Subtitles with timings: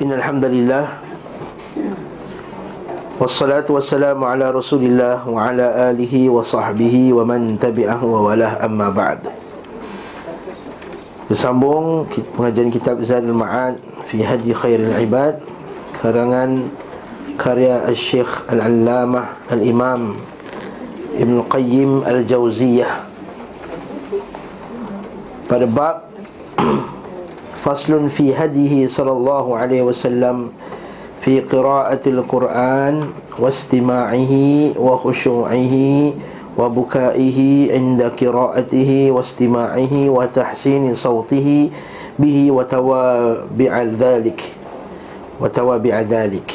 [0.00, 0.84] إن الحمد لله
[3.20, 9.20] والصلاة والسلام على رسول الله وعلى آله وصحبه ومن تبعه ووالاه أما بعد
[11.28, 13.76] Bersambung pengajian kitab Zadul Ma'ad
[14.08, 15.38] Fi Hadi Khairul Ibad
[16.00, 16.72] Karangan
[17.38, 20.16] karya Al-Syeikh Al-Allamah Al-Imam
[21.14, 23.04] Ibn Qayyim Al-Jawziyah
[25.46, 26.09] Pada bab
[27.60, 30.48] Faslun fi hadihi sallallahu alaihi wasallam
[31.20, 33.04] Fi qiraatil quran
[33.36, 36.16] Wa istima'ihi Wa khushu'ihi
[36.56, 41.68] Wa buka'ihi Inda qiraatihi Wa istima'ihi Wa tahsini sawtihi
[42.16, 44.40] Bihi wa tawabi'al dhalik
[45.36, 46.48] Wa tawabi'al dhalik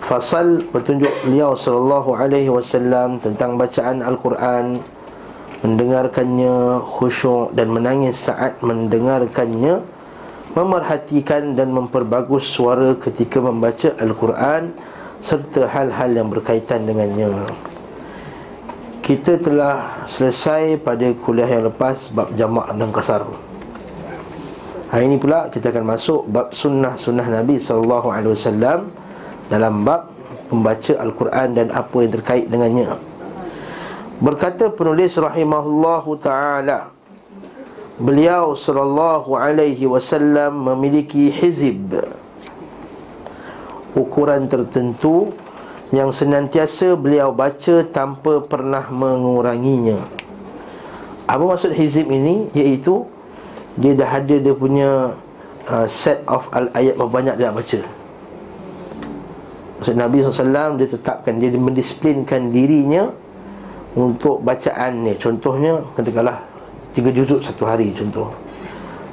[0.00, 4.80] Fasal Pertunjuk beliau sallallahu alaihi wasallam Tentang bacaan Al-quran
[5.62, 9.78] mendengarkannya khusyuk dan menangis saat mendengarkannya
[10.58, 14.74] memerhatikan dan memperbagus suara ketika membaca Al-Quran
[15.22, 17.46] serta hal-hal yang berkaitan dengannya.
[19.06, 23.22] Kita telah selesai pada kuliah yang lepas bab jamak dan kasar.
[24.92, 28.92] Hari ini pula kita akan masuk bab sunnah-sunnah Nabi SAW
[29.48, 30.10] dalam bab
[30.52, 33.11] membaca Al-Quran dan apa yang terkait dengannya
[34.18, 36.92] Berkata penulis rahimahullahu taala
[38.02, 41.92] Beliau sallallahu alaihi wasallam memiliki hizib.
[43.94, 45.30] Ukuran tertentu
[45.92, 50.00] Yang senantiasa beliau baca tanpa pernah menguranginya.
[51.28, 52.48] Apa maksud hizib ini?
[52.56, 53.04] Iaitu
[53.76, 55.12] Dia dah ada dia punya
[55.68, 57.80] uh, set of ayat berapa banyak dia nak baca.
[59.80, 63.12] Maksud Nabi SAW dia tetapkan Dia mendisiplinkan dirinya
[63.92, 66.40] untuk bacaan ni contohnya katakanlah
[66.96, 68.32] tiga juzuk satu hari contoh.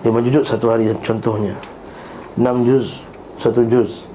[0.04, 1.56] Lima juzuk satu hari contohnya.
[2.40, 3.04] Enam juz
[3.36, 4.08] satu juz.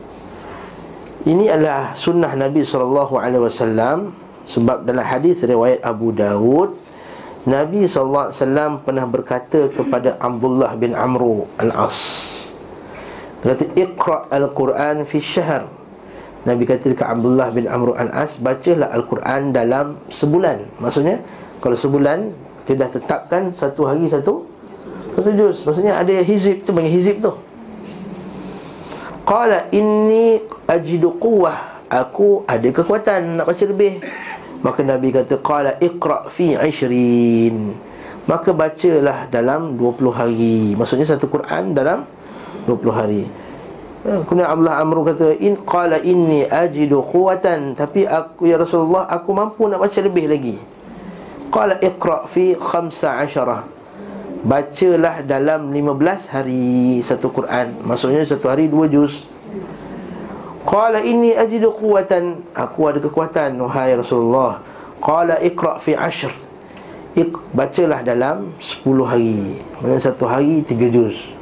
[1.24, 4.12] Ini adalah sunnah Nabi SAW
[4.44, 6.84] sebab dalam hadis riwayat Abu Dawud
[7.44, 8.32] Nabi SAW
[8.80, 12.32] pernah berkata kepada Abdullah bin Amru Al-As.
[13.44, 15.68] Dia kata, Iqra' Al-Quran fi syahr
[16.44, 20.76] Nabi kata dekat Abdullah bin Amr al-As Bacalah Al-Quran dalam sebulan.
[20.76, 21.24] Maksudnya
[21.64, 22.28] Kalau sebulan
[22.68, 24.44] Dia dah tetapkan satu hari satu
[25.16, 25.64] Satu juz.
[25.64, 27.32] Maksudnya ada hizib tu Panggil hizib tu.
[29.24, 34.04] Qala inni ajidu quwah Aku ada kekuatan nak baca lebih.
[34.60, 37.72] Maka Nabi kata Qala iqra' fi ishrin
[38.28, 40.76] Maka bacalah dalam 20 hari.
[40.76, 42.04] Maksudnya satu Quran dalam
[42.68, 43.24] 20 hari
[44.04, 49.64] kemudian Abdullah Amr kata in qala inni ajidu quwatan tapi aku ya Rasulullah aku mampu
[49.64, 50.56] nak baca lebih lagi.
[51.48, 54.44] Qala iqra fi 15.
[54.44, 57.80] Bacalah dalam 15 hari satu Quran.
[57.80, 59.24] Maksudnya satu hari dua juz.
[60.68, 62.44] Qala inni ajidu quwatan.
[62.52, 64.60] Aku ada kekuatan wahai Rasulullah.
[65.00, 66.28] Qala iqra fi 10.
[67.14, 69.64] Ik, bacalah dalam 10 hari.
[69.80, 71.33] Maksudnya satu hari tiga juz.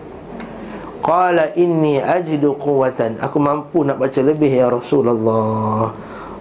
[1.02, 5.90] Qala inni ajidu quwatan Aku mampu nak baca lebih ya Rasulullah.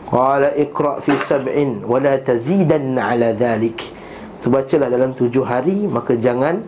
[0.06, 3.82] Qala ikra' fi sab'in Wala tazidan ala dhalik.
[4.38, 6.62] Tu bacalah dalam tujuh hari Maka jangan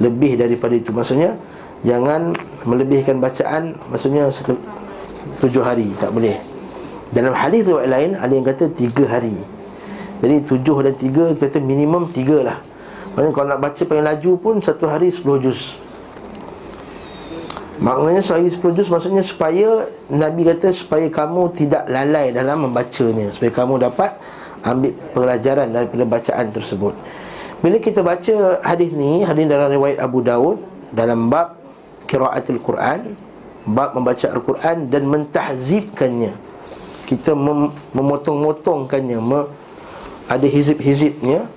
[0.00, 0.88] lebih daripada itu.
[0.88, 1.36] Maksudnya
[1.84, 2.32] Jangan
[2.64, 4.32] melebihkan bacaan Maksudnya
[5.44, 6.40] tujuh hari Tak boleh.
[7.12, 9.36] Dalam hadis riwayat lain Ada yang kata tiga hari.
[10.24, 12.58] Jadi tujuh dan tiga Kata minimum tiga lah.
[13.12, 15.83] Maksudnya kalau nak baca paling laju pun Satu hari sepuluh juz
[17.82, 23.34] Maknanya sehari 10 juz maksudnya supaya Nabi kata supaya kamu tidak lalai dalam membacanya.
[23.34, 24.14] Supaya kamu dapat
[24.62, 26.94] ambil pelajaran daripada bacaan tersebut.
[27.58, 30.60] Bila kita baca hadis ni, hadis dalam riwayat Abu Daud
[30.92, 31.56] Dalam bab
[32.04, 33.16] kiraatul Quran
[33.64, 36.36] Bab membaca Al-Quran dan mentahzibkannya.
[37.08, 39.50] Kita mem- memotong-motongkannya mem-
[40.28, 41.48] Ada hizib-hizibnya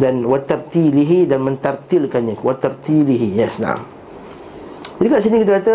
[0.00, 2.40] Dan watartilihi dan mentartilkannya.
[2.40, 3.95] Watartilihi, yes, na'am
[4.96, 5.74] jadi kat sini kita kata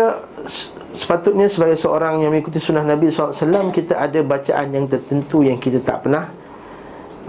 [0.92, 5.78] Sepatutnya sebagai seorang yang mengikuti sunnah Nabi SAW Kita ada bacaan yang tertentu yang kita
[5.80, 6.28] tak pernah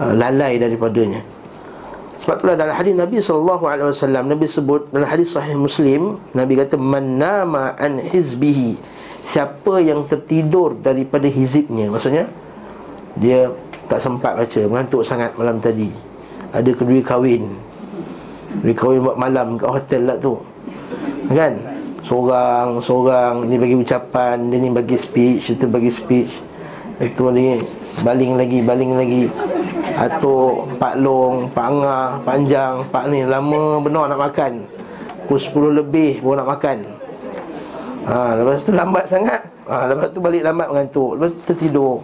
[0.02, 1.22] uh, Lalai daripadanya.
[2.20, 7.20] Sebab itulah dalam hadis Nabi SAW Nabi sebut dalam hadis sahih Muslim Nabi kata Man
[7.20, 8.76] nama an hizbihi
[9.24, 11.88] Siapa yang tertidur daripada hizibnya.
[11.88, 12.28] Maksudnya
[13.16, 13.48] Dia
[13.86, 15.88] tak sempat baca Mengantuk sangat malam tadi.
[16.50, 17.48] Ada kedua kahwin.
[18.60, 20.36] Kedua kahwin buat malam kat hotel lah tu.
[21.32, 21.73] Kan
[22.04, 26.32] Seorang, seorang Ni bagi ucapan Dia ni bagi speech Itu bagi speech.
[27.00, 27.58] Itu ni
[28.02, 29.30] Baling lagi, baling lagi.
[29.94, 34.66] Atau Pak Long, Pak Angah, Panjang Pak ni lama benar nak makan.
[35.30, 36.78] Pukul 10 lebih baru nak makan.
[38.10, 39.46] Ha, Lepas tu lambat sangat.
[39.70, 41.10] Ha, Lepas tu balik lambat mengantuk.
[41.14, 42.02] Lepas tu tertidur.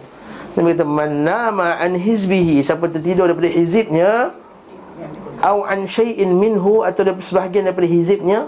[0.55, 2.63] Nabi kata Man nama an hizbihi.
[2.63, 4.31] Siapa tertidur daripada hizibnya
[5.43, 8.47] Au an syai'in minhu Atau daripada sebahagian daripada hizibnya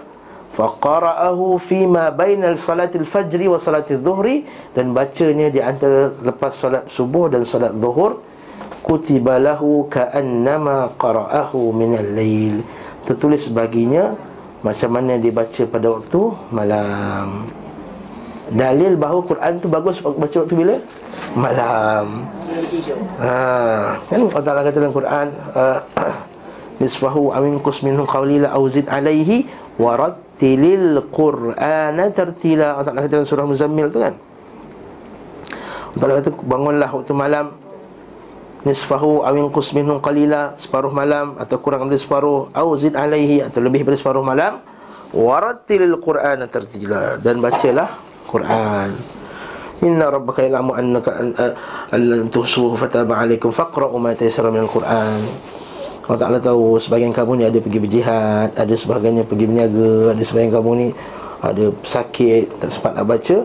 [0.54, 4.46] Faqara'ahu fima bainal salatil fajri wa salatil zuhri.
[4.78, 8.22] Dan bacanya di antara lepas salat subuh dan salat zuhur
[8.84, 12.60] Kutiba lahu ka'annama qara'ahu minal layl
[13.08, 14.12] Tertulis baginya
[14.60, 16.22] Macam mana dia baca pada waktu
[16.56, 17.48] malam.
[18.48, 20.76] Dalil bahawa Quran tu bagus baca waktu bila?
[21.36, 22.28] Malam.
[23.20, 23.34] Ha,
[24.08, 25.80] Kan Allah Ta'ala kata dalam Quran uh,
[26.84, 32.78] Nisfahu amin kusminhu qawlila awzid alaihi Warad Tilil Qur'ana tertila.
[32.78, 34.18] Allah Ta'ala kata dalam surah Muzammil tu kan?
[35.94, 37.46] Allah Ta'ala kata bangunlah waktu malam.
[38.64, 42.50] Nisfahu awin minhum qalila Separuh malam atau kurang dari separuh.
[42.56, 44.64] Au zid alaihi atau lebih dari separuh malam.
[45.14, 47.20] Warattilil Qur'ana tertila.
[47.22, 48.90] Dan bacalah Qur'an.
[49.84, 51.12] Inna rabbaka ilamu annaka
[51.92, 55.20] Allan tuhsuhu fataba alaikum Faqra'u ma taysara minal Qur'an
[56.04, 60.52] Allah Ta'ala tahu sebagian kamu ni ada pergi berjihad Ada sebagiannya pergi berniaga Ada sebagian
[60.52, 60.88] kamu ni
[61.40, 63.38] ada sakit Tak sempat nak baca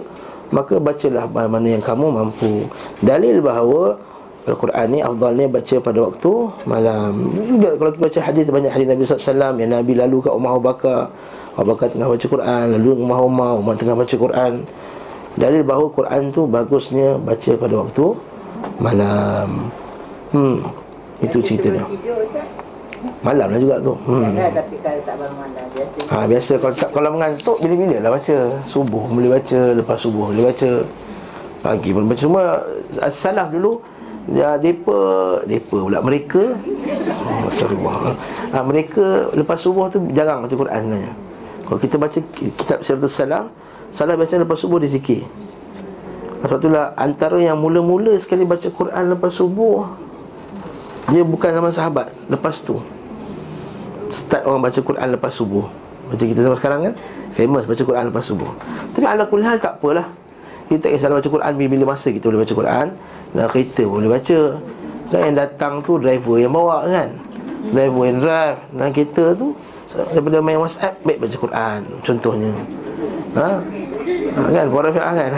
[0.49, 2.65] Maka bacalah mana yang kamu mampu.
[3.05, 4.01] Dalil bahawa
[4.49, 6.33] Al-Quran ni afdalnya baca pada waktu
[6.65, 7.13] malam.
[7.45, 11.13] Juga kalau kita baca hadis banyak hadis Nabi SAW Yang Nabi lalu kat Umar Bakar.
[11.53, 14.65] Abu Bakar tengah baca Quran Lalu Umar Umar Umar tengah baca Quran.
[15.37, 18.05] Dalil bahawa Quran tu bagusnya baca pada waktu
[18.81, 19.69] malam.
[20.33, 20.88] Hmm
[21.23, 21.85] itu cerita dia.
[23.23, 23.95] Malam lah juga tu.
[24.11, 24.35] Hmm.
[24.35, 25.97] Tapi kalau tak bangun malam biasa.
[26.11, 28.37] Ha, biasa kalau tak kalau mengantuk bila-bila lah baca.
[28.67, 30.73] Subuh boleh baca, lepas subuh boleh baca.
[31.59, 32.43] Pagi pun baca semua
[33.11, 33.83] salaf dulu
[34.31, 34.99] ya depa
[35.43, 36.55] depa pula mereka
[37.43, 38.15] Rasulullah.
[38.55, 41.13] Ha, mereka lepas subuh tu jarang baca Quran sebenarnya.
[41.67, 43.45] Kalau kita baca kitab Syaratul Salam,
[43.93, 45.23] salah biasa lepas subuh dia zikir.
[46.47, 49.85] Sebab itulah antara yang mula-mula sekali baca Quran lepas subuh
[51.09, 52.81] dia bukan zaman sahabat Lepas tu.
[54.09, 55.69] Start orang baca Quran lepas subuh.
[56.09, 56.95] Macam kita zaman sekarang kan
[57.37, 58.51] Famous baca Quran lepas subuh.
[58.97, 60.09] Tapi ala kulihal tak apalah.
[60.69, 62.87] Kita tak kisah baca Quran bila-bila masa kita boleh baca Quran
[63.33, 64.41] Dan kereta boleh baca.
[65.09, 67.09] Kan yang datang tu driver yang bawa kan.
[67.73, 69.57] Driver yang drive Dalam kereta tu
[69.89, 72.53] Daripada main WhatsApp Baik baca Quran Contohnya.
[73.37, 73.49] Ha?
[74.09, 75.31] Ha, kan Puan Rafi'ah kan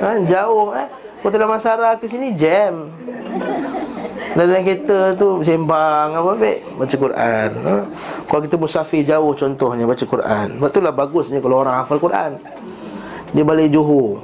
[0.00, 0.86] ha, Jauh eh.
[1.24, 2.92] Kota Damansara ke sini jam.
[4.36, 6.12] Dalam kereta tu sembang.
[6.12, 7.76] Apa baik baca Quran ha?
[8.28, 10.46] kalau kita musafir jauh contohnya baca Quran.
[10.60, 12.36] Sebab itulah bagusnya kalau orang hafal Quran.
[13.32, 14.22] Dia balik Johor.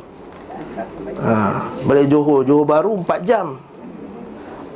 [1.23, 2.45] Ha, balik Johor.
[2.45, 3.57] Johor baru 4 jam.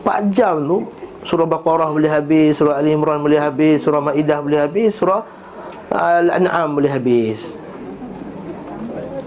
[0.02, 0.78] 4 jam tu
[1.26, 5.26] surah Baqarah boleh habis surah Ali Imran boleh habis surah Maidah boleh habis surah
[5.90, 7.54] Al-An'am boleh habis.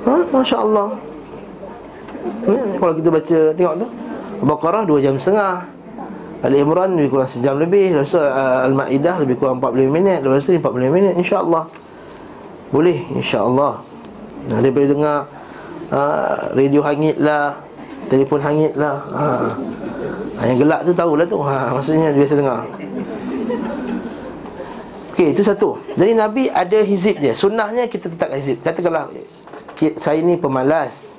[0.03, 0.15] Ha?
[0.31, 0.95] Masya Allah
[2.47, 3.87] hmm, Kalau kita baca Tengok tu.
[4.39, 5.67] Al-Baqarah 2 jam setengah.
[6.39, 7.91] Al-Imran lebih kurang sejam lebih.
[7.91, 10.19] Lepas tu uh, Al-Ma'idah lebih kurang 45 minit.
[10.23, 11.13] Lepas tu 45 minit.
[11.19, 11.65] InsyaAllah.
[12.71, 13.73] Boleh InsyaAllah.
[14.47, 15.17] Nah, Dia boleh dengar
[15.91, 17.59] uh, Radio hangit lah
[18.07, 19.03] Telefon hangit lah.
[19.11, 19.51] Uh.
[20.39, 21.37] Yang gelap tu tahulah tu.
[21.43, 22.63] Ha, Maksudnya dia biasa dengar
[25.19, 25.75] Okey, itu satu.
[25.99, 27.35] Jadi Nabi ada hizib dia.
[27.35, 28.63] Sunnahnya kita tetapkan hizib.
[28.63, 29.11] Katakanlah
[29.99, 31.11] Saya ni pemalas.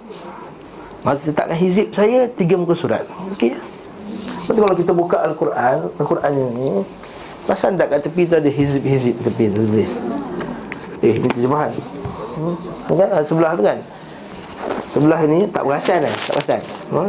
[1.05, 3.05] Maka letakkan hizib saya Tiga muka surat.
[3.37, 3.61] Okey.
[4.41, 6.81] Lepas kalau kita buka Al-Quran Al-Quran ini
[7.45, 10.01] Pasal tak kat tepi tu ada hizib-hizib tepi tu tulis.
[11.05, 11.69] Eh, ini terjemahan.
[12.41, 12.57] Hmm?
[12.97, 13.85] Kan, ah, sebelah tu kan?
[14.97, 16.15] Sebelah ni tak perasan kan?
[16.25, 16.61] Tak perasan.
[16.89, 17.03] Ha?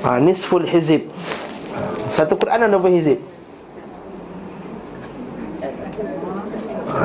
[0.00, 1.12] ha, Nisful hizib.
[1.76, 3.20] Ha, Satu Quran ada berapa hizib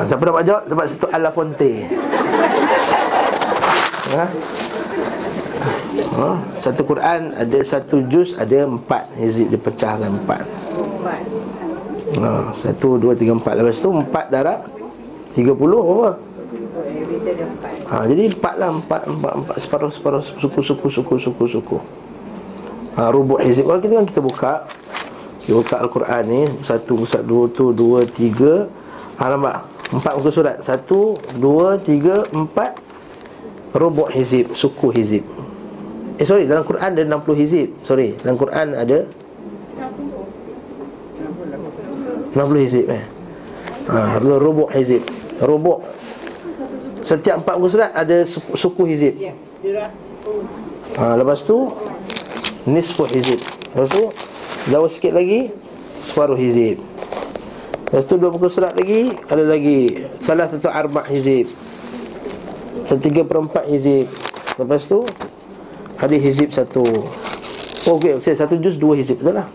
[0.00, 1.72] ha, Siapa dapat jawab Sebab situ Alafonte
[4.10, 4.26] Ha?
[6.18, 6.30] ha?
[6.58, 9.06] Satu Quran ada satu juz ada empat.
[9.14, 10.42] Hizib dipecahkan empat.
[12.18, 13.54] Ha, Satu, dua, tiga, empat.
[13.54, 14.66] Lepas tu empat darab
[15.30, 16.10] Tiga puluh apa?
[17.86, 19.56] Ha, jadi empat lah empat, empat, empat.
[19.62, 21.78] Separuh separuh suku suku suku suku suku.
[22.98, 23.70] Ha, rubuk hizib.
[23.70, 24.52] Kalau kita kan kita buka
[25.46, 28.66] kita buka Al-Quran ni satu satu dua tu dua tiga.
[29.22, 30.56] Ha, nampak empat muka surat.
[30.62, 32.78] Satu dua tiga empat.
[33.70, 35.22] Rubuk hizib suku hizib.
[36.18, 37.68] Eh sorry dalam Quran ada 60 hizib.
[37.86, 39.06] Sorry dalam Quran ada
[42.34, 43.04] 60 hizib eh.
[43.86, 45.06] Ha, Rubuk hizib.
[45.38, 45.86] Rubuk
[47.00, 49.14] Setiap empat muka surat ada suku, suku hizib.
[50.98, 51.70] Ha, Lepas tu
[52.66, 53.38] Nisfu hizib.
[53.72, 54.10] Lepas tu
[54.68, 55.48] Jauh sikit lagi
[56.02, 56.89] Separuh hizib
[57.90, 61.50] Lepas tu dua pukul surat lagi Ada lagi Salah satu arba' hizib.
[62.86, 64.06] Setiga perempat hizib.
[64.54, 65.02] Lepas tu
[65.98, 66.86] Ada hizib satu.
[67.90, 68.38] Oh okey, okay.
[68.38, 69.46] satu juz dua hizib Betul lah?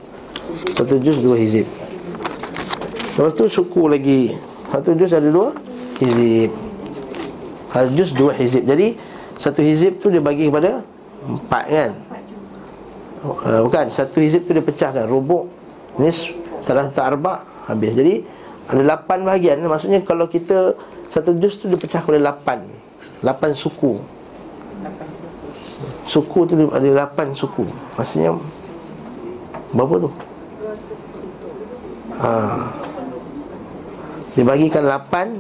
[0.76, 1.64] Satu juz dua hizib.
[3.16, 4.36] Lepas tu suku lagi.
[4.68, 5.56] Satu juz ada dua
[6.04, 6.52] hizib.
[7.72, 8.68] Satu juz dua hizib.
[8.68, 9.00] Jadi
[9.40, 10.84] Satu hizib tu dia bagi kepada
[11.24, 11.92] Empat kan?
[13.24, 15.08] Uh, Bukan Satu hizib tu dia pecahkan.
[15.08, 15.48] Rubuk
[15.96, 16.28] Nis
[16.68, 17.92] Salah satu arba' habis.
[17.94, 18.14] Jadi
[18.66, 19.62] ada lapan bahagian.
[19.66, 20.74] Maksudnya kalau kita
[21.10, 22.66] satu juz tu dipecah kepada lapan.
[23.22, 24.02] Lapan suku.
[26.06, 27.66] Suku tu ada lapan suku.
[27.98, 28.38] Maksudnya
[29.74, 30.10] berapa tu?
[32.16, 32.32] Ha.
[34.36, 35.36] Dibagikan lapan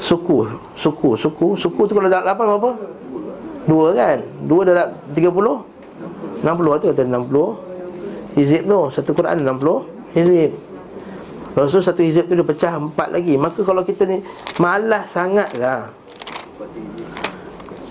[0.00, 2.70] suku, suku, suku, suku tu kalau dah lapan berapa?
[3.68, 4.18] Dua kan?
[4.44, 5.60] Dua dah tiga puluh?
[6.40, 7.56] Enam puluh tu kata enam puluh
[8.32, 10.50] Hizib tu, satu Quran enam puluh hizib.
[11.50, 13.34] Tu satu hizib tu dia pecah empat lagi.
[13.34, 14.22] Maka kalau kita ni
[14.62, 15.90] malas sangat lah.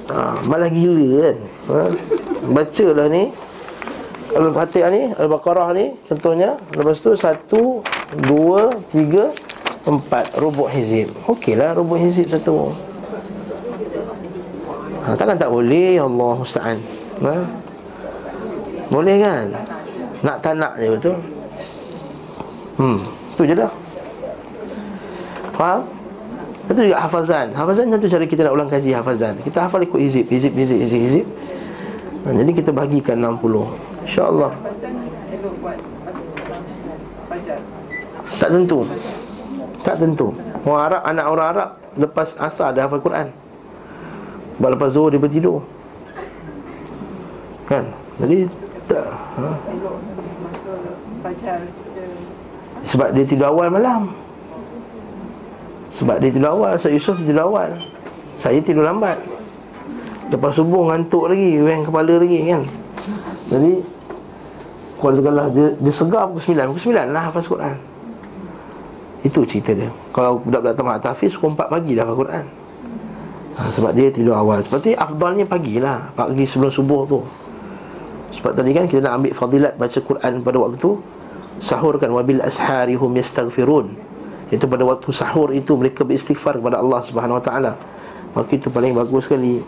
[0.09, 1.37] Ha, Malah gila kan?
[1.69, 1.79] Ha?
[2.49, 3.23] Baca lah ni.
[4.29, 6.57] Al-Fatihah ni, Al-Baqarah ni Contohnya.
[6.73, 7.81] Lepas tu satu,
[8.25, 9.29] dua, tiga,
[9.85, 10.33] empat.
[10.39, 11.13] Rubuk hizib.
[11.29, 12.73] Okey lah rubuk hizib satu.
[15.05, 15.99] Ha, Takkan tak boleh?
[15.99, 16.77] Ya Allah Musta'an.
[17.21, 17.35] Ha?
[18.89, 19.45] Boleh kan?
[20.25, 21.38] Nak tak nak je betul
[22.79, 23.03] Hmm,
[23.35, 23.67] tu je dah.
[25.51, 25.83] Faham?
[26.71, 27.51] Itu juga hafazan.
[27.51, 29.35] Hafazan satu cara kita nak ulang kaji hafazan.
[29.43, 31.25] Kita hafal ikut hizib, hizib, hizib, hizib, hizib.
[32.23, 34.51] Ha, Jadi kita bagikan 60 InsyaAllah.
[38.39, 38.87] Tak tentu.
[39.83, 40.31] Tak tentu.
[40.63, 41.69] Orang Arab, anak orang Arab
[41.99, 43.27] Lepas asar dah hafal Quran.
[44.55, 45.59] Sebab lepas zuhur dia bertidur.
[47.67, 47.91] Kan?
[48.19, 48.47] Jadi
[48.87, 49.47] tak ha?
[52.87, 54.13] Sebab dia tidur awal malam.
[55.89, 57.75] Sebab dia tidur awal Saya Yusuf tidur awal.
[58.39, 59.19] Saya tidur lambat.
[60.29, 62.63] Lepas subuh ngantuk lagi Weng kepala lagi kan?
[63.49, 63.73] Jadi
[64.99, 67.75] Kalau katakanlah dia, dia segar pukul 9 Pukul 9 lah hafaz Quran.
[69.23, 69.89] Itu cerita dia.
[70.15, 72.45] Kalau budak-budak tamat tahfiz Pukul 4 pagi dah hafaz Quran.
[73.59, 74.63] Ha, Sebab dia tidur awal.
[74.63, 76.11] Seperti afdalnya pagi lah.
[76.15, 77.19] Pagi sebelum subuh tu.
[78.29, 81.01] Sebab tadi kan kita nak ambil fadilat Baca Quran pada waktu tu
[81.59, 83.93] sahur kan wabil asharihum yastaghfirun.
[84.49, 87.73] Itu pada waktu sahur itu mereka beristighfar kepada Allah Subhanahu wa taala.
[88.33, 89.61] Maka itu paling bagus sekali.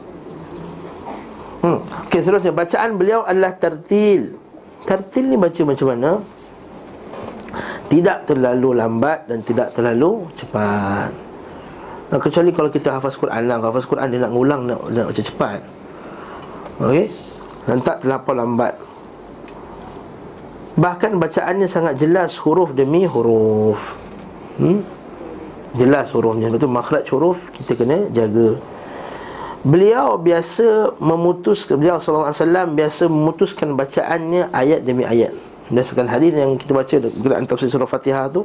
[1.61, 1.77] Hmm.
[2.09, 4.33] Okey seterusnya bacaan beliau adalah tertil.
[4.81, 6.11] Tertil ni baca macam mana?
[7.85, 11.11] Tidak terlalu lambat dan tidak terlalu cepat.
[12.11, 13.61] Nah, kecuali kalau kita hafaz Quran lah.
[13.61, 15.59] Hafaz Quran dia nak ngulang nak, nak baca cepat.
[16.81, 17.05] Okey?
[17.69, 18.73] Dan tak terlalu lambat
[20.79, 23.91] Bahkan bacaannya sangat jelas huruf demi huruf.
[24.55, 24.79] Hmm?
[25.75, 26.47] Jelas hurufnya.
[26.47, 28.55] Betul makhraj huruf kita kena jaga.
[29.61, 32.33] Beliau biasa memutus Beliau SAW
[32.73, 35.35] biasa memutuskan bacaannya ayat demi ayat.
[35.69, 38.43] Berdasarkan hadis yang kita baca Berkenaan tafsir surah Fatihah tu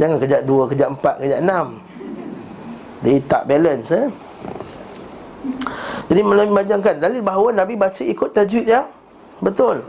[0.00, 1.66] Jangan kejap dua Kejap empat Kejap enam.
[3.04, 4.06] Jadi tak balance eh?
[6.06, 8.86] Jadi memajangkan dalil bahawa Nabi baca ikut tajwid yang
[9.42, 9.82] Betul.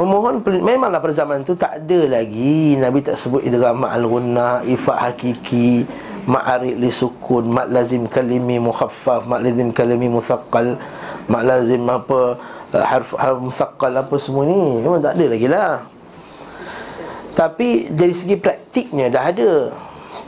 [0.00, 5.84] Memohon Memanglah pada zaman tu Tak ada lagi Nabi tak sebut Idram al-gunna Ifat hakiki
[6.24, 10.80] Ma'arik li sukun Mak lazim kalimi mukhaffaf Mak lazim kalimi muthaqqal
[11.28, 12.40] Mak lazim apa
[12.72, 15.84] uh, Harf, harf muthaqqal apa semua ni Memang tak ada lagi lah.
[17.36, 19.76] Tapi dari segi praktiknya Dah ada.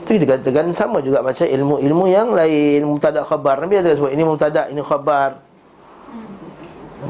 [0.05, 3.65] Itu kita katakan sama juga macam ilmu-ilmu yang lain Mutadak khabar.
[3.65, 5.54] Nabi ada sebut Ini mutadak, ini khabar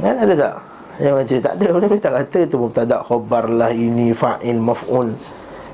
[0.02, 0.54] Kan ada tak?
[0.94, 5.10] Yang macam tak ada Nabi tak kata itu Mubtada khabar lah ini Fa'il maf'ul.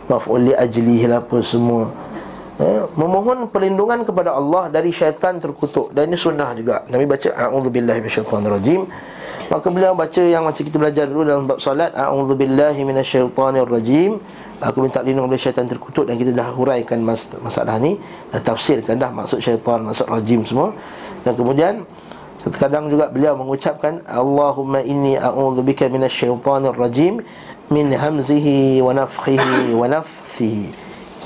[0.09, 1.93] Maf'ul li ajlihi lah apa semua.
[2.57, 5.93] Eh, Memohon perlindungan kepada Allah Dari syaitan terkutuk.
[5.93, 6.89] Dan ini sunnah juga.
[6.89, 8.81] Nabi baca A'udzubillahi minasyaitanirrajim.
[9.51, 14.17] Maka beliau baca yang macam kita belajar dulu dalam bab salat A'udzubillahi minasyaitanirrajim.
[14.61, 17.97] Aku minta lindung dari syaitan terkutuk Dan kita dah huraikan mas- masalah ni
[18.29, 20.69] Dah tafsirkan dah maksud syaitan Maksud rajim semua.
[21.25, 21.85] Dan kemudian
[22.41, 27.21] Kadang juga beliau mengucapkan Allahumma inni a'udzubika minasyaitonir rajim
[27.69, 30.73] min hamzihi wa nafthihi wa nafthihi.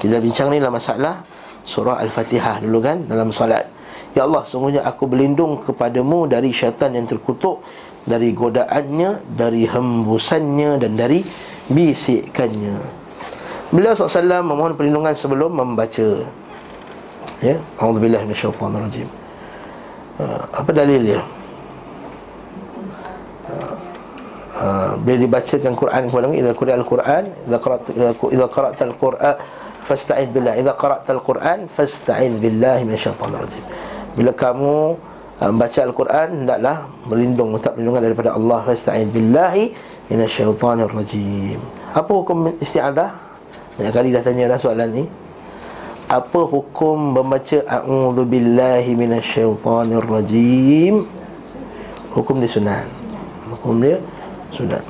[0.02, 1.22] Kita bincang ni dalam masalah
[1.62, 3.70] surah Al-Fatihah dulu kan dalam solat.
[4.14, 7.62] Ya Allah, sungguhnya aku berlindung kepadamu dari syaitan yang terkutuk
[8.02, 11.22] dari godaannya, dari hembusannya dan dari
[11.70, 12.78] bisikannya.
[13.70, 16.26] Beliau SAW memohon perlindungan sebelum membaca.
[17.38, 19.23] Ya, a'udzubillahi minasyaitonir rajim.
[20.14, 20.24] Ha,
[20.62, 21.20] apa dalil dia?
[24.54, 27.22] Uh, bila dibacakan Quran kepada kamu, idza qira al-Quran,
[28.30, 29.34] idza qara'ta al-Quran
[29.82, 30.54] fasta'in billah.
[30.54, 33.64] Idza qara'ta al-Quran fasta'in billahi minasyaitonir rajim.
[34.14, 34.74] Bila kamu
[35.42, 36.76] membaca al-Quran, hendaklah
[37.10, 39.74] berlindung minta perlindungan daripada Allah fasta'in billahi
[40.14, 41.58] minasyaitonir rajim.
[41.90, 43.10] Apa hukum isti'adzah?
[43.74, 45.04] Banyak kali dah tanya dah soalan ni
[46.08, 51.08] apa hukum membaca a'udzu billahi minasyaitonir rajim
[52.14, 52.86] hukum dia sunat.
[53.50, 53.98] Hukum dia
[54.54, 54.84] sunat.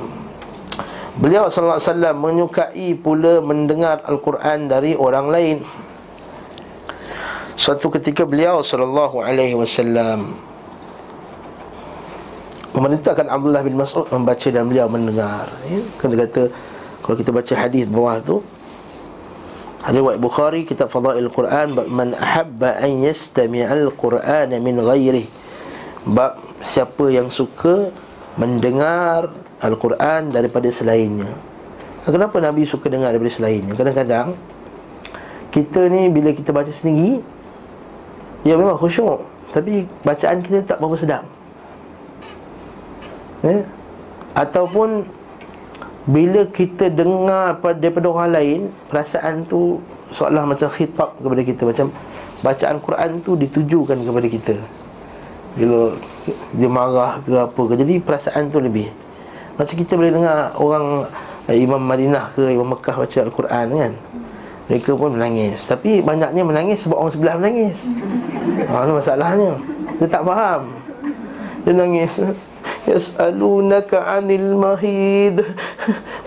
[1.15, 5.57] Beliau sallallahu alaihi wasallam menyukai pula mendengar al-Quran dari orang lain.
[7.55, 10.35] Suatu ketika beliau sallallahu alaihi wasallam
[12.75, 15.47] memerintahkan Abdullah bin Mas'ud membaca dan beliau mendengar.
[15.71, 16.43] Ya kan dia kata
[17.07, 18.37] kalau kita baca hadis bawah tu
[19.85, 25.29] Riwayat Bukhari kitab Fadail Quran bab man ahabba an yastami'al Quran min ghairi.
[26.09, 27.93] Bab siapa yang suka
[28.41, 29.29] mendengar
[29.61, 31.37] Al-Quran daripada selainnya.
[32.05, 33.77] Kenapa Nabi suka dengar daripada selainnya?
[33.77, 34.37] Kadang-kadang
[35.53, 37.21] kita ni bila kita baca sendiri
[38.45, 41.25] ya memang khusyuk tapi bacaan kita tak berapa sedap.
[43.45, 43.61] Eh?
[44.33, 45.05] Ataupun
[46.05, 48.61] bila kita dengar daripada orang lain
[48.93, 49.81] Perasaan tu
[50.15, 51.63] Seolah macam khitab kepada kita.
[51.67, 51.87] Macam
[52.39, 54.55] bacaan Quran tu ditujukan kepada kita.
[55.59, 55.99] Bila
[56.55, 57.75] dia marah ke apa ke.
[57.83, 58.87] Jadi perasaan tu lebih.
[59.59, 61.11] Macam kita boleh dengar orang
[61.51, 63.93] eh, Imam Madinah ke Imam Mekah baca Al-Quran kan.
[64.71, 65.67] Mereka pun menangis.
[65.67, 67.79] Tapi banyaknya menangis sebab orang sebelah menangis.
[68.55, 69.51] Ha, Itu masalahnya.
[69.99, 70.63] Dia tak faham.
[71.67, 72.23] Dia nangis
[72.90, 75.46] يسألونك عن المهيد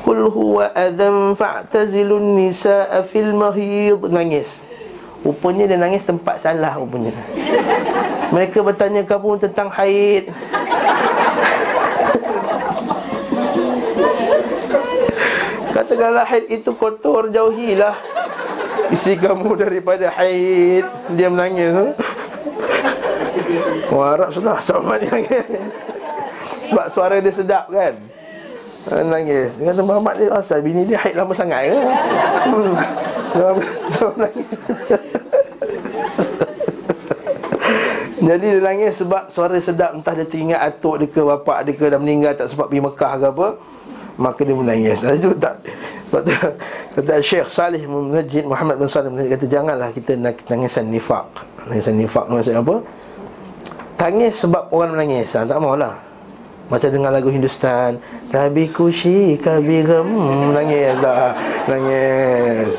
[0.06, 4.62] قل هو أذى فاعتزلوا النساء في المهيد nangis
[5.22, 7.14] Rupanya dia nangis tempat salah rupanya
[8.34, 10.34] Mereka bertanya kamu tentang haid
[15.70, 17.94] Katakanlah haid itu kotor jauhilah
[18.90, 20.84] Isteri kamu daripada haid
[21.14, 21.94] Dia menangis
[23.94, 25.14] Wah Arab sudah sama dia
[26.67, 27.95] sebab suara dia sedap kan?
[28.87, 29.59] Ha, Nangis.
[29.59, 32.75] Dia kata Muhammad ni Asal bini dia haid lama sangat ke hmm.
[33.95, 34.47] So nangis.
[38.17, 39.91] Jadi dia nangis sebab suara sedap.
[39.91, 43.13] Entah dia teringat atuk dia ke Bapak dia ke Dah meninggal tak sempat pergi Mekah
[43.19, 43.47] ke apa
[44.15, 45.03] Maka dia menangis.
[45.03, 45.59] Itu tak
[46.07, 46.31] Kata,
[46.95, 50.15] kata Syekh Salih Munajid Muhammad bin Salih Kata janganlah kita
[50.47, 51.27] nangisan nifak.
[51.67, 52.79] Nangisan nifak maksudnya apa?
[53.99, 55.35] Tangis sebab orang menangis.
[55.35, 56.07] Ha, Tak maulah
[56.67, 57.99] macam dengar lagu Hindustan.
[58.27, 60.07] Kabi kushi, kabi gem
[60.51, 61.31] Nangis dah
[61.67, 62.75] Nangis.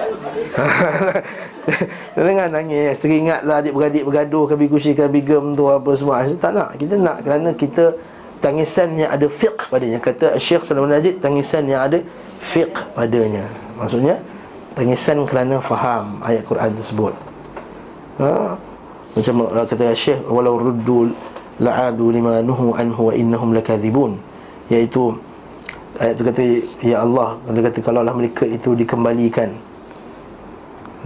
[2.17, 6.25] Dengar nangis Teringatlah adik-beradik bergaduh Kabi kushi, kabi gem tu apa semua.
[6.25, 7.97] Tak nak, kita nak kerana kita
[8.39, 9.99] Tangisan yang ada fiqh padanya.
[9.99, 11.99] Kata Syekh Salam Najib Tangisan yang ada
[12.39, 13.51] fiqh padanya.
[13.75, 14.15] Maksudnya
[14.79, 17.15] Tangisan kerana faham ayat Quran tersebut.
[18.23, 18.55] Ha?
[19.19, 19.35] Macam
[19.67, 21.11] kata Syekh Walau ruddul
[21.59, 24.15] la'adu lima nuhu anhu wa innahum lakadzibun
[24.71, 25.11] iaitu
[25.99, 26.43] ayat tu kata
[26.87, 29.51] ya Allah dia kata kalau lah mereka itu dikembalikan.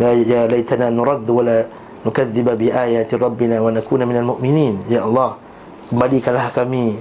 [0.01, 1.65] La ya laitana nurad wa la
[2.05, 4.85] nukadziba bi ayati rabbina wa nakuna minal mu'minin.
[4.89, 5.41] Ya Allah
[5.89, 7.01] kembalikanlah kami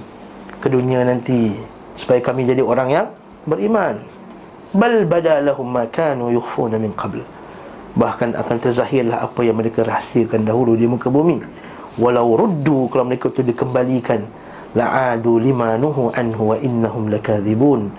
[0.60, 1.56] ke dunia nanti
[1.96, 3.08] supaya kami jadi orang yang
[3.44, 4.00] beriman.
[4.72, 7.20] Bal badalahum ma kanu yukhfuna min qabl.
[7.92, 11.44] Bahkan akan terzahirlah apa yang mereka rahsiakan dahulu di muka bumi
[12.00, 14.24] walau ruddu kalau mereka itu dikembalikan
[14.72, 17.92] la'adu lima nuhu anhu wa innahum lakadzibun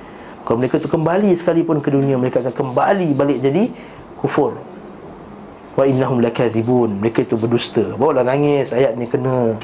[0.44, 3.72] kalau mereka itu kembali sekalipun ke dunia mereka akan kembali balik jadi
[4.20, 4.60] kufur.
[5.80, 7.96] Wa innahum lakadzibun mereka itu berdusta.
[7.96, 9.56] Bawalah nangis ayat ni kena.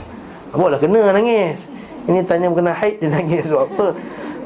[0.55, 1.67] Bawalah kena nangis.
[2.07, 3.51] Ini tanya kena haid dia nangis.
[3.51, 3.87] Sebab apa?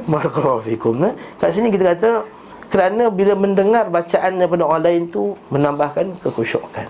[0.10, 0.98] Barakallahu fikum.
[0.98, 2.26] Nah kat sini kita kata
[2.74, 6.89] kerana bila mendengar bacaan daripada orang lain tu menambahkan kekhusyukan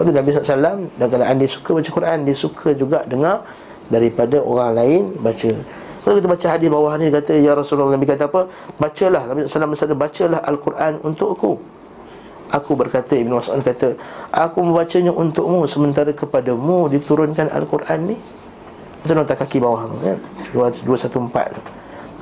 [0.00, 3.44] Lepas tu Nabi SAW Dan kalau dia suka baca Quran Dia suka juga dengar
[3.92, 5.50] Daripada orang lain baca.
[6.00, 8.48] Kalau kita baca hadis bawah ni kata Ya Rasulullah Nabi kata apa?
[8.80, 9.28] Bacalah.
[9.28, 11.60] Nabi SAW bersabda Bacalah Al-Quran untukku
[12.48, 12.72] Aku.
[12.80, 14.00] Berkata Ibn Mas'ud kata
[14.32, 18.16] Aku membacanya untukmu Sementara kepadamu Diturunkan Al-Quran ni.
[19.04, 20.16] Macam nota kaki bawah tu kan?
[20.56, 21.60] 214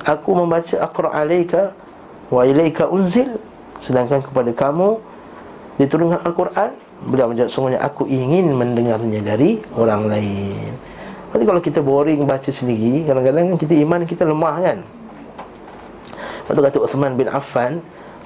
[0.03, 1.71] Aku membaca Al-Quran alaika
[2.27, 3.39] Wa ilaika unzil
[3.79, 4.99] Sedangkan kepada kamu
[5.79, 10.71] Diturunkan Al-Quran Beliau menjawab semuanya Aku ingin mendengarnya dari orang lain.
[11.31, 14.77] Nanti kalau kita boring baca sendiri Kadang-kadang kita iman kita lemah kan?
[16.43, 17.79] Lepas tu kata Uthman bin Affan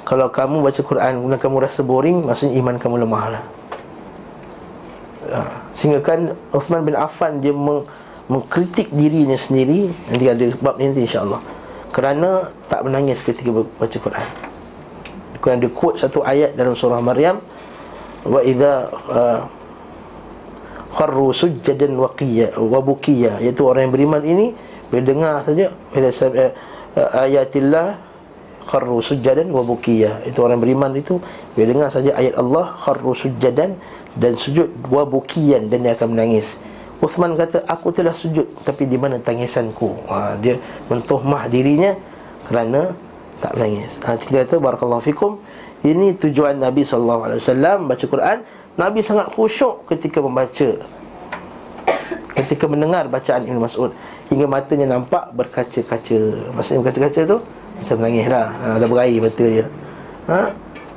[0.07, 3.43] Kalau kamu baca Quran Kemudian kamu rasa boring Maksudnya iman kamu lemah lah.
[5.29, 5.39] Ha.
[5.75, 7.85] Sehingga kan Uthman bin Affan Dia meng,
[8.31, 11.43] mengkritik dirinya sendiri Nanti ada bab ni nanti insyaAllah.
[11.93, 14.27] Kerana tak menangis ketika baca Quran.
[15.37, 17.37] Kerana dia quote satu ayat dalam surah Maryam
[18.23, 18.73] wa idza
[19.11, 19.39] uh,
[20.93, 24.53] kharru sujjadan wa qiyya wa bukiya iaitu orang yang beriman ini
[24.87, 26.51] bila dengar saja bila uh,
[26.99, 27.87] uh, ayatillah
[28.63, 31.19] kharru sujjadan wa bukiya itu orang beriman itu
[31.53, 33.75] bila dengar saja ayat Allah kharru sujjadan
[34.13, 36.57] dan sujud wa bukiyan dan dia akan menangis.
[37.03, 40.07] Uthman kata aku telah sujud tapi di mana tangisanku?
[40.07, 40.55] Ha, dia
[40.87, 41.97] mentuhmah dirinya
[42.47, 42.95] kerana
[43.43, 43.99] tak menangis.
[44.05, 45.41] Ha, kita kata barakallahu fikum
[45.83, 47.35] ini tujuan Nabi SAW
[47.83, 48.37] baca Quran.
[48.79, 50.79] Nabi sangat khusyuk ketika membaca
[52.33, 53.91] Ketika mendengar bacaan Ibn Mas'ud.
[54.31, 56.19] Hingga matanya nampak berkaca-kaca.
[56.55, 57.37] Maksudnya berkaca-kaca tu
[57.83, 58.47] Macam menangis lah.
[58.49, 59.65] Ha, Dah berair mata dia
[60.31, 60.41] ha?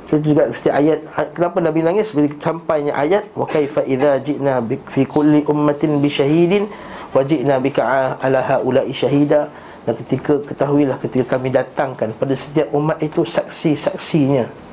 [0.07, 1.03] Itu juga mesti ayat.
[1.13, 2.15] Ha, Kenapa Nabi nangis?
[2.15, 6.71] Bila sampainya ayat Wa kaifa idha ji'na fi kulli ummatin bi syahidin
[7.11, 9.51] Wa ji'na bika ala ha'ulai syahida
[9.83, 14.66] Dan ketika ketahuilah ketika kami datangkan Pada setiap umat itu saksi-saksinya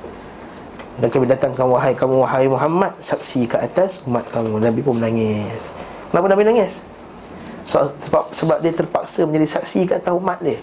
[0.94, 4.62] dan kami datangkan wahai kamu wahai Muhammad Saksi ke atas umat kamu.
[4.62, 5.74] Nabi pun menangis.
[6.14, 6.78] Kenapa Nabi nangis?
[7.66, 10.60] Sebab, sebab, sebab dia terpaksa menjadi saksi ke atas umat dia.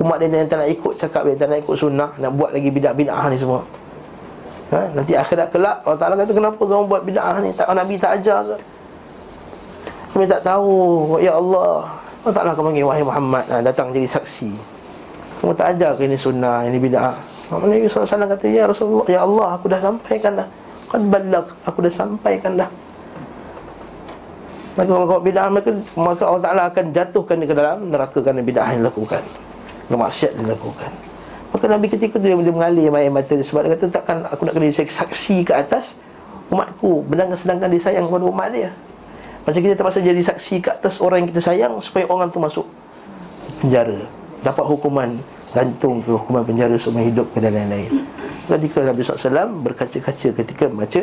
[0.00, 2.70] Umat dia yang tak nak ikut cakap dia Tak nak ikut sunnah Nak buat lagi
[2.70, 3.60] bid'ah-bid'ah ni semua.
[4.70, 4.94] Ha?
[4.94, 7.50] Nanti akhirat kelak Allah Ta'ala kata kenapa kamu buat bid'ah ni?
[7.52, 8.56] Tak, Nabi tak ajar ke?
[10.16, 10.72] Kami tak tahu.
[11.20, 11.92] Ya Allah.
[12.24, 14.48] Allah Ta'ala akan panggil wahai Muhammad ha, Datang jadi saksi.
[15.44, 19.56] Kamu tak ajar ke ini sunnah Ini bid'ah Nabi SAW kata Ya Rasulullah Ya Allah
[19.56, 20.48] aku dah sampaikan dah.
[20.92, 22.68] Qad balak Aku dah sampaikan dah.
[24.76, 28.68] Maka kalau bid'ah mereka Maka Allah Ta'ala akan jatuhkan dia ke dalam Neraka kerana bid'ah
[28.76, 29.22] yang dilakukan.
[29.88, 30.90] Kemaksiat yang dilakukan.
[31.48, 34.44] Maka Nabi ketika tu dia, dia mengalir air mata dia Sebab dia kata takkan aku
[34.44, 35.96] nak kena saksi ke atas
[36.52, 38.70] Umatku Sedangkan sedangkan dia sayang kepada umat dia.
[39.48, 42.68] Macam kita terpaksa jadi saksi ke atas orang yang kita sayang Supaya orang tu masuk
[43.64, 44.04] penjara
[44.44, 45.16] Dapat hukuman
[45.52, 48.04] gantung ke hukuman penjara seumur hidup ke dan lain-lain.
[48.48, 51.00] Ketika Nabi SAW berkaca-kaca ketika membaca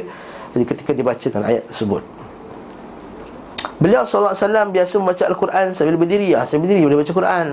[0.55, 2.03] jadi ketika dibacakan ayat tersebut.
[3.75, 6.31] Beliau SAW biasa membaca Al-Quran sambil berdiri.
[6.31, 7.47] Ya, Sambil berdiri boleh baca Quran.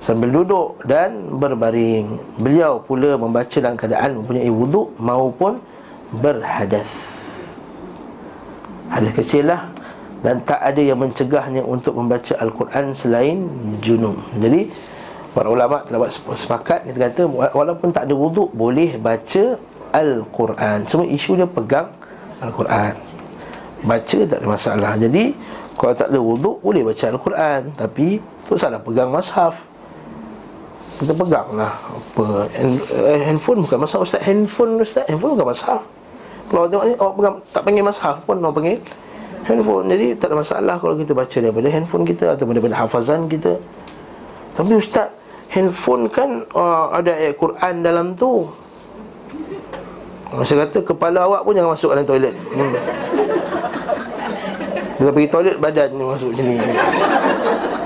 [0.00, 2.16] Sambil duduk dan berbaring.
[2.40, 5.60] Beliau pula membaca dalam keadaan mempunyai wuduk maupun
[6.18, 6.88] berhadas
[8.88, 9.68] Hadas kecil lah.
[10.24, 13.44] Dan tak ada yang mencegahnya untuk membaca Al-Quran selain
[13.84, 14.16] junub.
[14.40, 14.72] Jadi
[15.34, 19.58] Para ulama telah buat sepakat Kita kata walaupun tak ada wuduk Boleh baca
[19.94, 20.90] Al-Quran.
[20.90, 21.86] Semua isu dia pegang
[22.42, 22.98] Al-Quran.
[23.86, 24.92] Baca tak ada masalah.
[24.98, 25.30] Jadi
[25.78, 27.60] kalau tak ada wuduk Boleh baca Al-Quran.
[27.78, 29.62] Tapi tu salah pegang mashaf.
[30.94, 34.22] Kita pegang lah apa, eh, Handphone bukan mashaf Ustaz.
[34.22, 35.82] Handphone Ustaz Handphone bukan mashaf.
[36.50, 38.78] Kalau tengok ni Awak pegang Tak panggil mashaf pun Awak panggil
[39.44, 39.86] handphone.
[39.92, 43.54] Jadi tak ada masalah Kalau kita baca daripada handphone kita Atau daripada hafazan kita.
[44.58, 45.10] Tapi Ustaz
[45.54, 48.50] handphone kan uh, ada ayat Quran dalam tu.
[50.42, 52.34] Saya kata kepala awak pun jangan masuk dalam toilet.
[52.34, 52.74] Hmm.
[54.98, 56.58] Dia pergi toilet badan ni masuk sini.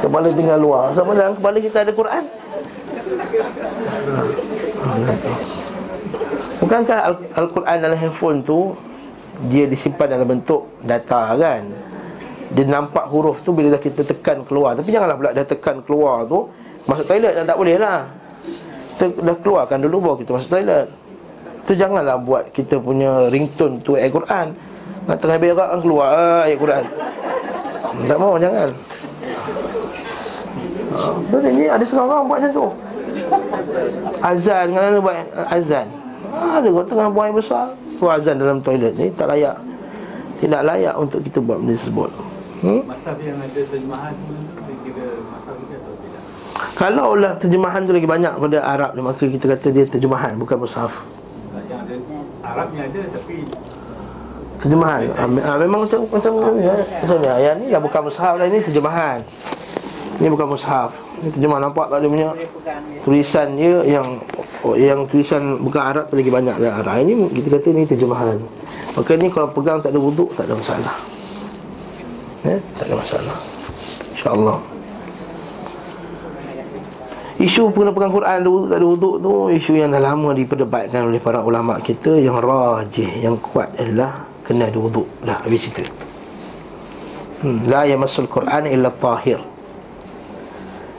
[0.01, 0.97] Kepala tinggal luar.
[0.97, 2.25] Sama dalam kepala kita ada Quran.
[6.59, 6.99] Bukankah
[7.39, 8.75] Al-Quran dalam handphone tu
[9.47, 11.63] Dia disimpan dalam bentuk data kan
[12.53, 16.27] Dia nampak huruf tu bila dah kita tekan keluar Tapi janganlah pula dah tekan keluar
[16.27, 16.51] tu
[16.89, 18.09] Masuk toilet tak, tak boleh lah.
[18.97, 20.87] Kita dah keluarkan dulu baru kita masuk toilet.
[21.69, 24.57] Tu janganlah buat kita punya ringtone tu ayat Quran.
[25.05, 26.85] Nak tengah berak kan keluar ah, ayat Quran.
[28.09, 28.73] Tak mau jangan.
[31.29, 32.67] Betul ha, ni ada setengah orang buat macam tu.
[34.25, 35.17] Azan kan buat
[35.53, 35.87] azan.
[36.33, 37.67] Ada orang tengah buang air besar.
[38.01, 39.61] Buat azan dalam toilet ni tak layak.
[40.41, 42.11] Tidak layak untuk kita buat benda tersebut.
[42.65, 42.83] Hmm?
[42.89, 44.15] Masa yang ada terjemahan
[46.75, 50.59] kalau lah terjemahan tu lagi banyak pada Arab ni Maka kita kata dia terjemahan bukan
[50.61, 51.01] mushaf.
[51.69, 51.95] Yang ada
[52.45, 53.37] Arabnya ada tapi
[54.59, 55.01] Terjemahan?
[55.15, 59.19] Ha, Memang macam macam ya, macam ni Yang ni dah bukan mushaf lah Ini terjemahan.
[60.19, 60.91] Ini bukan mushaf.
[61.23, 62.29] Ini terjemahan nampak tak ada punya
[63.07, 64.07] Tulisan dia yang
[64.75, 68.37] Yang tulisan bukan Arab tu lagi banyak lah Arab Ini kita kata ni terjemahan.
[68.99, 70.95] Maka ni kalau pegang tak ada wuduk Tak ada masalah.
[72.43, 72.59] Ya?
[72.79, 73.37] Tak ada masalah.
[74.15, 74.78] InsyaAllah
[77.39, 81.23] Isu pegang Quran ada wuduk tak ada wuduk tu Isu yang dah lama diperdebatkan oleh
[81.23, 85.87] para ulama kita Yang rajih, yang kuat adalah Kena ada wuduk Dah habis cerita
[87.47, 87.71] hmm.
[87.71, 89.39] La yamassul Quran illa tahir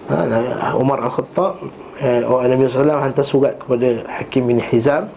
[0.07, 1.59] ha, Umar Al-Khattab
[1.99, 5.11] eh, Nabi SAW hantar surat kepada Hakim bin Hizam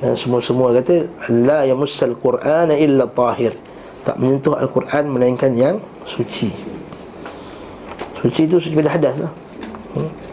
[0.00, 3.52] Dan semua-semua kata La yamassul Quran illa tahir
[4.08, 5.76] Tak menyentuh Al-Quran melainkan yang
[6.08, 6.48] suci
[8.24, 9.32] Suci itu suci pada hadas lah
[10.00, 10.23] hmm.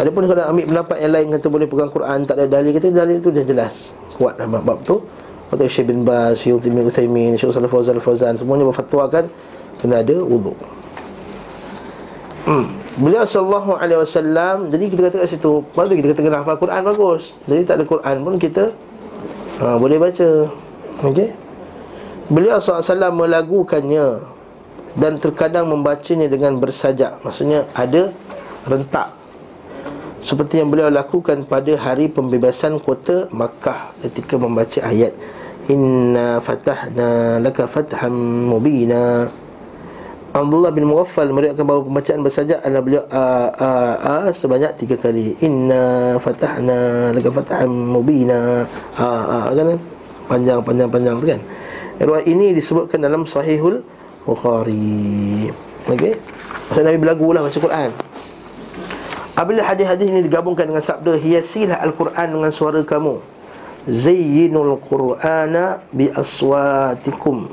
[0.00, 3.20] Adapun kalau ambil pendapat yang lain kata boleh pegang Quran tak ada dalil kata dalil
[3.20, 5.04] itu dah jelas kuat dalam bab tu.
[5.52, 9.28] Kata Syekh bin Baz, Syekh Uthaymin Uthaymin, Syekh Salih Fawzan Fawzan semuanya berfatwakan
[9.84, 10.56] kena ada wuduk.
[12.48, 12.72] Hmm.
[12.96, 16.80] Beliau sallallahu alaihi wasallam jadi kita kata kat situ, waktu kita kata kena hafal Quran
[16.80, 17.36] bagus.
[17.44, 18.64] Jadi tak ada Quran pun kita
[19.60, 20.48] ha, boleh baca.
[21.04, 21.28] Okey.
[22.32, 24.22] Beliau SAW melagukannya
[24.96, 27.20] dan terkadang membacanya dengan bersajak.
[27.20, 28.14] Maksudnya ada
[28.64, 29.19] rentak
[30.20, 35.16] seperti yang beliau lakukan pada hari pembebasan kota Makkah ketika membaca ayat
[35.68, 39.28] Inna fatahna laka fatham mubina
[40.30, 45.34] Abdullah bin Mughaffal meriwayatkan bahawa pembacaan bersaja adalah beliau a a a sebanyak tiga kali.
[45.42, 48.62] Inna fatahna laka fatham mubina.
[48.94, 49.74] A a kan
[50.30, 51.40] panjang panjang panjang tu kan.
[51.98, 53.82] Riwayat ini disebutkan dalam Sahihul
[54.22, 55.50] Bukhari.
[55.90, 56.14] Okey.
[56.70, 57.90] Maksud Nabi berlagu lah baca Quran.
[59.40, 63.24] Apabila hadis-hadis ini digabungkan dengan sabda Hiasilah Al-Quran dengan suara kamu.
[63.88, 67.48] Zayyinul Qur'ana bi aswatikum.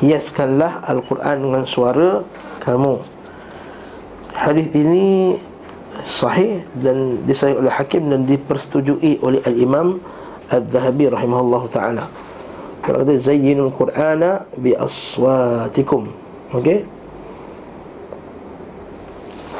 [0.00, 2.24] Hiaskanlah Al-Quran dengan suara
[2.64, 2.96] kamu.
[4.32, 5.36] Hadis ini
[6.00, 10.00] sahih dan disahih oleh Hakim dan dipersetujui oleh Al-Imam
[10.48, 12.04] Al-Zahabi rahimahullah ta'ala.
[12.80, 16.08] Kalau kata Zayyinul Qur'ana bi aswatikum.
[16.56, 16.88] Okey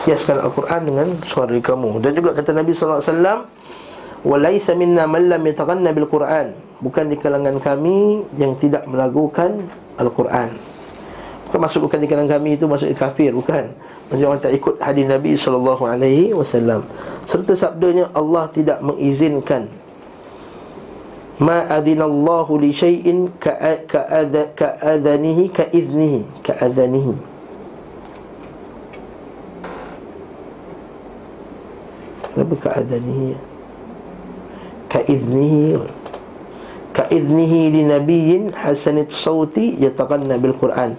[0.09, 3.45] hiaskan Al-Quran dengan suara kamu Dan juga kata Nabi SAW
[4.25, 9.69] Walaysa minna man lam yataghanna bil Quran Bukan di kalangan kami yang tidak melagukan
[10.01, 10.57] Al-Quran
[11.49, 13.69] Bukan maksud bukan di kalangan kami itu maksud kafir Bukan
[14.09, 16.81] Maksud orang tak ikut hadis Nabi SAW
[17.29, 19.69] Serta sabdanya Allah tidak mengizinkan
[21.39, 27.28] Ma adhinallahu li syai'in ka'adhanihi ka'idhnihi Ka'adhanihi
[32.39, 33.35] Kenapa ka'adhanihi
[34.87, 35.75] Ka'idhnihi
[36.95, 40.95] Ka'idhnihi li nabiyyin hasanit sawti yataqanna bil Quran.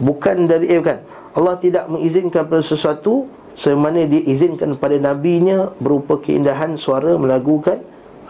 [0.00, 0.96] Bukan dari eh bukan.
[1.36, 7.76] Allah tidak mengizinkan pada sesuatu Semana dia izinkan pada nabinya Berupa keindahan suara melagukan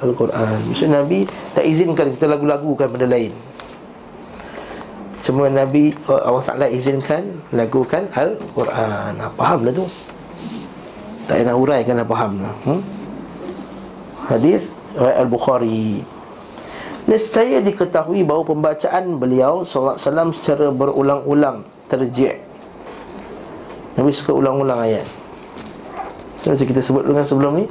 [0.03, 0.67] Al-Quran.
[0.67, 3.31] Maksudnya Nabi tak izinkan kita lagu-lagukan pada lain.
[5.23, 9.15] Cuma Nabi Allah Ta'ala izinkan lagukan Al-Quran.
[9.15, 9.87] Nah, Fahamlah tu
[11.31, 12.83] tak payah nak uraikan dah faham hmm?
[14.27, 14.67] Hadis
[14.99, 16.03] Al-Bukhari.
[17.07, 22.43] Nescaya diketahui bahawa pembacaan beliau SAW secara berulang-ulang terjik
[23.95, 25.07] Nabi suka ulang-ulang ayat.
[26.43, 27.67] Macam kita sebut dengan sebelum ni?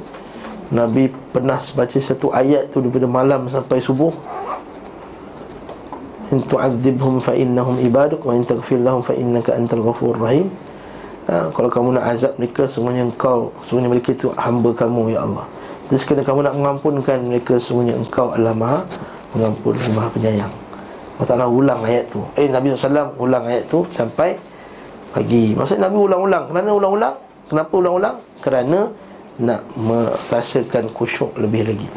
[0.72, 4.14] Nabi pernah baca satu ayat tu daripada malam sampai subuh.
[6.32, 10.48] In tu'adzibhum fa innahum ibaduk wa in taghfir lahum fa innaka antal ghafurur rahim
[11.30, 15.46] ha, Kalau kamu nak azab mereka Semuanya engkau Semuanya mereka itu hamba kamu ya Allah.
[15.86, 18.80] Dan sekali kamu nak mengampunkan mereka Semuanya engkau adalah maha
[19.30, 20.50] Mengampun maha penyayang.
[21.20, 22.24] Allah Ta'ala ulang ayat tu.
[22.34, 24.34] Eh Nabi SAW ulang ayat tu Sampai
[25.14, 25.54] pagi.
[25.54, 26.50] Maksudnya Nabi ulang-ulang.
[26.50, 27.14] Kenapa ulang-ulang?
[27.46, 28.16] Kenapa ulang-ulang?
[28.42, 28.78] Kerana
[29.38, 31.88] nak merasakan khusyuk lebih lagi.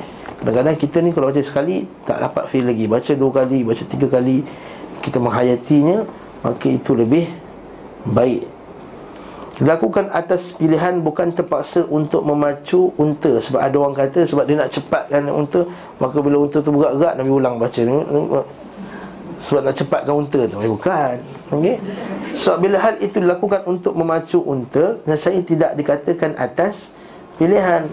[0.43, 2.85] Kadang-kadang kita ni kalau baca sekali Tak dapat feel lagi.
[2.85, 4.43] Baca dua kali, baca tiga kali
[4.99, 6.03] Kita menghayatinya
[6.43, 7.31] Maka itu lebih
[8.03, 8.52] baik
[9.61, 13.37] Lakukan atas pilihan bukan terpaksa untuk memacu unta.
[13.37, 15.61] Sebab ada orang kata sebab dia nak cepatkan unta
[16.01, 17.81] Maka bila unta tu bergerak-gerak Nabi ulang baca
[19.37, 20.57] Sebab nak cepatkan unta tu.
[20.57, 21.15] Eh, Bukan.
[21.53, 21.77] Okay?
[22.33, 26.97] Sebab bila hal itu dilakukan untuk memacu unta saya tidak dikatakan atas
[27.37, 27.85] pilihan.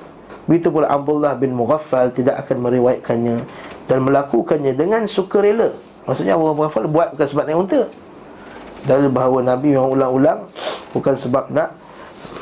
[0.49, 3.37] Begitu pula Abdullah bin Mughaffal tidak akan meriwayatkannya
[3.85, 5.77] Dan melakukannya dengan sukarela.
[6.09, 7.81] Maksudnya Abu Mughaffal buat bukan sebab naik unta.
[8.89, 10.49] Dalil bahawa Nabi memang ulang-ulang
[10.93, 11.75] Bukan sebab nak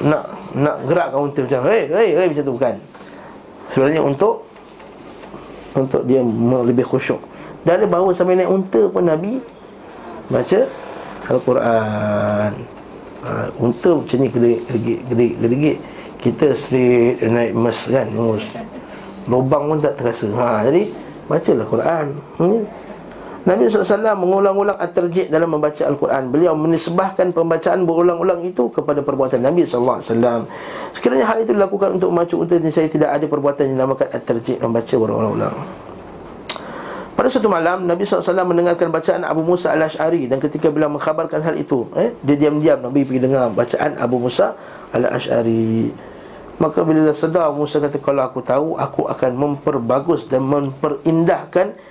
[0.02, 0.24] Nak
[0.56, 2.74] nak gerakkan unta macam Hei, hei, hei macam tu bukan.
[3.74, 4.34] Sebenarnya untuk
[5.76, 6.24] Untuk dia
[6.64, 7.20] lebih khusyuk.
[7.62, 9.38] Dalil bahawa sampai naik unta pun Nabi
[10.28, 10.60] Baca
[11.28, 12.52] Al-Quran.
[13.18, 13.30] Ha,
[13.60, 15.78] Unta macam ni gedik-gedik
[16.18, 18.08] Kita straight naik mes kan.
[19.28, 20.28] Lubang pun tak terasa.
[20.32, 20.88] Ha, Jadi
[21.28, 22.06] bacalah Quran.
[22.40, 22.64] Hmm.
[23.46, 26.34] Nabi SAW mengulang-ulang at-terjid dalam membaca Al-Quran.
[26.34, 30.02] Beliau menisbahkan pembacaan berulang-ulang itu kepada perbuatan Nabi SAW
[30.90, 34.94] Sekiranya hal itu dilakukan untuk memacu unta Saya tidak ada perbuatan yang dinamakan at-terjid membaca
[34.98, 35.54] berulang-ulang.
[37.18, 41.58] Pada suatu malam Nabi SAW mendengarkan bacaan Abu Musa al-Ash'ari Dan ketika beliau mengkhabarkan hal
[41.58, 44.54] itu eh, Dia diam-diam Nabi pergi dengar bacaan Abu Musa
[44.94, 45.90] al-Ash'ari.
[46.62, 51.87] Maka bila sedar Musa kata Kalau aku tahu Aku akan memperbagus dan memperindahkan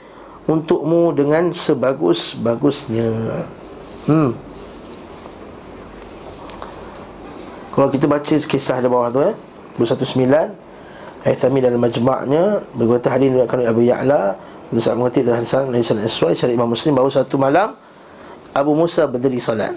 [0.47, 3.43] untukmu dengan sebagus-bagusnya.
[4.07, 4.31] Hmm.
[7.75, 9.35] Kalau kita baca kisah di bawah tu eh,
[9.77, 10.25] 219
[11.27, 14.21] Haythami dalam majma'nya berkata hadis diriwayatkan oleh Abu Ya'la
[14.71, 17.69] Ibn Sa'ad mengerti dan Hasan Nabi Sallallahu Alaihi Wasallam Imam Muslim bahawa satu malam
[18.55, 19.75] Abu Musa berdiri salat.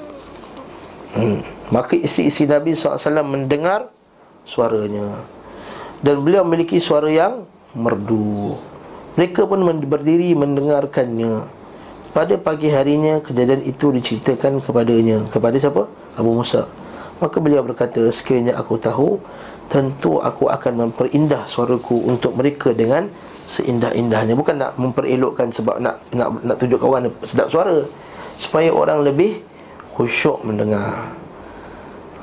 [1.10, 1.42] Hmm.
[1.74, 3.90] Maka isteri-isteri Nabi SAW mendengar
[4.46, 5.26] suaranya
[6.02, 8.54] Dan beliau memiliki suara yang merdu
[9.20, 11.44] mereka pun berdiri mendengarkannya.
[12.16, 15.28] Pada pagi harinya kejadian itu diceritakan kepadanya.
[15.28, 15.84] Kepada siapa?
[16.16, 16.64] Abu Musa.
[17.20, 19.20] Maka beliau berkata Sekiranya aku tahu
[19.68, 23.12] Tentu aku akan memperindah suaraku untuk mereka dengan
[23.44, 24.32] seindah-indahnya.
[24.32, 27.76] Bukan nak memperelokkan sebab nak nak nak tunjuk kawan sedap suara.
[28.40, 29.44] Supaya orang lebih
[30.00, 31.12] khusyuk mendengar.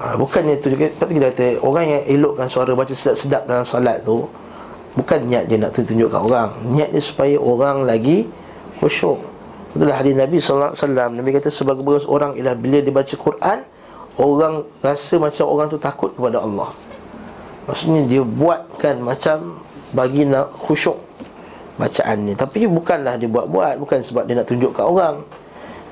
[0.01, 4.29] Ha, Bukannya tu Lepas kita kata Orang yang elokkan suara baca sedap-sedap dalam salat tu
[4.97, 6.49] Bukan niat dia nak tunjuk kat orang.
[6.73, 8.25] Niat dia supaya orang lagi
[8.81, 9.21] khusyuk
[9.77, 10.73] Itulah hadis Nabi SAW
[11.13, 13.61] Nabi kata sebagai orang ialah bila dia baca Quran
[14.17, 16.73] Orang rasa macam orang tu takut kepada Allah.
[17.69, 19.61] Maksudnya dia buatkan macam
[19.93, 20.97] Bagi nak khusyuk
[21.77, 23.77] Bacaan ni Tapi bukanlah dia buat-buat.
[23.77, 25.21] Bukan sebab dia nak tunjuk kat orang.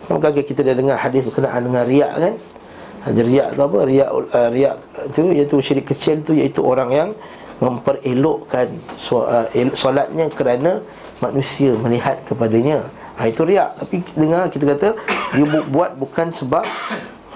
[0.10, 2.34] Maka kita dah dengar hadis berkenaan dengan riak kan?
[3.06, 3.80] Ada riak tu apa?
[3.86, 4.76] Riak, uh, riak
[5.14, 7.10] tu iaitu syirik kecil tu Iaitu orang yang
[7.60, 8.68] memperelokkan
[9.12, 10.84] uh, solatnya kerana
[11.24, 12.84] manusia melihat kepadanya.
[13.16, 13.80] Ha, itu riak.
[13.80, 14.90] Tapi dengar kita kata
[15.32, 16.68] Dia buat bukan sebab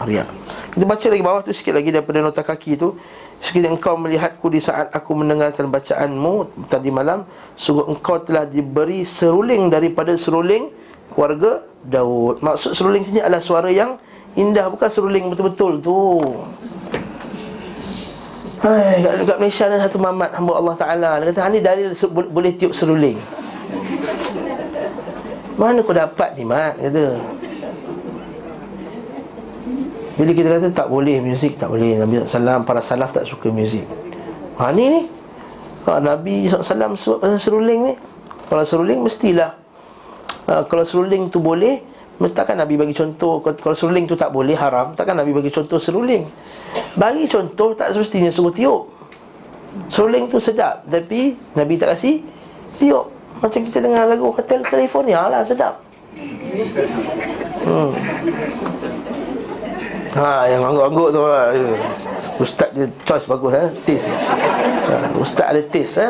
[0.04, 0.28] riak.
[0.76, 3.00] Kita baca lagi bawah tu sikit lagi Daripada nota kaki tu.
[3.40, 7.24] Sekiranya engkau melihatku di saat aku mendengarkan bacaanmu Tadi malam
[7.56, 10.68] Sungguh engkau telah diberi seruling daripada seruling
[11.16, 12.44] Keluarga Daud.
[12.44, 13.96] Maksud seruling sini adalah suara yang
[14.36, 16.20] indah Bukan seruling betul-betul tu
[18.60, 21.10] Hai, kat, kat Malaysia ada satu mamat hamba Allah Ta'ala.
[21.24, 23.16] Dia kata, ni dalil boleh tiup seruling
[25.56, 26.76] Mana kau dapat ni, Mat?
[26.76, 27.16] Kata.
[30.20, 32.04] Bila kita kata tak boleh muzik, tak boleh.
[32.04, 33.88] Nabi SAW, para salaf tak suka muzik.
[34.60, 35.02] Ha, ni ni.
[35.88, 37.94] Ha, Nabi SAW sebut pasal seruling ni.
[38.52, 39.56] Kalau seruling, mestilah.
[40.52, 41.80] Ha, Kalau seruling tu boleh
[42.20, 46.28] Takkan Nabi bagi contoh Kalau seruling tu tak boleh haram Takkan Nabi bagi contoh seruling
[47.00, 48.92] Bagi contoh tak semestinya suruh tiup
[49.88, 52.20] Seruling tu sedap Tapi Nabi tak kasih
[52.76, 53.08] tiup
[53.40, 55.80] Macam kita dengar lagu Hotel California lah sedap
[57.64, 57.92] hmm.
[60.10, 61.54] Ha, yang angguk-angguk tu lah.
[62.42, 63.68] Ustaz dia choice bagus eh?
[63.86, 66.10] Taste ha, Ustaz ada taste eh?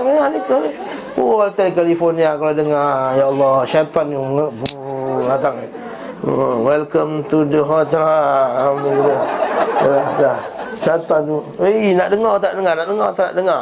[1.20, 4.50] Oh, Hotel California kalau dengar Ya Allah, syaitan yang
[5.28, 5.60] datang
[6.20, 8.04] Oh, welcome to the hotel.
[8.04, 9.24] Alhamdulillah.
[9.80, 10.38] Dah, dah.
[10.84, 11.40] Syaitan tu.
[11.64, 12.74] Eh, nak dengar tak dengar?
[12.76, 13.62] Nak dengar tak dengar?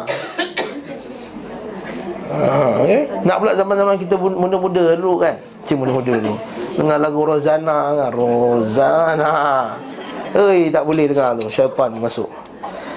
[2.33, 3.05] Ha, okay?
[3.21, 5.37] Nak pula zaman-zaman kita muda-muda dulu kan?
[5.69, 6.33] Cik muda-muda dulu.
[6.73, 8.09] Dengar lagu Rozana kan?
[8.17, 9.33] Rozana.
[10.33, 11.45] Eh, tak boleh dengar tu.
[11.53, 12.29] Syaitan masuk.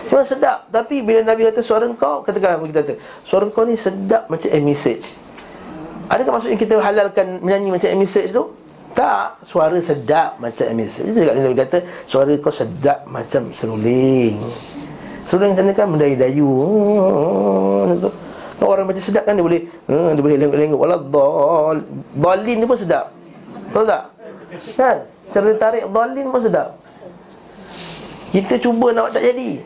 [0.09, 0.73] Cuma sedap.
[0.73, 2.95] Tapi bila Nabi kata suara kau, katakan apa kita kata?
[3.29, 5.05] Suara kau ni sedap macam message.
[6.09, 8.57] Adakah maksudnya kita halalkan menyanyi macam message tu?
[8.91, 11.79] Tak, suara sedap macam Emir Itu juga Nabi kata
[12.11, 14.35] Suara kau sedap macam seruling.
[15.31, 16.51] Seruling sana kan mendayu-dayu.
[18.59, 20.81] Kalau orang macam sedap kan dia boleh Dia boleh lenggok-lenggok.
[20.83, 21.79] Walau dol
[22.19, 23.15] Dolin ni pun sedap.
[23.71, 24.03] Tahu tak?
[24.75, 24.97] Kan?
[25.31, 26.75] Cara tarik dolin pun sedap.
[28.35, 29.63] Kita cuba nak tak jadi.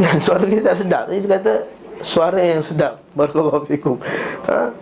[0.24, 1.04] Suara kita tak sedap.
[1.12, 1.54] Jadi kita kata
[2.00, 3.04] Suara yang sedap.
[3.12, 4.00] Barakallahu fikum.
[4.48, 4.72] Ha?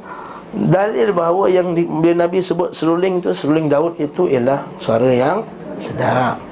[0.59, 5.46] Dalil bahawa yang di, bila Nabi sebut seruling tu Seruling Daud itu ialah suara yang
[5.78, 6.42] sedap.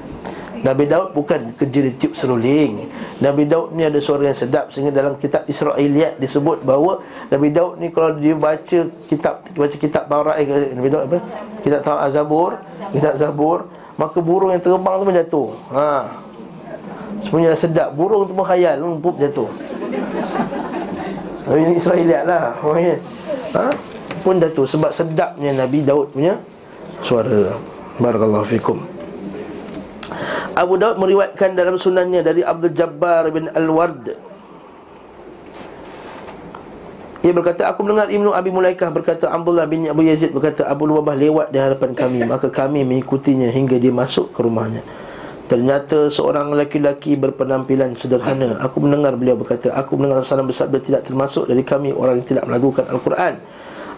[0.63, 2.87] Nabi Daud bukan kerja di tiup seruling.
[3.19, 7.83] Nabi Daud ni ada suara yang sedap Sehingga dalam kitab Israeliyat disebut bahawa Nabi Daud
[7.83, 8.79] ni kalau dia baca
[9.11, 11.19] kitab Baca kitab Taurat eh, Nabi Daud apa?
[11.61, 12.51] Kitab Taurat Zabur
[12.95, 13.67] Kitab Zabur
[13.99, 15.49] Maka burung yang terbang tu pun jatuh.
[15.73, 15.89] Ha.
[17.25, 17.97] Semuanya sedap.
[17.97, 19.49] Burung tu pun khayal Pup jatuh.
[21.49, 22.53] Nabi Israeliyat lah.
[22.61, 23.65] Ha?
[24.27, 26.35] Pun jatuh Sebab sedapnya Nabi Daud punya
[26.99, 27.55] Suara.
[27.97, 28.77] Barakallahu fikum.
[30.57, 34.17] Abu Daud meriwayatkan dalam sunannya dari Abdul Jabbar bin Al-Ward.
[37.21, 41.13] Ia berkata, aku mendengar Ibnu Abi Mulaikah berkata Abdullah bin Abu Yazid berkata Abu Lubabah
[41.13, 42.25] lewat di hadapan kami.
[42.33, 44.81] Maka kami mengikutinya hingga dia masuk ke rumahnya.
[45.45, 48.57] Ternyata seorang lelaki-lelaki berpenampilan sederhana.
[48.65, 51.93] Aku mendengar beliau berkata Aku mendengar Rasulullah bersabda tidak termasuk dari kami.
[51.93, 53.56] Orang yang tidak melakukan Al-Quran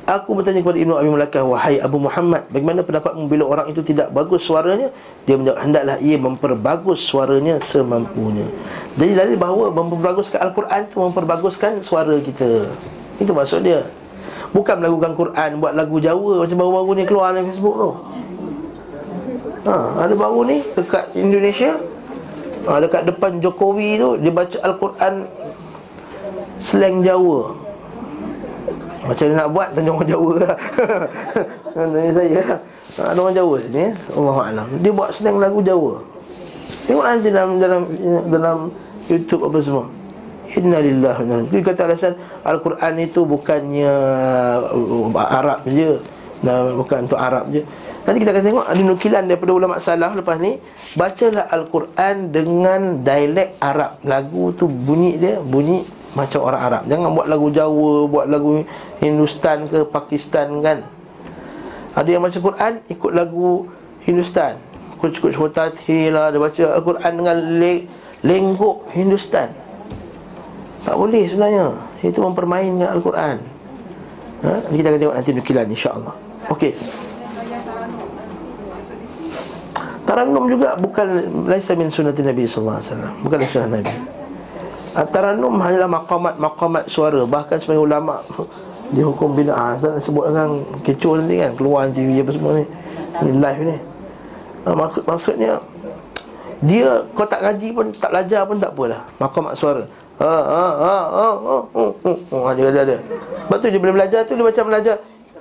[0.09, 4.09] Aku bertanya kepada Ibnu Abi Malakah Wahai Abu Muhammad Bagaimana pendapatmu bila orang itu tidak
[4.09, 4.89] bagus suaranya?
[5.29, 8.49] Dia menjawab Hendaklah ia memperbagus suaranya semampunya.
[8.97, 12.73] Jadi dalil bahawa memperbaguskan Al-Quran itu Memperbaguskan suara kita.
[13.21, 13.85] Itu maksud dia.
[14.49, 17.91] Bukan melakukan Quran Buat lagu Jawa Macam baru-baru ni keluar dalam Facebook tu.
[19.69, 21.77] Ha, Ada baru ni Dekat Indonesia.
[22.65, 25.29] Ha, Dekat depan Jokowi tu Dia baca Al-Quran
[26.57, 27.68] Slang Jawa
[28.99, 30.55] macam mana nak buat Tanya orang Jawa lah.
[31.75, 32.41] Tanya saya.
[32.99, 34.67] Lah Ada orang Jawa sini Allah Alam.
[34.83, 35.93] Dia buat sedang lagu Jawa.
[36.89, 37.81] Tengok nanti dalam dalam
[38.27, 38.57] dalam
[39.07, 39.85] YouTube apa semua.
[40.49, 41.21] Innalillah
[41.53, 43.93] Dia kata alasan Al-Quran itu bukannya
[44.73, 46.01] uh, Arab je.
[46.41, 47.61] Nah, Bukan untuk Arab je.
[48.07, 50.57] Nanti kita akan tengok Ada nukilan daripada ulama salah Lepas ni.
[50.97, 54.01] Bacalah Al-Quran dengan dialek Arab.
[54.01, 55.85] Lagu tu bunyi dia Bunyi
[56.17, 56.83] macam orang Arab.
[56.89, 58.51] Jangan buat lagu Jawa Buat lagu
[58.99, 60.83] Hindustan ke Pakistan kan?
[61.95, 63.67] Ada yang baca Quran Ikut lagu
[64.03, 64.59] Hindustan.
[64.99, 67.87] Ikut-ikut syurtati lah Dia baca Al-Quran dengan le-
[68.19, 69.47] Lenggok Hindustan.
[70.83, 71.71] Tak boleh sebenarnya.
[72.03, 73.39] Itu mempermainkan Al-Quran.
[74.43, 74.51] Ha?
[74.67, 76.15] Kita akan tengok nanti nukilan insyaAllah.
[76.51, 76.75] Okey.
[80.03, 81.05] Taranum juga bukan
[81.45, 82.81] Laisa min sunnati Nabi SAW
[83.21, 83.93] Bukan sunnah Nabi.
[85.13, 88.25] Taranum hanyalah maqamat-maqamat suara Bahkan sebagai ulama
[88.89, 92.65] Di hukum bid'ah Saya sebut dengan kecoh nanti kan Keluar TV apa semua ni
[93.21, 93.77] Ni live ni
[94.65, 95.51] ha, maksud, Maksudnya
[96.65, 99.83] Dia kau tak ngaji pun Tak belajar pun tak apalah Maqamat suara
[100.19, 101.85] Ha ha ha ha ha ha
[102.33, 102.97] ha Dia kata ada
[103.47, 104.95] Sebab tu dia bila belajar tu Dia macam belajar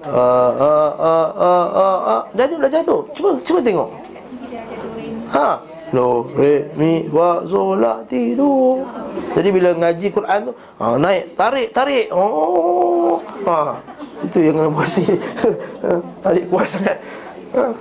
[0.04, 3.88] Ha ha ha ha ha ha dia belajar tu Cuba cuba tengok
[5.32, 8.84] Ha Do, re, mi, wa, sol, la, ti, do
[9.32, 12.12] Jadi bila ngaji Quran tu ha, Naik, tarik, tarik.
[12.12, 13.16] Oh,
[13.48, 13.80] ha,
[14.20, 15.04] Itu yang kena puasi
[16.24, 17.00] Tarik kuat sangat.
[17.56, 17.72] Ha,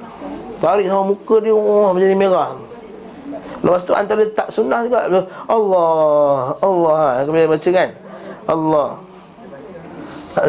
[0.64, 2.56] Tarik sama muka dia oh, Menjadi merah.
[3.60, 7.90] Lepas tu antara tak sunnah juga Allah Allah Kami baca kan?
[8.48, 8.90] Allah.
[10.40, 10.46] Ha?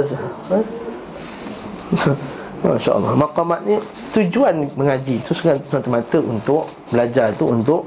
[2.59, 3.15] Masya Allah.
[3.15, 3.79] Maqamat ni
[4.11, 7.87] Tujuan mengaji tu semata-mata untuk Belajar tu untuk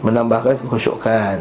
[0.00, 1.36] Menambahkan kekhusyukan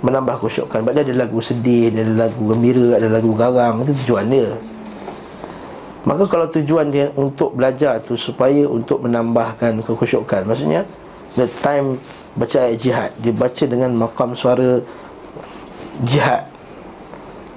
[0.00, 3.84] Menambah kekhusyukan Sebab dia ada lagu sedih Dia ada lagu gembira Ada lagu garang.
[3.84, 4.48] Itu tujuan dia.
[6.08, 10.88] Maka kalau tujuan dia Untuk belajar tu Supaya untuk menambahkan kekhusyukan Maksudnya
[11.36, 12.00] The time
[12.40, 14.80] Baca ayat jihad Dia baca dengan makam suara
[16.08, 16.46] Jihad.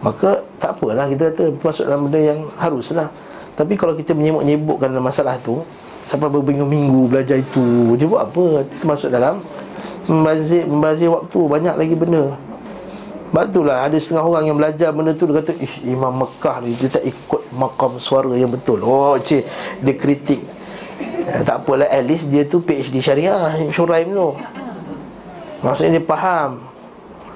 [0.02, 3.08] Maka tak apalah kita kata Masuk dalam benda yang haruslah
[3.62, 5.62] tapi kalau kita menyebut-nyebutkan masalah tu
[6.10, 8.66] Sampai berminggu-minggu belajar itu Dia buat apa?
[8.66, 9.38] Itu masuk dalam
[10.10, 11.40] Membazir, membazir waktu.
[11.46, 12.34] Banyak lagi benda.
[13.30, 16.74] Sebab itulah ada setengah orang yang belajar benda tu Dia kata, Ish, Imam Mekah ni
[16.74, 18.82] Dia tak ikut makam suara yang betul.
[18.82, 19.46] Oh, cik,
[19.86, 20.42] dia kritik.
[21.30, 24.34] Eh, Tak apalah, at least dia tu PhD syariah Syuraim tu.
[25.62, 26.66] Maksudnya dia faham.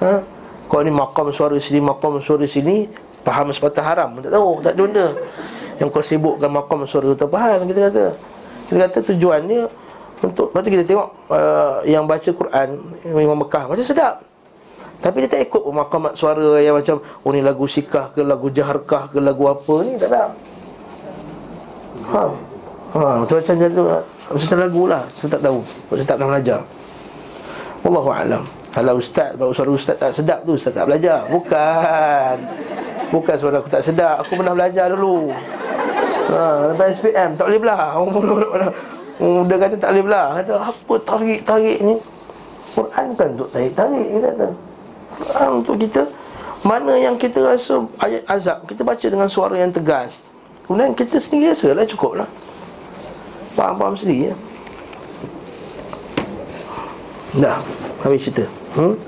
[0.02, 0.20] Ha?
[0.66, 2.90] Kau ni makam suara sini, makam suara sini
[3.22, 4.18] Faham sepatah haram.
[4.20, 5.06] Tak tahu, tak ada benda
[5.76, 8.04] yang kau sibukkan makam suara tu faham kita kata.
[8.66, 9.60] Kita kata tujuannya
[10.24, 12.68] untuk lepas tu kita tengok uh, yang baca Quran
[13.04, 14.24] Imam Mekah macam sedap.
[14.96, 19.12] Tapi dia tak ikut makamat suara yang macam oh ni lagu sikah ke lagu jaharkah
[19.12, 20.00] ke lagu apa ni?
[20.00, 20.32] Tak ada
[22.06, 22.22] ha
[22.96, 23.84] ha macam macam tu
[24.26, 25.04] macam lagu lah.
[25.20, 25.58] Saya tak tahu.
[25.92, 26.60] Saya tak pernah belajar.
[27.84, 28.42] Wallahu alam.
[28.72, 31.28] Kalau ustaz kalau suara ustaz tak sedap tu ustaz tak belajar.
[31.28, 32.36] Bukan
[33.10, 35.30] bukan suara aku tak sedap aku pernah belajar dulu.
[36.26, 37.94] Ha, lepas SPM tak boleh belah.
[39.48, 40.28] Dia kata tak boleh belah.
[40.42, 41.94] Kata apa tarik-tarik ni?
[42.76, 44.48] Quran kan untuk tarik-tarik Kita kata.
[45.16, 46.02] Quran untuk kita.
[46.66, 50.26] Mana yang kita rasa ayat azab Kita baca dengan suara yang tegas.
[50.66, 52.28] Kemudian kita sendiri rasa lah cukup lah
[53.54, 54.36] Faham-faham sendiri ya?
[57.38, 57.58] Dah
[58.02, 58.44] Habis cerita.
[58.74, 58.98] Hmm?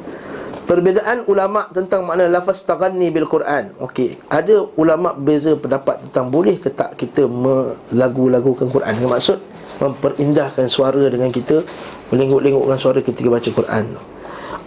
[0.68, 3.72] Perbezaan ulama tentang makna lafaz taghanni bil Quran.
[3.80, 9.40] Okey, ada ulama beza pendapat tentang boleh ke tak kita melagu-lagukan Quran dengan maksud
[9.80, 11.64] memperindahkan suara dengan kita
[12.12, 13.96] melengok-lengokkan suara ketika baca Quran.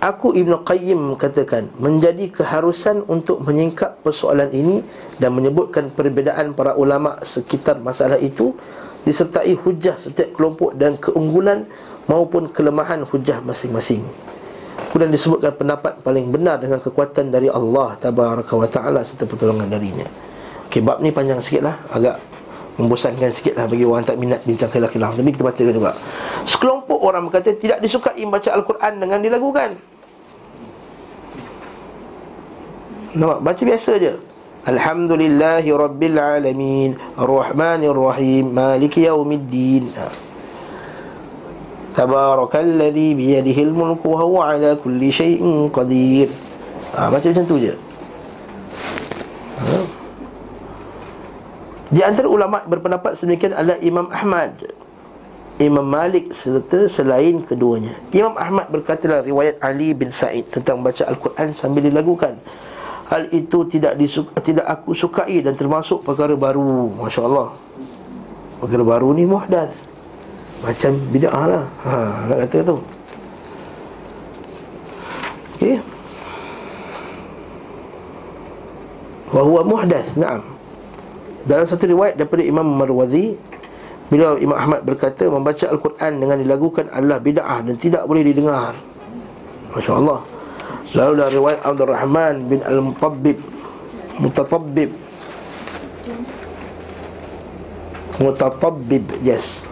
[0.02, 4.82] Aku Ibn Qayyim katakan menjadi keharusan untuk menyingkap persoalan ini
[5.22, 8.58] dan menyebutkan perbezaan para ulama sekitar masalah itu
[9.06, 11.70] disertai hujah setiap kelompok dan keunggulan
[12.10, 14.02] maupun kelemahan hujah masing-masing.
[14.90, 20.08] Kemudian disebutkan pendapat paling benar dengan kekuatan dari Allah Tabaraka wa ta'ala serta pertolongan darinya.
[20.68, 21.76] Okey, bab ni panjang sikit lah.
[21.94, 22.18] Agak
[22.82, 25.14] membosankan sikit lah bagi orang tak minat bincang khilaf-khilaf.
[25.14, 25.92] Tapi kita bacakan juga.
[26.50, 29.70] Sekelompok orang berkata tidak disukai membaca Al-Quran dengan dilagukan
[33.12, 33.40] Nampak?
[33.44, 34.14] Baca biasa je.
[34.64, 36.96] Alhamdulillahi Rabbil Alamin.
[37.20, 38.56] Ar-Rahmanir Rahim.
[38.56, 40.31] Maliki Yawmiddin Haa
[41.92, 46.32] Tabarakalladzi biyadihil mulku wa huwa ala kulli syai'in qadir.
[46.96, 47.76] Ha, macam tu je.
[49.60, 49.76] Ha.
[51.92, 54.64] Di antara ulama berpendapat sedemikian adalah Imam Ahmad,
[55.60, 58.00] Imam Malik serta selain keduanya.
[58.16, 62.40] Imam Ahmad berkata dalam riwayat Ali bin Sa'id tentang baca Al-Quran sambil dilagukan.
[63.12, 66.96] Hal itu tidak disuka, tidak aku sukai dan termasuk perkara baru.
[66.96, 67.52] Masya-Allah.
[68.64, 69.91] Perkara baru ni muhdath.
[70.62, 71.66] Macam bid'ah lah.
[71.82, 71.94] Ha,
[72.30, 72.78] Nak kata tu.
[75.58, 75.78] Okey.
[79.32, 80.44] Wahuwa muhdath Naam.
[81.48, 83.34] Dalam satu riwayat daripada Imam Marwazi
[84.12, 88.78] Bila Imam Ahmad berkata Membaca Al-Quran dengan dilagukan adalah bid'ah Dan tidak boleh didengar.
[89.74, 90.20] Masya Allah
[90.92, 93.38] Lalu dari riwayat Abdul Rahman bin Al-Mutabbib
[94.20, 94.92] Mutatabbib
[98.22, 99.64] Mutatabbib Yes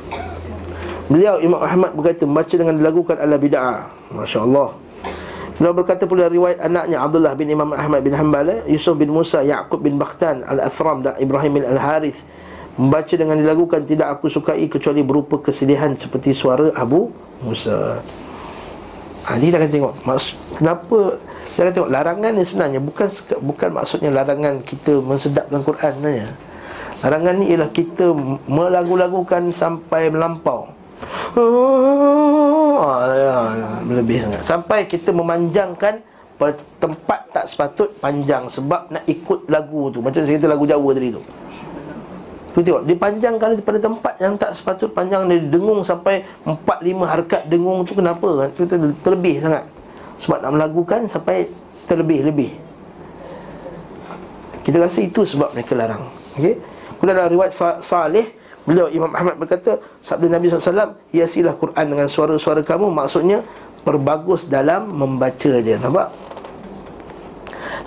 [1.09, 3.79] Beliau Imam Ahmad berkata Membaca dengan dilagukan adalah bida'ah
[4.13, 4.69] Masya Allah
[5.59, 9.83] Beliau berkata pula riwayat anaknya Abdullah bin Imam Ahmad bin Hanbal Yusuf bin Musa, Ya'qub
[9.83, 12.23] bin Bakhtan Al-Athram dan Ibrahim bin Al-Harith.
[12.79, 17.11] Membaca dengan dilagukan Tidak aku sukai kecuali berupa kesedihan Seperti suara Abu
[17.43, 17.99] Musa.
[19.27, 19.93] Ha, Ini kita akan tengok.
[20.07, 21.19] Maksud, Kenapa?
[21.51, 23.07] Kita akan tengok larangan ni sebenarnya Bukan
[23.43, 26.27] bukan maksudnya larangan kita Mensedapkan Quran sebenarnya.
[27.03, 28.15] Larangan ni ialah kita
[28.47, 30.71] Melagu-lagukan sampai melampau.
[30.71, 30.78] Ah,
[33.89, 34.41] lebih sangat.
[34.45, 36.05] Sampai kita memanjangkan
[36.79, 39.99] Tempat tak sepatut panjang Sebab nak ikut lagu tu.
[39.99, 41.19] Macam saya kata lagu Jawa tadi tu.
[42.55, 47.83] Tu tengok Dipanjangkan daripada tempat yang tak sepatut panjang Dia dengung sampai 4-5 harkat dengung
[47.83, 48.47] tu Kenapa?
[48.55, 48.63] Itu
[49.03, 49.67] terlebih sangat.
[50.15, 51.51] Sebab nak melagukan sampai
[51.91, 52.55] terlebih-lebih.
[54.63, 56.07] Kita rasa itu sebab mereka larang
[56.39, 56.55] Okey?
[56.95, 57.51] Kemudian dalam riwayat
[57.83, 58.31] Salih
[58.69, 63.41] Beliau Imam Ahmad berkata Sabda Nabi SAW Hiasilah Quran dengan suara-suara kamu Maksudnya
[63.81, 66.13] Perbagus dalam membaca je Nampak?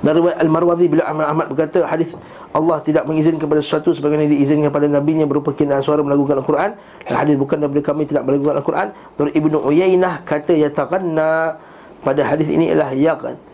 [0.03, 2.19] Dari Al-Marwadhi Beliau Ahmad, Ahmad berkata Hadis
[2.51, 6.75] Allah tidak mengizinkan kepada sesuatu Sebagaimana diizinkan kepada Nabi-Nya Berupa kinaan suara melakukan Al-Quran.
[7.07, 8.87] Dan hadis bukan daripada kami tidak melakukan Al-Quran.
[9.17, 11.63] Dari Ibnu Uyainah kata Yataqanna
[12.03, 12.91] Pada hadis ini ialah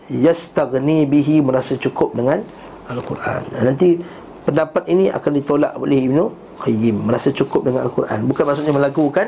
[0.09, 2.41] Yastagni bihi Merasa cukup dengan
[2.89, 3.45] Al-Quran.
[3.61, 4.01] Nanti
[4.49, 8.19] pendapat ini akan ditolak oleh Ibnu Qayyim Merasa cukup dengan Al-Quran.
[8.27, 9.27] Bukan maksudnya melakukan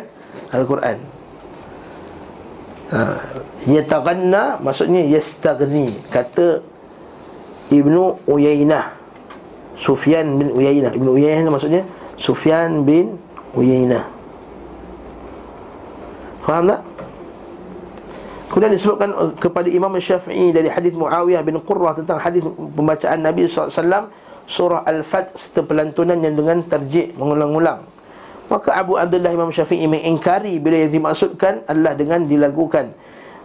[0.52, 0.98] Al-Quran.
[2.92, 3.00] Ha.
[3.68, 5.96] Yataghanna Maksudnya yastagni.
[6.12, 6.60] Kata
[7.72, 9.00] Ibnu Uyainah.
[9.80, 10.92] Sufyan bin Uyainah.
[10.94, 11.88] Ibnu Uyainah maksudnya
[12.20, 13.18] Sufyan bin
[13.56, 14.06] Uyainah.
[16.46, 16.82] Faham tak?
[18.52, 22.44] Kemudian disebutkan kepada Imam Syafi'i dari hadis Muawiyah bin Qurrah tentang hadis
[22.76, 24.12] pembacaan Nabi SAW
[24.48, 27.84] surah Al-Fat serta pelantunan yang dengan terjik mengulang-ulang.
[28.52, 32.92] Maka Abu Abdullah Imam Syafi'i mengingkari bila yang dimaksudkan adalah dengan dilagukan.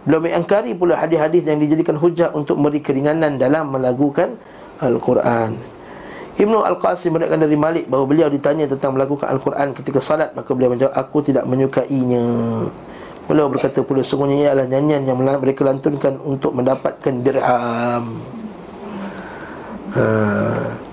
[0.03, 4.35] Beliau mengingkari pula hadis-hadis yang dijadikan hujah untuk memberi keringanan dalam melagukan
[4.83, 5.55] Al-Quran.
[6.37, 10.75] Ibnu Al-Qasim meriwayatkan dari Malik bahawa beliau ditanya tentang melakukan Al-Quran ketika salat maka beliau
[10.75, 12.27] menjawab aku tidak menyukainya.
[13.25, 18.21] Beliau berkata pula sungguhnya ia adalah nyanyian yang mereka lantunkan untuk mendapatkan dirham.
[19.87, 20.03] Ha,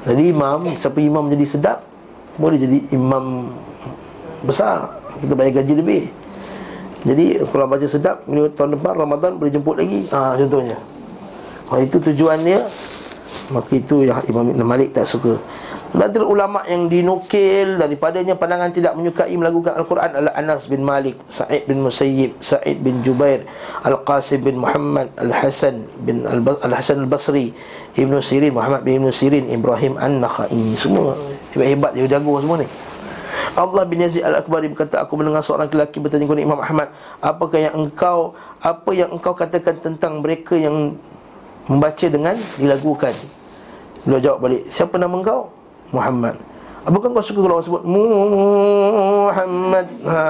[0.07, 1.79] jadi imam, siapa imam jadi sedap
[2.39, 3.51] Boleh jadi imam
[4.47, 5.03] besar.
[5.19, 6.03] Kita bayar gaji lebih.
[7.05, 10.07] Jadi kalau baca sedap Tahun depan Ramadan boleh jemput lagi.
[10.11, 10.79] Ha, Contohnya.
[11.71, 12.61] Ha, Itu tujuannya.
[13.53, 15.37] Maka itu yang Imam Ibn Malik tak suka.
[15.95, 21.71] Antara ulama yang dinukil daripadanya pandangan tidak menyukai melakukan Al-Quran adalah Anas bin Malik, Sa'id
[21.71, 23.47] bin Musayyib, Sa'id bin Jubair,
[23.87, 27.55] Al-Qasim bin Muhammad, Al-Hasan bin Al-Hasan Al-Basri,
[27.95, 30.75] Ibn Sirin, Muhammad bin Ibn Sirin, Ibrahim An-Nakhai.
[30.75, 31.15] Semua
[31.55, 32.67] hebat-hebat dia jago semua ni.
[33.55, 36.91] Allah bin Yazid Al-Akbari berkata Aku mendengar seorang lelaki bertanya kepada Imam Ahmad
[37.23, 40.99] Apakah yang engkau Apa yang engkau katakan tentang mereka yang
[41.71, 43.15] Membaca dengan dilagukan
[44.03, 45.55] Beliau jawab balik Siapa nama engkau?
[45.95, 46.35] Muhammad
[46.83, 47.83] Apakah kau suka kalau orang sebut
[49.25, 50.21] Muhammad ha.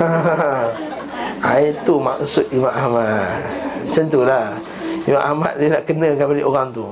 [1.44, 1.52] ha.
[1.60, 3.44] Itu maksud Imam Ahmad
[3.84, 4.56] Macam itulah
[5.02, 6.86] Imam Ahmad dia nak kenakan balik orang tu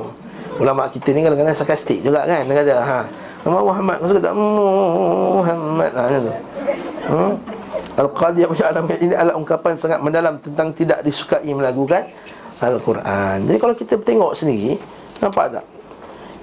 [0.59, 2.99] Ulama kita ni kadang-kadang sarkastik juga kan Dia kata ha.
[3.47, 6.35] Nama Muhammad Maksud kata Muhammad ha, macam tu
[7.07, 7.33] hmm?
[8.01, 12.11] Al-Qadiyah punya alam ini adalah ungkapan sangat mendalam Tentang tidak disukai melakukan
[12.59, 14.75] Al-Quran Jadi kalau kita tengok sendiri
[15.23, 15.65] Nampak tak?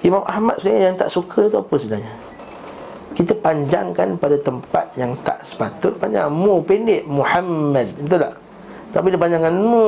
[0.06, 2.14] Imam Ahmad sebenarnya yang tak suka tu apa sebenarnya?
[3.18, 8.34] Kita panjangkan pada tempat yang tak sepatut Panjang Mu pendek Muhammad Betul tak?
[8.94, 9.86] Tapi dia panjangkan Mu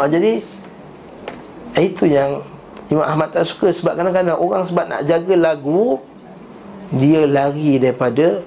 [0.00, 0.61] ha, Jadi
[1.76, 2.44] Itu yang
[2.92, 5.96] Imam Ahmad tak suka Sebab kadang-kadang orang sebab nak jaga lagu
[6.92, 8.44] Dia lari daripada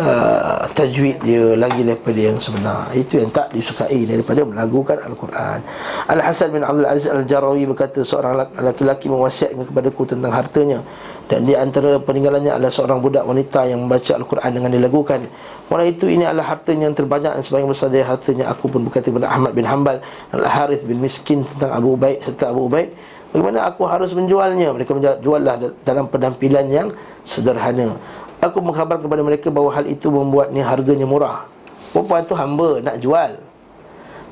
[0.00, 2.90] uh, tajwid dia lagi daripada yang sebenar.
[2.94, 5.58] Itu yang tak disukai daripada melagukan Al-Quran.
[6.06, 10.82] Al-Hasan bin Abdul Aziz Al-Jarawi berkata seorang lelaki mewasiatkan kepadaku tentang hartanya
[11.28, 15.20] dan di antara peninggalannya adalah seorang budak wanita yang membaca Al-Quran dengan dilagukan.
[15.68, 19.12] Malah itu ini adalah hartanya yang terbanyak dan sebagian besar dari hartanya aku pun berkata
[19.12, 20.00] kepada Ahmad bin Hanbal
[20.32, 22.96] Al-Harith bin Miskin tentang Abu Ubaid serta Abu Ubaid
[23.28, 24.72] Bagaimana aku harus menjualnya?
[24.72, 26.88] Mereka menjual, juallah dalam penampilan yang
[27.28, 28.00] sederhana.
[28.40, 31.44] Aku mengkhabar kepada mereka bahawa hal itu membuatnya harganya murah.
[31.92, 33.36] Perempuan tu hamba nak jual.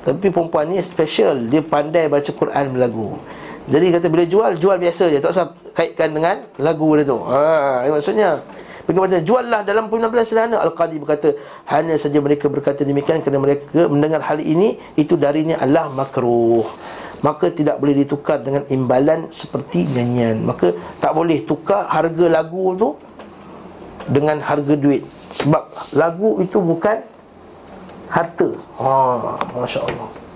[0.01, 1.45] Tapi perempuan ni special.
[1.45, 3.21] Dia pandai baca Quran berlagu
[3.67, 5.19] Jadi kata bila jual, jual biasa je.
[5.19, 5.45] Tak usah
[5.75, 7.19] kaitkan dengan lagu dia tu.
[7.27, 8.39] Ha, Maksudnya
[8.87, 9.19] Bagaimana?
[9.19, 10.63] Juallah dalam penampilan sederhana.
[10.63, 11.35] Al-Qadi berkata
[11.67, 16.63] Hanya saja mereka berkata demikian Kerana mereka mendengar hal ini Itu darinya Allah makruh.
[17.19, 20.45] Maka tidak boleh ditukar dengan imbalan seperti nyanyian.
[20.45, 20.71] Maka
[21.03, 22.89] tak boleh tukar harga lagu tu
[24.07, 25.03] dengan harga duit.
[25.33, 27.01] Sebab lagu itu bukan
[28.07, 28.53] harta.
[28.79, 28.93] Ha
[29.57, 30.27] masya-Allah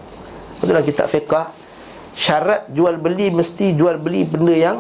[0.62, 1.61] dalam kitab fiqh
[2.16, 4.78] syarat jual beli mesti jual beli benda yang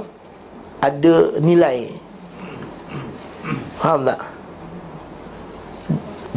[0.81, 1.93] ada nilai.
[3.81, 4.21] Faham tak?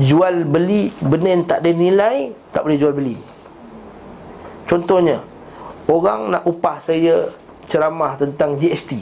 [0.01, 3.16] Jual beli benda yang tak ada nilai tak boleh jual beli.
[4.64, 5.22] Contohnya
[5.86, 7.28] orang nak upah saya
[7.68, 9.01] ceramah tentang GST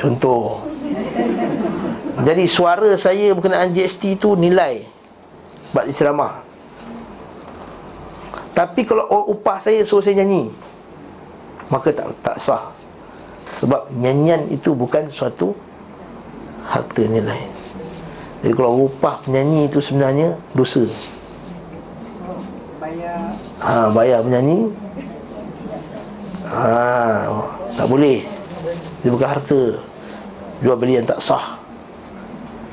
[0.00, 0.64] contoh.
[2.20, 4.84] Jadi suara saya berkenaan GST itu nilai.
[5.70, 6.49] Dia ceramah
[8.50, 10.50] Tapi kalau upah saya suruh saya nyanyi
[11.70, 12.66] Maka tak tak sah.
[13.54, 15.54] Sebab nyanyian itu bukan suatu
[16.66, 17.50] Harta nilai.
[18.40, 20.86] Jadi kalau upah penyanyi itu sebenarnya Dosa.
[23.60, 24.72] Ha, Bayar penyanyi.
[26.48, 27.28] Ha,
[27.76, 28.24] Tak boleh.
[29.04, 29.62] Dia bukan harta.
[30.60, 31.60] Jual beli yang tak sah.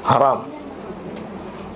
[0.07, 0.56] Haram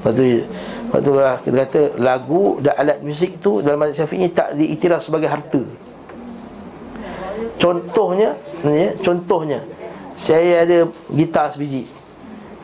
[0.02, 4.34] Lepas tu, lepas tu lah kita kata lagu dan alat muzik tu dalam mazhab syafi'i
[4.34, 5.62] tak diiktiraf sebagai harta
[7.62, 8.34] Contohnya,
[8.66, 9.62] ya, contohnya
[10.18, 11.86] saya ada gitar sebiji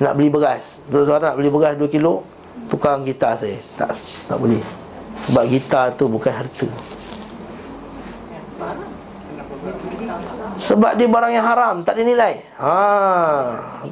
[0.01, 0.81] nak beli beras.
[0.89, 2.25] Tuan-tuan nak beli beras 2 kilo,
[2.73, 3.61] tukang gitar saya.
[3.77, 3.93] Tak
[4.25, 4.57] tak boleh.
[5.29, 6.65] Sebab gitar tu bukan harta.
[10.57, 12.41] Sebab dia barang yang haram, tak dinilai.
[12.57, 12.73] Ha,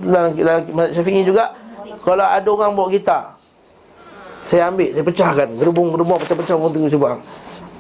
[0.02, 1.54] dalam dalam Syafi'i juga
[2.02, 3.35] kalau ada orang bawa gitar
[4.46, 5.50] Saya ambil, saya pecahkan.
[5.58, 7.10] Gerubung-gerubung, pecah-pecah orang tengok coba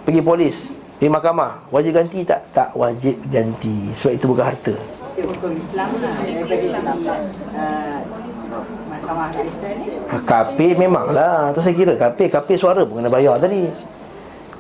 [0.06, 0.56] Pergi polis,
[0.98, 1.52] pergi mahkamah.
[1.70, 2.42] Wajib ganti tak?
[2.54, 3.90] Tak wajib ganti.
[3.94, 4.74] Sebab itu bukan harta.
[5.16, 6.14] Hukum Islam lah
[10.26, 11.54] KP memang lah.
[11.54, 13.70] Tu saya kira KP, KP suara pun kena bayar tadi.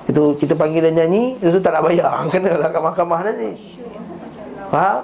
[0.06, 2.22] Itu kita panggil dan nyanyi Itu tak nak bayar.
[2.34, 3.58] Kena lah kat mahkamah nanti
[4.70, 5.01] Faham?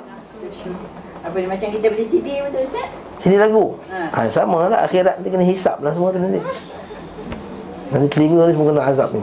[1.26, 2.86] Apa ni macam kita beli CD betul Ustaz?
[3.18, 3.78] Sini lagu.
[3.89, 4.14] Ha.
[4.14, 5.22] ha sama lah akhirat.
[5.22, 6.41] Nanti kena hisap lah semua tu nanti
[7.91, 9.19] Nanti telinga ni semua kena azab ni.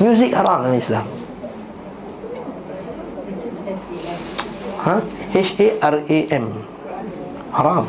[0.00, 1.06] Muzik haram dalam Islam.
[4.84, 4.96] Ha?
[5.32, 6.46] H-A-R-A-M.
[7.50, 7.84] Haram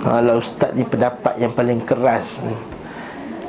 [0.00, 2.56] Kalau ustaz ni pendapat yang paling keras ni.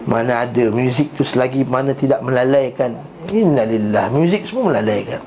[0.08, 2.96] Mana ada muzik tu selagi mana tidak melalaikan.
[3.28, 5.20] Innalillah Muzik semua melalaikan.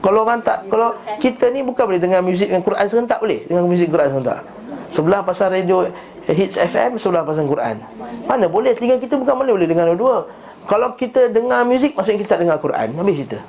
[0.00, 3.44] Kalau orang tak Kalau kita ni bukan boleh dengar muzik dengan Quran serentak boleh?
[3.44, 4.61] Dengan muzik Quran serentak
[4.92, 5.88] Sebelah pasal radio
[6.28, 7.80] Hits FM Sebelah pasal Quran.
[8.28, 10.28] Mana boleh Telinga kita bukan boleh Boleh dengar dua-dua.
[10.68, 12.92] Kalau kita dengar muzik Maksudnya kita tak dengar Quran.
[12.92, 13.40] Habis cerita.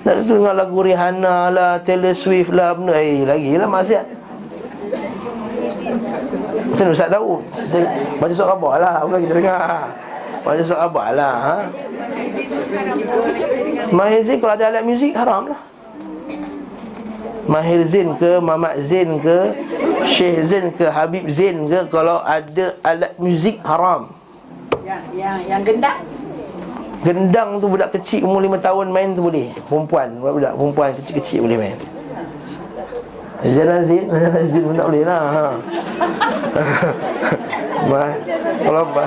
[0.00, 2.96] Nak dengar lagu Rihanna lah Taylor Swift lah benda.
[2.96, 4.06] Eh lagi lah maksiat.
[6.72, 7.44] Macam mana Ustaz tahu?
[8.16, 9.60] Baca surat khabar lah Bukan kita dengar.
[10.40, 11.56] Baca surat khabar lah ha?
[13.92, 15.60] Mahir Zain kalau ada alat muzik haram lah
[17.48, 19.36] Mahir Zain ke Mamat Zain ke
[20.10, 24.12] Syekh Zain ke Habib Zain ke Kalau ada alat muzik haram
[24.84, 25.96] Yang yang yang gendak.
[27.00, 31.56] Gendang tu budak kecil umur 5 tahun main tu boleh Perempuan, budak perempuan kecil-kecil boleh
[31.56, 31.76] main
[33.40, 35.46] Jalan Zin, Jalan Zin pun tak boleh lah ha.
[37.90, 38.12] Ma,
[38.60, 39.06] Kalau ma,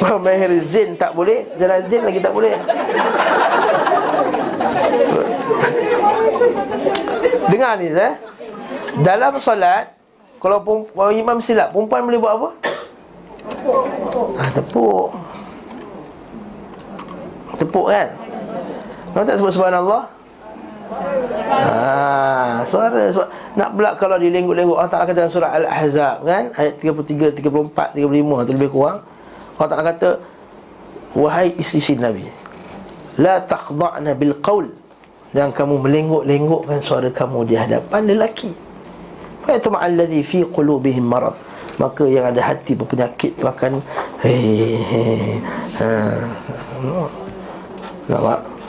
[0.00, 2.56] Kalau Mahir Zin tak boleh Jalan Zin lagi tak boleh
[7.60, 8.16] Dengar ni eh?
[9.04, 9.92] Dalam solat
[10.40, 12.48] Kalau, perem- kalau imam silap Perempuan boleh buat apa?
[14.40, 15.12] Ah, tepuk.
[17.60, 18.08] Tepuk kan?
[19.12, 20.08] Kenapa tak sebut subhanallah?
[21.52, 23.28] Ah, suara, suara.
[23.52, 26.56] Nak pula kalau dilenggut-lenggut Allah Ta'ala kata dalam surah Al-Ahzab kan?
[26.56, 29.04] Ayat 33, 34, 35 tu lebih kurang.
[29.60, 30.08] Allah Ta'ala kata
[31.12, 32.24] Wahai isteri Nabi
[33.20, 34.79] La takhda'na bil qawl
[35.30, 38.50] Dan kamu melenggut-lenggutkan suara kamu di hadapan lelaki
[39.46, 41.38] Fayatuma alladhi fi qulubihim marad
[41.78, 43.78] Maka yang ada hati berpenyakit tu akan
[44.20, 45.38] Hei, hei,
[45.80, 45.88] ha,
[48.10, 48.60] Nampak?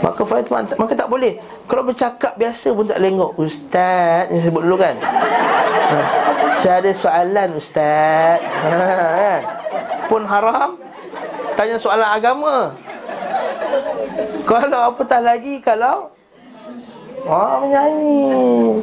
[0.00, 1.36] Maka Fatimah maka tak boleh.
[1.68, 4.96] Kalau bercakap biasa pun tak lengok ustaz yang sebut dulu kan.
[4.96, 5.96] Ha.
[6.56, 8.40] Saya ada soalan ustaz.
[8.40, 8.70] Ha,
[9.12, 9.40] kan?
[10.08, 10.80] Pun haram.
[11.54, 12.72] Tanya soalan agama.
[14.44, 16.10] Kalau apatah lagi kalau
[17.20, 18.80] Oh menyanyi.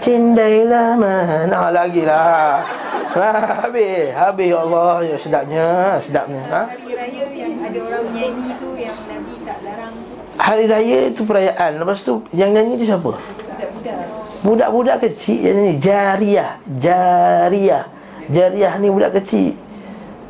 [0.00, 1.68] Cindailah mana.
[1.68, 2.64] Lagi lah
[3.12, 3.28] ha,
[3.68, 4.16] Habis.
[4.16, 5.66] Habis ya Allah ya, Sedapnya
[6.00, 6.40] Sedapnya.
[6.48, 6.62] Ha?
[6.72, 9.94] hari raya yang ada orang menyanyi tu yang Nabi tak larang.
[10.40, 11.72] Hari raya itu perayaan.
[11.76, 13.12] Lepas tu Yang nyanyi tu siapa?
[13.12, 13.96] budak-budak.
[14.42, 15.74] Budak-budak kecil yang nyanyi.
[15.76, 16.50] Jariah.
[16.80, 17.84] Jariah.
[18.32, 19.52] Jariah ni budak kecil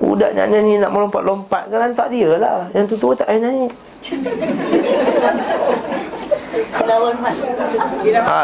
[0.02, 1.70] Budak nak nyanyi Nak melompat-lompat.
[1.70, 2.66] Kan tak dia lah.
[2.74, 3.70] Yang tu tua tak payah nyanyi.
[6.82, 8.42] Lawan ha.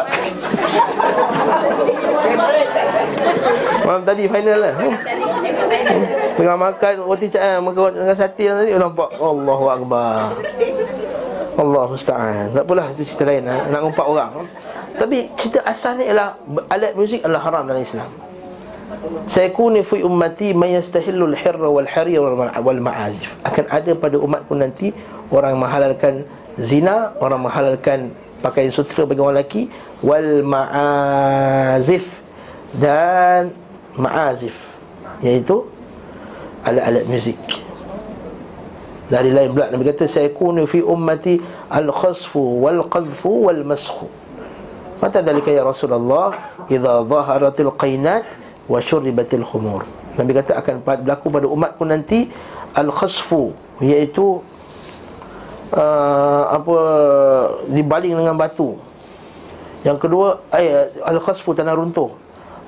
[3.83, 4.75] Malam tadi final lah.
[4.79, 4.95] Hmm.
[6.39, 9.11] Tengah makan roti cak Makan dengan sate yang tadi Nampak.
[9.19, 10.31] Allahu Akbar.
[11.59, 12.55] Allah musta'an.
[12.55, 13.43] Tak apalah itu cerita lain.
[13.51, 13.57] Ha?
[13.75, 14.47] Nak umpat orang.
[14.95, 16.39] Tapi cerita asal ni ialah
[16.71, 18.28] Alat muzik adalah haram dalam Islam
[19.27, 22.21] Sayakuni fi ummati Man yastahillu al-hirra wal-harir
[22.59, 24.93] wal-ma'azif Akan ada pada umatku nanti
[25.31, 26.25] Orang menghalalkan
[26.59, 28.11] zina Orang menghalalkan
[28.43, 29.69] pakaian sutra bagi orang lelaki
[30.03, 31.39] Wal-ma'azif
[32.75, 33.55] Dan
[33.99, 34.55] ma'azif.
[35.21, 35.67] Iaitu
[36.67, 37.39] Alat-alat muzik.
[39.09, 41.41] Dari lain pula Nabi kata saya kunu fi ummati
[41.73, 44.05] al-khasfu wal-qadhfu wal-maskhu.
[45.01, 48.29] Mata dalika ya Rasulullah idza zaharatil qainat
[48.69, 49.83] wa syuribatil khumur.
[50.15, 52.29] Nabi kata akan berlaku pada umatku nanti
[52.77, 54.45] al-khasfu iaitu
[55.73, 56.77] uh, apa
[57.73, 58.77] dibaling dengan batu.
[59.83, 62.13] Yang kedua ay, al-khasfu tanah runtuh.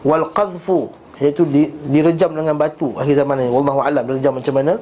[0.01, 0.89] Wal-qadhfu
[1.21, 4.81] iaitu di, direjam dengan batu akhir zaman ini wallahu alam direjam macam mana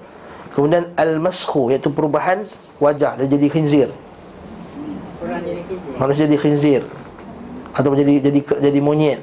[0.54, 2.46] Kemudian al-maskhu iaitu perubahan
[2.82, 3.88] wajah dia jadi khinzir.
[5.22, 5.94] Orang jadi kecil.
[5.98, 6.82] Manusia jadi khinzir
[7.78, 9.20] jadi jadi jadi monyet.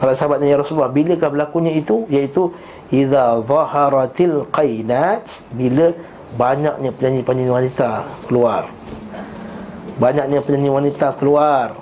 [0.00, 2.08] Para sahabat tanya Rasulullah, bilakah berlakunya itu?
[2.08, 2.56] Iaitu
[2.88, 5.92] idza zaharatil qainat bila
[6.40, 8.72] banyaknya penyanyi-penyanyi wanita keluar.
[10.00, 11.76] Banyaknya penyanyi wanita keluar.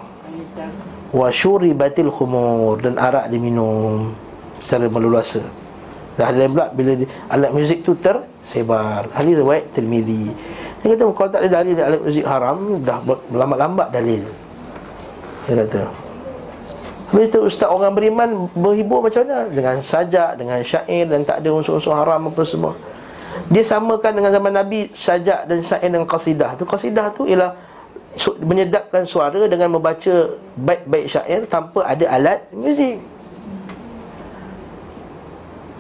[1.15, 4.11] Wa syuribatil khumur dan arak diminum
[4.59, 5.41] secara meluasa.
[6.19, 6.93] Dan ada lain pula bila
[7.31, 9.07] alat muzik tu tersebar.
[9.15, 10.35] Hadis riwayat Tirmizi.
[10.83, 12.99] Dia kata kalau tak ada dalil alat muzik haram dah
[13.31, 14.27] lambat-lambat dalil.
[15.47, 16.08] Dia kata.
[17.09, 19.49] Habis tu ustaz orang beriman berhibur macam mana?
[19.49, 22.77] Dengan sajak, dengan syair dan tak ada unsur-unsur haram apa semua.
[23.49, 26.61] Dia samakan dengan zaman Nabi sajak dan syair dengan qasidah.
[26.61, 27.57] Tu qasidah tu ialah
[28.13, 33.01] su- menyedapkan suara dengan membaca baik-baik syair tanpa ada alat muzik.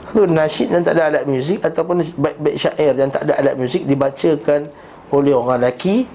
[0.08, 3.84] Itu nasyid yang tak ada alat muzik Ataupun baik-baik syair yang tak ada alat muzik
[3.84, 4.64] Dibacakan
[5.12, 6.08] oleh orang lelaki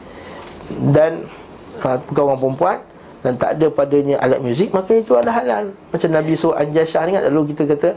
[0.89, 1.29] Dan
[1.77, 2.77] ha, Bukan orang perempuan
[3.23, 5.71] Dan tak ada padanya alat muzik Maka itu adalah halal.
[5.95, 7.89] Macam Nabi suruh Anjashah Ingat dulu kita kata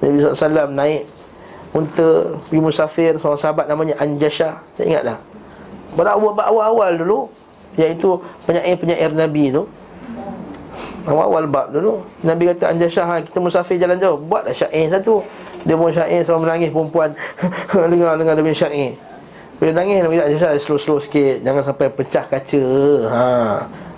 [0.00, 1.02] Nabi SAW naik
[1.74, 5.20] Unta pergi musafir Seorang sahabat namanya Anjashah Tak ingat tak
[5.98, 7.26] Pada awal-awal dulu
[7.78, 9.62] Iaitu penyair-penyair Nabi tu.
[11.06, 12.02] Awal-awal bab dulu.
[12.26, 14.18] Nabi kata Anjashah ha, Kita musafir jalan jauh.
[14.18, 15.22] Buatlah syair satu.
[15.62, 17.14] Dia pun syair sama menangis perempuan.
[17.90, 18.98] Dengar-dengar punya syair.
[19.62, 21.46] Bila nangis Nabi syair slow-slow sikit.
[21.46, 22.64] Jangan sampai pecah kaca.
[23.06, 23.26] Ha.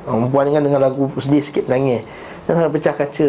[0.05, 2.03] Perempuan kan dengan lagu sedih sikit menangis.
[2.48, 3.28] Jangan sampai pecah kaca.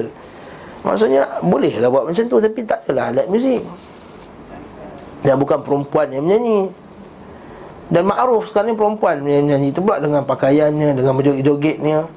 [0.81, 3.61] Maksudnya boleh lah buat macam tu Tapi tak adalah alat muzik.
[5.21, 6.73] Dan bukan perempuan yang menyanyi.
[7.91, 9.69] Dan ma'ruf sekarang ni perempuan yang menyanyi.
[9.69, 12.07] Itu pula dengan pakaiannya Dengan berjoget-jogetnya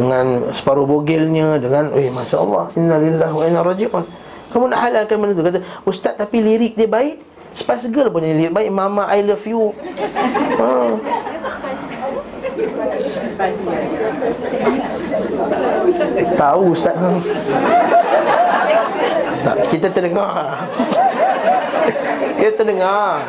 [0.00, 4.04] Dengan separuh bogilnya Dengan, eh Masya Allah Innalillah wa inna raji'un.
[4.48, 5.44] Kamu nak halalkan benda tu?
[5.44, 7.20] Kata, Ustaz tapi lirik dia baik?
[7.52, 8.72] Spice Girl pun lirik baik.
[8.72, 9.76] Mama I love you.
[10.56, 10.68] Ha.
[16.34, 16.98] Tahu Ustaz.
[19.46, 20.66] Tak, Kita terdengar.
[22.34, 23.22] Kita terdengar.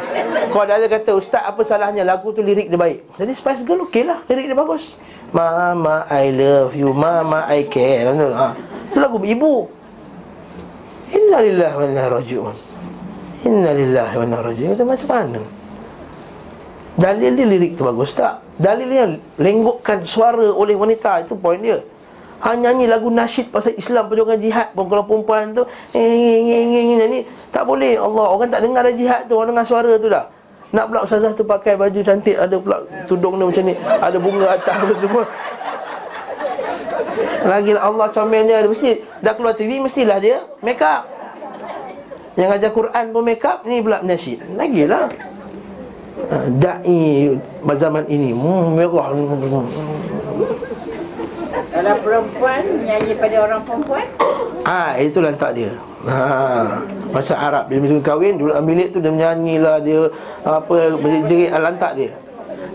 [0.49, 2.01] Kalau ada kata Ustaz apa salahnya?
[2.01, 3.05] Lagu tu lirik dia baik.
[3.21, 4.25] Jadi Spice Girl okey lah.
[4.25, 4.97] Lirik dia bagus.
[5.29, 6.89] Mama I love you.
[6.89, 8.09] Mama I care.
[8.09, 8.57] Ha.
[8.89, 9.69] Itu lagu ibu.
[11.13, 12.55] Inna lillahi wa inna raji'un.
[13.45, 14.73] Inna lillahi wa inna raji'un.
[14.73, 15.58] Kata macam mana
[16.95, 18.41] Dalil dia lirik tu bagus tak?
[18.57, 19.05] Dalil dia
[19.37, 21.79] lenggokkan suara oleh wanita Itu poin dia.
[22.39, 26.63] Ha nyanyi lagu nasyid pasal Islam perjuangan jihad pun kalau perempuan tu eh, eh, eh,
[26.71, 27.19] eh, nyanyi
[27.51, 27.99] tak boleh.
[27.99, 30.31] Allah orang tak dengar dah jihad tu orang dengar suara tu dah.
[30.71, 32.79] Nak pula ustazah tu pakai baju cantik ada pula
[33.11, 35.23] tudung dia macam ni ada bunga atas apa semua.
[37.43, 41.11] Lagi lah Allah comelnya dia mesti dah keluar TV mestilah dia make up.
[42.39, 44.39] Yang ajar Quran pun make up ni pula nasyid.
[44.55, 45.11] Lagilah
[46.59, 47.37] dai
[47.79, 49.07] zaman ini hmm, merah
[51.69, 54.05] Kalau perempuan nyanyi pada orang perempuan
[54.67, 55.71] Ah, ha, itu lantak dia.
[56.05, 56.83] Ha.
[57.09, 59.99] Macam Arab bila mesti kahwin, duduk dalam bilik tu dia menyanyilah dia
[60.45, 62.11] apa jerit lantak dia.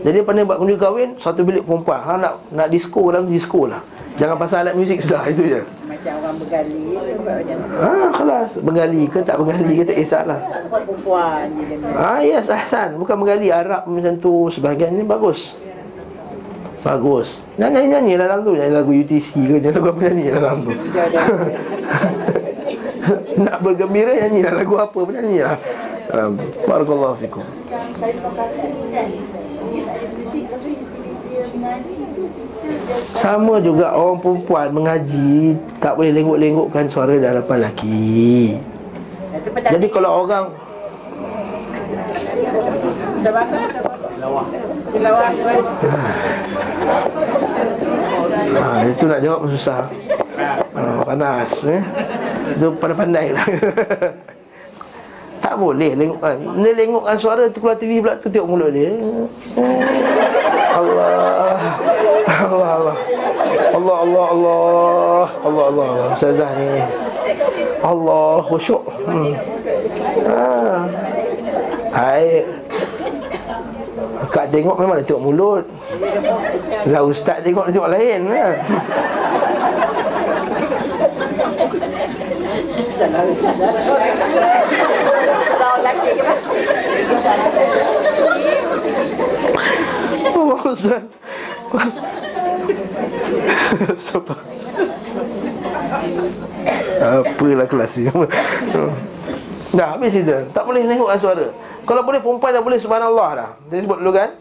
[0.03, 2.01] Jadi pandai buat kunjung kahwin satu bilik perempuan.
[2.03, 3.79] Ha nak nak disco dalam disco lah.
[4.19, 5.61] Jangan pasal alat muzik sudah itu je.
[6.05, 7.57] Macam orang bergali tu buat macam.
[7.65, 10.37] Ha, kelas Bengali ke tak bengali ke tak kisahlah.
[10.69, 11.97] Perempuan je dia main.
[11.97, 13.01] Ah, yes, ahsan.
[13.01, 15.57] Bukan bengali Arab macam tu sebahagian ni bagus.
[16.85, 17.41] Bagus.
[17.57, 20.73] Nyanyi-nyanyi dalam tu, nyanyi lagu UTC ke, nyanyi lagu apa nyanyi dalam tu.
[23.49, 25.57] Nak bergembira nyanyi lah lagu apa pun nyanyi lah.
[26.13, 26.45] Dalam tu.
[26.69, 27.49] Barakallahu fikum.
[33.16, 38.57] Sama juga orang perempuan mengaji tak boleh lenggok-lenggokkan suara hadapan lelaki.
[39.64, 40.53] Jadi kalau orang
[48.55, 49.82] ha, itu nak jawab susah.
[50.76, 51.82] Ha, panas eh.
[52.53, 53.47] Itu pandai-pandai lah.
[55.45, 56.41] tak boleh lengokkan.
[56.65, 58.97] Dia lengokkan suara tu keluar TV pula tu tengok mulut dia.
[60.73, 61.53] Allah.
[62.33, 62.97] Allah Allah.
[63.77, 65.25] Allah Allah Allah.
[65.45, 65.89] Allah Allah.
[65.93, 66.17] Allah.
[66.17, 66.81] Ustazah ni.
[67.85, 68.89] Allah khusyuk.
[69.05, 69.37] Hmm.
[70.25, 70.49] Ha.
[71.93, 72.49] Hai.
[74.33, 75.65] Kak tengok memang dia tengok mulut.
[76.89, 78.45] Lah ustaz tengok dia tengok lain ha.
[82.95, 84.74] Salah Ustaz
[85.85, 86.24] Lelaki ke?
[90.24, 90.41] Apa?
[90.41, 91.05] Oh ustaz.
[94.09, 94.39] Sebab
[97.05, 98.09] Apalah kelas ni?
[99.76, 100.49] Dah habis cerita.
[100.57, 101.47] Tak boleh tengokkan suara.
[101.85, 103.51] Kalau boleh perempuan dah boleh subhanallah dah.
[103.68, 104.32] Saya sebut dulu kan?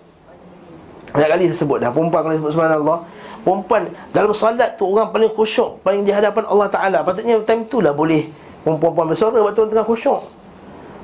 [1.11, 2.97] Banyak kali saya sebut dah Perempuan kalau sebut subhanallah.
[3.43, 7.03] Perempuan dalam salat tu orang paling khusyuk Paling di hadapan Allah Ta'ala.
[7.03, 8.31] Patutnya time tu lah boleh
[8.63, 10.23] Perempuan bersuara waktu tengah khusyuk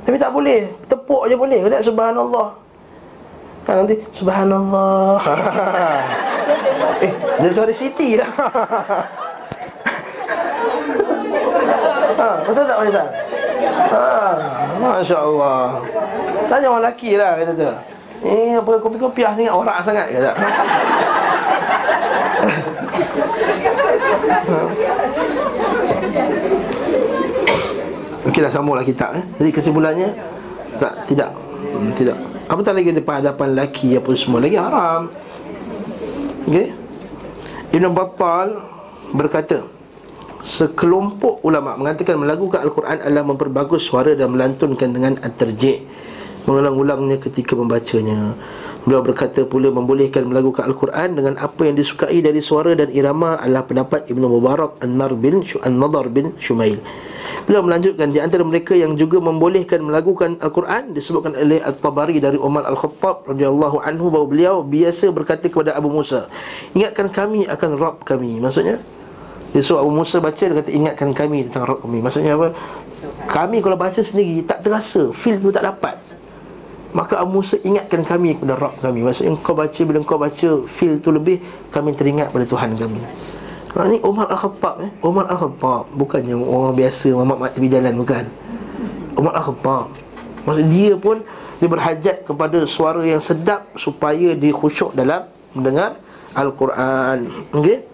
[0.09, 0.65] Tapi tak boleh.
[0.89, 1.69] Tepuk je boleh.
[1.69, 2.49] Kata subhanallah.
[3.69, 5.21] Ha, Nanti subhanallah.
[6.99, 8.27] Eh dia suara Siti lah
[12.19, 13.07] ha, Betul tak Faizal?
[13.87, 14.35] Ha,
[14.83, 15.79] Masya Allah
[16.51, 17.71] Tanya orang lelaki lah kata tu.
[18.27, 19.47] Eh apa kopi-kopiah ni?
[19.47, 20.35] Orang sangat kata
[28.29, 29.25] Okey dah sambunglah kitab eh.
[29.41, 30.09] Jadi kesimpulannya
[30.77, 32.17] tak tidak hmm, tidak.
[32.45, 35.09] Apa tak lagi depan hadapan lelaki apa semua lagi haram.
[36.45, 36.77] Okey.
[37.73, 38.47] Ibn Battal
[39.13, 39.65] berkata
[40.39, 45.83] Sekelompok ulama mengatakan melagukan Al-Quran adalah memperbagus suara dan melantunkan dengan at-tarjih
[46.47, 48.39] Mengulang-ulangnya ketika membacanya
[48.89, 53.61] Beliau berkata pula membolehkan melagukan Al-Quran dengan apa yang disukai dari suara dan irama adalah
[53.61, 56.81] pendapat Ibn Mubarak An-Nar bin An-Nadar bin Shumail.
[57.45, 62.65] Beliau melanjutkan di antara mereka yang juga membolehkan melagukan Al-Quran disebutkan oleh Al-Tabari dari Umar
[62.65, 66.25] Al-Khattab radhiyallahu anhu bahawa beliau biasa berkata kepada Abu Musa
[66.73, 68.41] ingatkan kami akan Rabb kami.
[68.41, 68.81] Maksudnya
[69.53, 72.01] dia suruh Abu Musa baca dia kata ingatkan kami tentang Rabb kami.
[72.01, 72.57] Maksudnya apa?
[73.29, 76.08] Kami kalau baca sendiri tak terasa Feel tu tak dapat
[76.89, 79.05] Maka Abu Musa ingatkan kami kepada Rabb kami.
[79.05, 81.37] Maksudnya kau baca Bila kau baca Feel tu lebih
[81.69, 83.01] Kami teringat pada Tuhan kami.
[83.77, 84.91] Ha, Ini Umar Al-Khattab eh?
[85.05, 85.93] Umar Al-Khattab.
[85.93, 88.25] Bukannya orang biasa Mamat mat tepi jalan Bukan.
[89.13, 89.87] Umar Al-Khattab.
[90.49, 91.21] Maksudnya dia pun
[91.61, 95.97] Dia berhajat kepada suara yang sedap Supaya dia khusyuk dalam Mendengar
[96.37, 97.49] Al-Quran.
[97.53, 97.88] Okey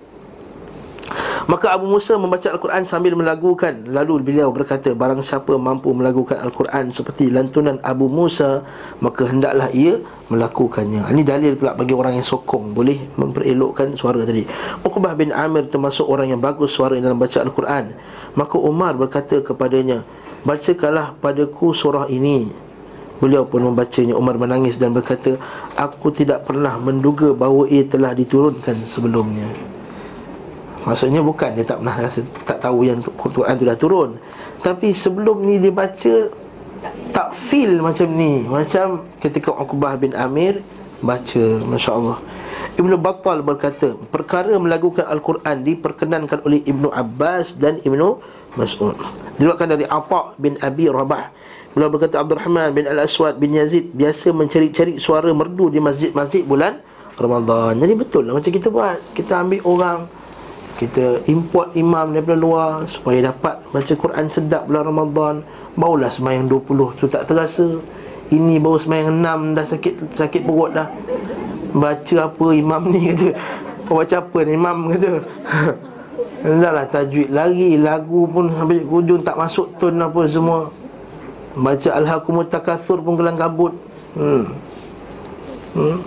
[1.45, 3.86] Maka Abu Musa membaca Al-Quran sambil melagukan.
[3.86, 8.66] Lalu beliau berkata Barang siapa mampu melagukan Al-Quran Seperti lantunan Abu Musa
[8.97, 11.06] Maka hendaklah ia melakukannya.
[11.14, 12.74] Ini dalil pula bagi orang yang sokong.
[12.74, 14.41] Boleh memperelokkan suara tadi.
[14.82, 17.93] Uqbah bin Amir termasuk orang yang bagus suara dalam baca Al-Quran.
[18.34, 20.01] Maka Umar berkata kepadanya
[20.41, 22.49] Bacakanlah padaku surah ini.
[23.22, 24.18] Beliau pun membacanya.
[24.18, 25.38] Umar menangis dan berkata
[25.78, 29.74] Aku tidak pernah menduga bahawa ia telah diturunkan sebelumnya
[30.86, 34.09] Maksudnya bukan dia tak pernah rasa Tak tahu yang Quran tu dah turun.
[34.61, 36.13] Tapi sebelum ni dia baca
[37.09, 38.45] Tak feel macam ni.
[38.45, 40.61] Macam ketika Uqbah bin Amir
[41.01, 42.17] Baca Masya Allah
[42.77, 48.21] Ibn Battal berkata Perkara melakukan Al-Quran Diperkenankan oleh Ibn Abbas dan Ibn
[48.55, 48.95] Mas'ud.
[49.36, 51.27] Diriwakkan dari Atta bin Abi Rabah.
[51.75, 56.79] Beliau berkata Abdul Rahman bin Al-Aswad bin Yazid Biasa mencari-cari suara merdu di masjid-masjid bulan
[57.19, 57.75] Ramadan.
[57.75, 58.95] Jadi betul lah macam kita buat.
[59.11, 60.07] Kita ambil orang
[60.76, 65.36] kita import imam daripada luar supaya dapat baca Quran sedap bulan Ramadan.
[65.80, 67.80] Barulah semayang 20 tu tak terasa.
[68.28, 70.91] Ini baru semayang 6 dah sakit sakit perut dah.
[71.71, 73.30] Baca apa imam ni kata.
[73.88, 75.11] Kau baca apa ni imam kata.
[76.45, 80.69] Dah lah tajwid lagi lagu pun habis hujung tak masuk tone apa semua.
[81.57, 83.73] Baca Al-Hakumut Takathur pun kelang kabut.
[84.13, 84.53] Hmm.
[85.73, 85.97] hmm.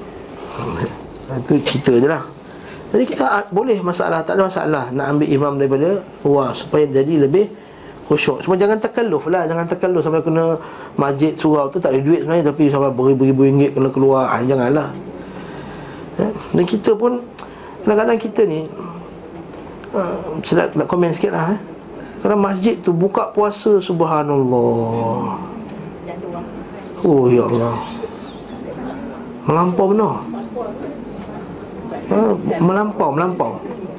[1.43, 2.38] itu cerita je lah
[2.89, 7.53] jadi kita boleh masalah Tak ada masalah Nak ambil imam daripada luar Supaya jadi lebih
[8.09, 8.41] khusyuk.
[8.41, 10.57] Cuma jangan terkaluf lah Jangan terkaluf sampai kena
[10.97, 14.32] Masjid surau tu tak ada duit sebenarnya Tapi sampai beribu-ribu ringgit kena keluar.
[14.32, 14.89] Ha, Janganlah.
[16.16, 16.28] Ya?
[16.57, 17.20] Dan kita pun
[17.84, 18.64] Kadang-kadang kita ni
[19.93, 21.61] uh, Saya nak, nak komen sikit lah eh?
[22.24, 25.39] Kerana masjid tu buka puasa Subhanallah.
[27.07, 27.78] Oh ya Allah.
[29.47, 30.38] Melampau benar
[32.13, 33.53] ha, Melampau, melampau.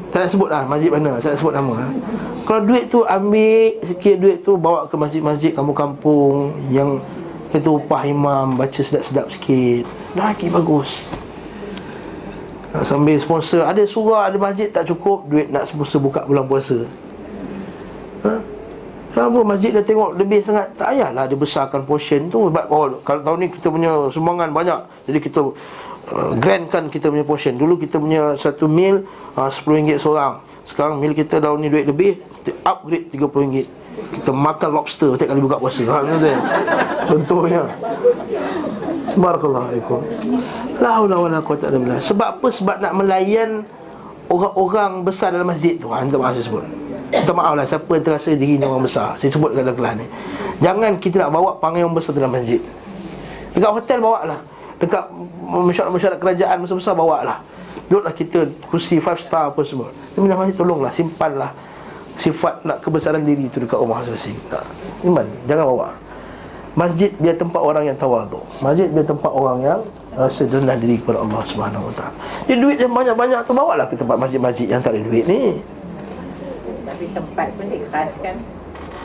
[0.10, 1.88] Tak nak sebut lah masjid mana Tak nak sebut nama ha.
[2.50, 6.98] Kalau duit tu ambil sikit duit tu Bawa ke masjid-masjid kampung-kampung Yang
[7.50, 9.86] kita upah imam Baca sedap-sedap sikit.
[10.14, 11.10] Lagi bagus.
[12.74, 13.66] Ha, Sambil sponsor.
[13.66, 16.86] Ada surah, ada masjid tak cukup Duit nak sponsor buka bulan puasa.
[18.26, 18.32] Ha?
[19.10, 20.70] Kenapa masjid dia tengok lebih sangat?
[20.78, 22.54] Tak payahlah dia besarkan portion tu.
[22.54, 24.80] Sebab oh, kalau tahun ni kita punya sumbangan banyak.
[25.10, 25.50] Jadi kita
[26.14, 27.56] uh, grandkan kita punya portion.
[27.58, 29.06] Dulu kita punya satu meal
[29.38, 30.42] uh, RM10 seorang.
[30.70, 33.66] Sekarang meal kita tahun ni duit lebih Kita upgrade RM30
[34.22, 35.82] Kita makan lobster setiap kali buka puasa.
[35.90, 35.98] Ha,
[37.10, 37.64] Contohnya.
[39.18, 40.00] Barakallahu alaikum
[40.78, 42.48] La haula wala quwata illa billah Sebab apa?
[42.54, 43.66] Sebab nak melayan
[44.30, 45.90] Orang-orang besar dalam masjid tu.
[45.90, 46.62] Ha, maaf saya sebut.
[47.10, 49.18] Minta maaf lah siapa yang terasa dirinya orang besar?
[49.18, 50.06] Saya sebut dalam kelas ni.
[50.62, 52.62] Jangan kita nak bawa panggil orang besar dalam masjid.
[53.58, 54.40] Dekat hotel bawa lah
[54.80, 55.12] Dekat
[55.92, 57.38] masyarakat kerajaan besar-besar bawa lah
[57.90, 59.90] Duduklah kita kursi 5 star apa semua.
[60.14, 61.52] Dia minta masjid tolonglah simpanlah
[62.20, 64.36] Sifat nak kebesaran diri itu dekat rumah masing-masing.
[65.00, 65.88] Simpan, jangan bawa.
[66.76, 69.80] Masjid biar tempat orang yang tawadu Masjid biar tempat orang yang
[70.20, 72.12] Rasa rendah diri kepada Allah Subhanahu Taala.
[72.44, 75.64] Jadi duit yang banyak-banyak tu bawa lah ke tempat masjid-masjid yang tak ada duit ni.
[76.84, 78.36] Tapi tempat pun dikeraskan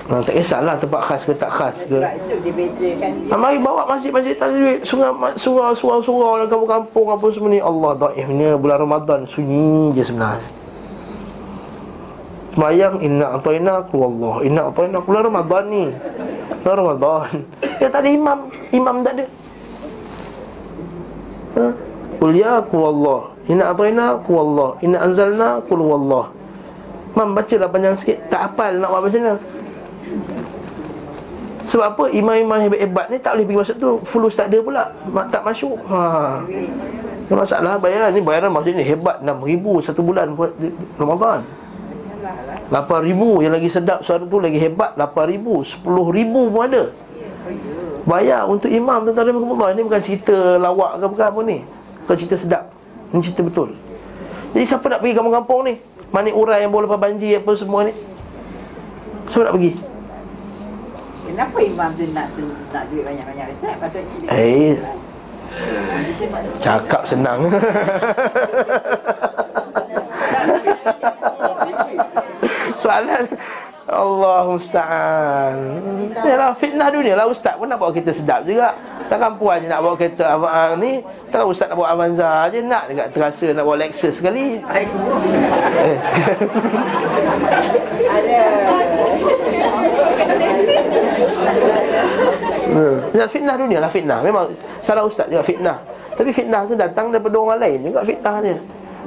[0.04, 1.96] Ha, tak kisahlah tempat khas ke tak khas ke.
[1.96, 4.84] Ha, Mari bawa masjid-masjid tak ada duit.
[4.84, 5.08] Sungai,
[5.40, 7.56] surau, surau, surau dalam kampung-kampung apa semua ni.
[7.56, 10.44] Allah daifnya bulan Ramadan Sunyi je sebenarnya.
[12.52, 15.84] Semayang inna ataina ku Allah Inna ataina ku bulan Ramadan ni.
[16.60, 17.28] Bulan Ramadan.
[17.82, 18.38] Ya tak ada imam.
[18.76, 19.26] Imam tak ada.
[21.56, 21.66] Ha?
[22.20, 26.30] Qul ya ku Allah Inna ataina ku Allah Inna anzalna ku Allah
[27.18, 28.18] Mam baca lah panjang sikit.
[28.30, 29.34] Tak hafal nak buat macam mana
[31.64, 32.04] sebab apa?
[32.12, 33.90] Imam-imam hebat-hebat ni tak boleh pergi masuk tu.
[34.04, 34.84] Fulus tak ada pula
[35.32, 35.80] Tak masuk.
[35.88, 36.00] Ha.
[37.24, 39.24] Ini masalah bayaran ni Bayaran ni hebat.
[39.24, 40.28] RM6,000 satu bulan
[41.00, 41.40] Ramadan.
[42.68, 45.46] RM8,000 yang lagi sedap suara tu lagi hebat RM8,000
[45.80, 46.82] RM10,000 pun ada.
[48.04, 49.32] Bayar untuk imam tu tak ada
[49.72, 51.58] Ini bukan cerita lawak ke bukan apa ni.
[52.04, 52.64] Bukan cerita sedap.
[53.16, 53.72] Ini cerita betul.
[54.52, 55.74] Jadi siapa nak pergi kampung-kampung ni?
[56.12, 57.96] Mana urai yang boleh lepas banjir apa semua ni?
[59.32, 59.93] Siapa nak pergi
[61.34, 63.74] Kenapa imam tu nak tu nak duit banyak-banyak Ustaz?
[63.82, 64.78] Patutnya dia Eh.
[66.62, 67.50] Cakap senang.
[72.78, 73.26] Soalan
[73.96, 75.56] Allah musta'an.
[76.22, 78.74] Yalah fitnah dunia lah Ustaz pun nak bawa kereta sedap juga.
[79.06, 82.88] Takkan puan je nak bawa kereta uh, ni Takkan Ustaz nak bawa Avanza je Nak
[82.88, 84.58] dekat terasa nak bawa Lexus sekali.
[93.14, 94.18] Ya, fitnah dunia lah fitnah.
[94.18, 94.50] Memang
[94.82, 95.78] salah ustaz juga fitnah.
[96.18, 98.58] Tapi fitnah tu datang daripada orang lain juga fitnah dia.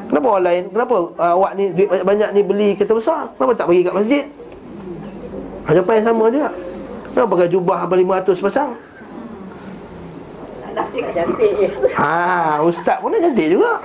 [0.07, 0.63] Kenapa orang lain?
[0.71, 3.27] Kenapa uh, awak ni duit banyak-banyak ni beli kereta besar?
[3.35, 4.23] Kenapa tak bagi kat masjid
[5.73, 6.49] Jawapan yang sama juga
[7.11, 8.71] Kenapa pakai jubah apa 500 pasang
[10.77, 11.67] Cantik je.
[11.97, 13.81] Ha, ustaz pun dah cantik juga.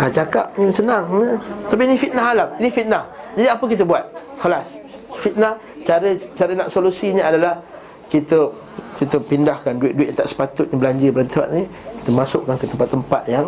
[0.00, 1.04] Ha, cakap pun senang.
[1.04, 1.36] Ha.
[1.68, 2.48] Tapi ini fitnah alam.
[2.56, 3.04] Ini fitnah.
[3.36, 4.04] Jadi apa kita buat?
[4.40, 4.80] Kelas.
[5.20, 7.60] Fitnah cara cara nak solusinya adalah
[8.08, 8.48] kita
[8.96, 11.62] kita pindahkan duit-duit yang tak sepatutnya belanja pada tempat ni
[12.02, 13.46] kita masukkan ke tempat-tempat yang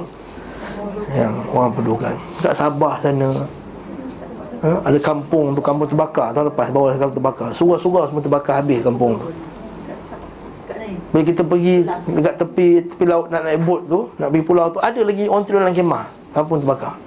[1.12, 2.14] yang orang perlukan.
[2.40, 3.48] Kat Sabah sana
[4.64, 4.70] ha?
[4.88, 7.48] ada kampung tu kampung terbakar tahun lepas bawah kampung terbakar.
[7.52, 9.28] Surau-surau semua terbakar habis kampung tu.
[11.14, 14.82] Bila kita pergi dekat tepi tepi laut nak naik bot tu, nak pergi pulau tu,
[14.82, 16.04] ada lagi orang tidur dalam kemah.
[16.34, 16.98] Kampung terbakar.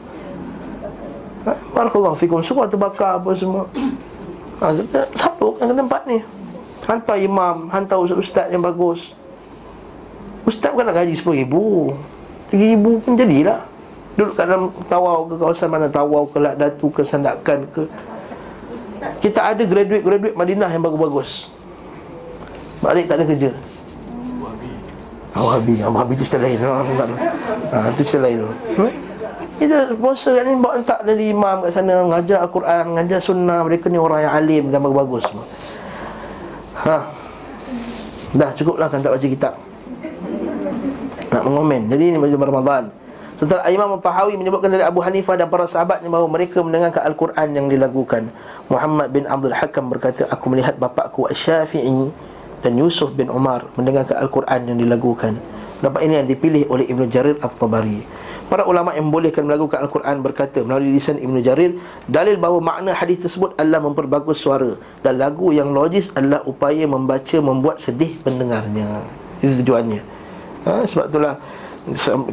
[1.43, 1.51] Ha?
[1.75, 2.39] Barakallahu fikum.
[2.39, 3.67] Semua terbakar apa semua.
[4.63, 4.71] Ha,
[5.11, 6.17] siapa yang ke tempat ni?
[6.87, 9.11] Hantar imam, hantar ustaz-ustaz yang bagus.
[10.47, 11.53] Ustaz bukan nak gaji RM10,000.
[12.47, 13.59] RM3,000 pun jadilah.
[14.17, 17.85] Duduk kat dalam tawau ke kawasan mana tawau ke lak datu ke sandakan ke.
[19.21, 21.53] Kita ada graduate-graduate Madinah yang bagus-bagus.
[22.81, 23.53] Balik tak ada kerja.
[25.37, 26.57] Wahabi, Wahabi tu cerita lain.
[26.57, 26.81] Ha,
[27.77, 28.41] ha, tu cerita lain?
[29.61, 33.61] Kita sponsor kat ni Bawa letak dari imam kat sana Mengajar Al-Quran, mengajar sunnah.
[33.69, 35.45] Mereka ni orang yang alim dan bagus-bagus semua.
[36.89, 36.97] Ha.
[38.33, 39.53] Dah cukup lah kan tak baca kitab.
[41.29, 41.85] Nak mengomen.
[41.85, 42.89] Jadi ini macam Ramadan
[43.37, 47.69] Setelah Imam Tahawi menyebutkan dari Abu Hanifah dan para sahabatnya bahawa mereka mendengarkan Al-Quran yang
[47.69, 48.33] dilagukan.
[48.65, 52.09] Muhammad bin Abdul Hakam berkata, aku melihat bapakku Asy-Syafi'i
[52.65, 55.37] dan Yusuf bin Umar mendengarkan Al-Quran yang dilagukan.
[55.77, 58.01] Pendapat ini yang dipilih oleh Ibn Jarir Al-Tabari.
[58.49, 61.77] Para ulama yang membolehkan melagukan Al-Quran berkata melalui lisan Ibn Jarir,
[62.09, 64.73] dalil bahawa makna hadis tersebut adalah memperbagus suara
[65.05, 69.05] dan lagu yang logis adalah upaya membaca membuat sedih pendengarnya.
[69.45, 70.01] Itu tujuannya.
[70.65, 71.37] Ha, sebab itulah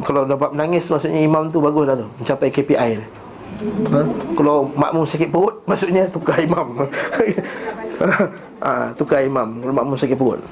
[0.03, 3.07] kalau dapat menangis maksudnya imam tu bagus dah tu mencapai KPI dia.
[3.95, 3.99] Ha?
[4.35, 6.83] Kalau makmum sakit perut maksudnya tukar imam.
[8.65, 10.43] ha, tukar imam kalau makmum sakit perut.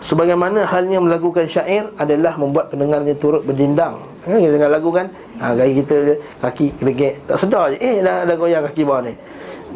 [0.00, 4.00] Sebagaimana halnya melakukan syair adalah membuat pendengarnya turut berdindang.
[4.24, 7.76] Ha, kita dengar lagu kan, ha, gaya kita kaki keregek tak sedar je.
[7.76, 9.12] Eh dah ada goyang kaki bawah ni.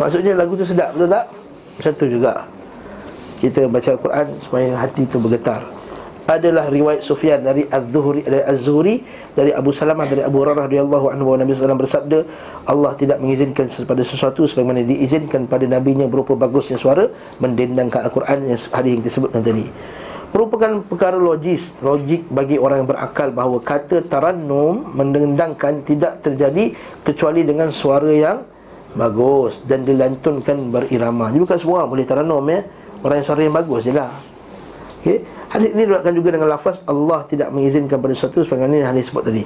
[0.00, 1.28] Maksudnya lagu tu sedap betul tak?
[1.76, 2.32] Macam tu juga.
[3.44, 5.60] Kita baca Al-Quran supaya hati tu bergetar
[6.24, 8.94] adalah riwayat Sufyan dari Az-Zuhri dari Az-Zuhri
[9.36, 12.18] dari Abu Salamah dari Abu Hurairah radhiyallahu anhu Nabi sallallahu bersabda
[12.64, 17.12] Allah tidak mengizinkan pada sesuatu sebagaimana diizinkan pada nabinya berupa bagusnya suara
[17.44, 19.68] mendendangkan Al-Quran yang hadis yang disebutkan tadi.
[20.34, 26.74] Merupakan perkara logis logik bagi orang yang berakal bahawa kata tarannum mendendangkan tidak terjadi
[27.06, 28.42] kecuali dengan suara yang
[28.98, 32.64] bagus dan dilantunkan berirama jadi bukan semua boleh tarannum ya.
[33.04, 34.34] Orang yang suara yang bagus je lah
[35.05, 35.18] okay?
[35.52, 39.22] Hadis ini diriwayatkan juga dengan lafaz Allah tidak mengizinkan pada sesuatu sebagaimana yang hadis sebut
[39.28, 39.44] tadi.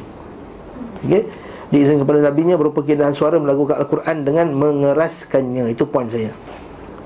[1.04, 1.22] Okey.
[1.68, 5.68] Diizinkan kepada nabinya berupa keindahan suara melakukan Al-Quran dengan mengeraskannya.
[5.68, 6.32] Itu poin saya.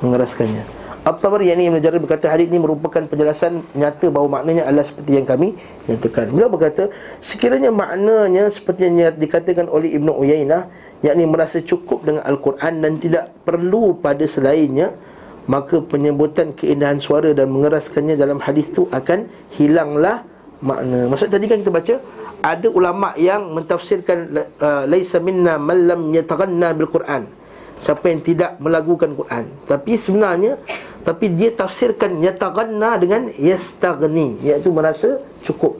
[0.04, 0.82] Mengeraskannya.
[1.02, 5.26] At-Tabari yang ini Jarir berkata hadis ini merupakan penjelasan nyata bahawa maknanya adalah seperti yang
[5.26, 5.58] kami
[5.90, 6.30] nyatakan.
[6.30, 10.70] Beliau berkata sekiranya maknanya seperti yang dikatakan oleh Ibnu Uyainah
[11.02, 14.94] yakni merasa cukup dengan Al-Quran dan tidak perlu pada selainnya
[15.50, 19.26] maka penyebutan keindahan suara dan mengeraskannya dalam hadis tu akan
[19.58, 20.22] hilanglah
[20.62, 21.10] makna.
[21.10, 21.94] Maksud tadi kan kita baca
[22.42, 24.30] ada ulama yang mentafsirkan
[24.62, 27.26] uh, laisa minna man lam yataghanna bil Quran.
[27.82, 29.50] Siapa yang tidak melagukan Quran.
[29.66, 30.54] Tapi sebenarnya
[31.02, 35.74] tapi dia tafsirkan yataghanna dengan yastaghni iaitu merasa cukup.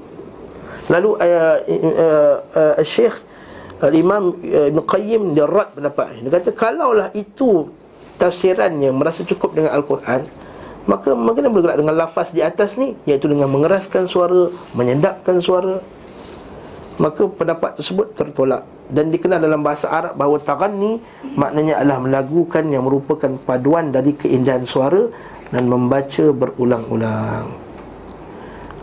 [0.90, 3.14] Lalu uh, uh, uh, Syekh
[3.78, 7.70] Al-Imam uh, Ibn Qayyim dia rad pendapat Dia kata kalaulah itu
[8.22, 10.22] tafsirannya merasa cukup dengan Al-Quran
[10.86, 14.46] Maka bagaimana bergerak dengan lafaz di atas ni Iaitu dengan mengeraskan suara
[14.78, 15.82] Menyedapkan suara
[17.02, 18.62] Maka pendapat tersebut tertolak.
[18.92, 20.38] Dan dikenal dalam bahasa Arab bahawa
[20.70, 21.02] ni
[21.34, 25.10] Maknanya adalah melagukan yang merupakan paduan dari keindahan suara
[25.50, 27.50] Dan membaca berulang-ulang.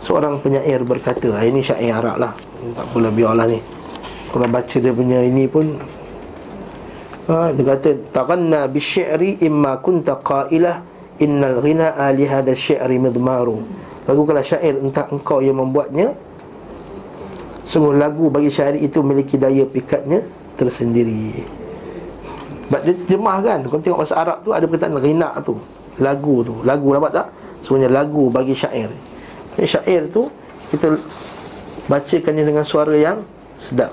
[0.00, 2.32] Seorang penyair berkata ah, Ini syair Arab lah.
[2.76, 3.60] Tak apalah biarlah ni.
[4.30, 5.76] Kalau baca dia punya ini pun
[7.30, 10.82] ha, Dia kata Taghanna bisyi'ri imma kunta qailah
[11.22, 13.62] Innal ghina'a li hadha syi'ri midmaru
[14.10, 16.10] Lagukanlah syair entah engkau yang membuatnya.
[17.62, 20.26] Sungguh lagu bagi syair itu memiliki daya pikatnya
[20.58, 21.46] tersendiri.
[22.66, 23.58] Sebab dia terjemah kan?
[23.66, 25.58] Kalau tengok bahasa Arab tu Ada perkataan ghina tu
[25.98, 26.54] Lagu tu.
[26.62, 27.26] Lagu dapat tak?
[27.66, 28.90] Sebenarnya lagu bagi syair.
[29.58, 30.30] Jadi syair tu
[30.70, 30.94] Kita
[31.90, 33.22] Bacakannya dengan suara yang
[33.58, 33.90] Sedap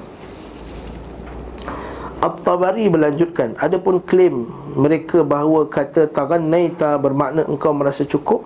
[2.18, 8.46] At-Tabari berlanjutkan Adapun klaim mereka bahawa kata Tagannaita bermakna engkau merasa cukup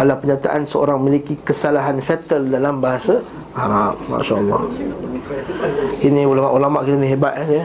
[0.00, 3.20] adalah pernyataan seorang memiliki kesalahan fatal dalam bahasa
[3.52, 4.00] Arab.
[4.08, 4.60] Masya Allah.
[6.00, 7.64] Ini ulama-ulama kita ni hebat eh, ya.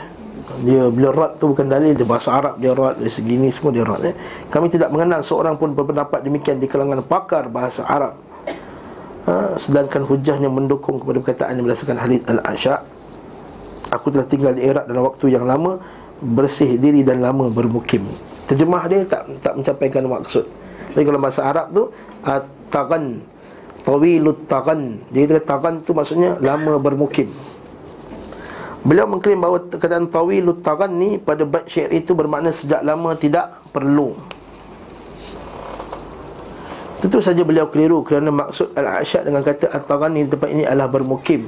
[0.67, 3.87] Dia bila rat tu bukan dalil dia bahasa Arab dia rat dari segini semua dia
[3.87, 4.15] rat eh.
[4.51, 8.19] Kami tidak mengenal seorang pun berpendapat demikian di kalangan pakar bahasa Arab.
[9.25, 12.79] Ha, sedangkan hujahnya mendukung kepada perkataan yang berdasarkan hadis al-Asya'
[13.93, 15.77] Aku telah tinggal di Iraq dalam waktu yang lama
[16.15, 18.07] Bersih diri dan lama bermukim.
[18.47, 20.47] Terjemah dia tak tak mencapaikan maksud.
[20.95, 21.91] Tapi kalau bahasa Arab tu
[22.71, 23.19] Tagan
[23.85, 27.29] Tawilut tagan kata tagan tu maksudnya lama bermukim.
[28.81, 33.61] Beliau mengklaim bahawa kataan tawilut tagan ni Pada bait syair itu bermakna sejak lama tidak
[33.69, 34.17] perlu.
[36.97, 41.45] Tentu saja beliau keliru kerana maksud Al-Asyad dengan kata At-Taghani tempat ini adalah bermukim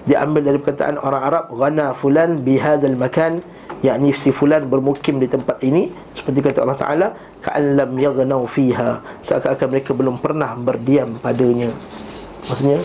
[0.00, 3.44] Diambil dari perkataan orang Arab Ghana fulan bihadal makan
[3.84, 7.06] yakni si fulan bermukim di tempat ini seperti kata Allah Taala
[7.40, 11.68] ka'an lam yaghnau fiha seakan-akan mereka belum pernah berdiam padanya.
[12.48, 12.80] Maksudnya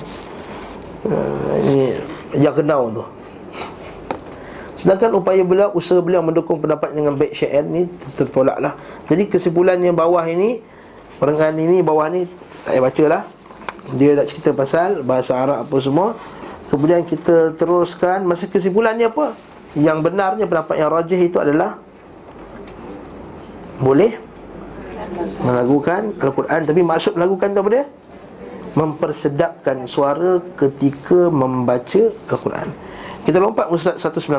[1.08, 1.96] uh, ini
[2.36, 3.04] yaghnau tu.
[4.76, 7.88] Sedangkan upaya beliau usaha beliau mendukung pendapat dengan baik syair ni
[8.20, 8.76] tertolaklah.
[9.08, 10.60] Jadi kesimpulannya bawah ini
[11.16, 12.28] perengan ini bawah ni
[12.68, 13.24] tak payah bacalah.
[13.96, 16.18] Dia nak cerita pasal bahasa Arab apa semua
[16.70, 19.38] kemudian kita teruskan masa kesimpulannya apa
[19.76, 21.78] yang benarnya pendapat yang rajih itu adalah
[23.76, 24.16] boleh
[25.44, 27.86] melakukan Al-Quran tapi maksud melakukan tu apa dia?
[28.76, 32.68] Mempersedapkan suara ketika membaca Al-Quran.
[33.24, 34.36] Kita lompat Ustaz 119.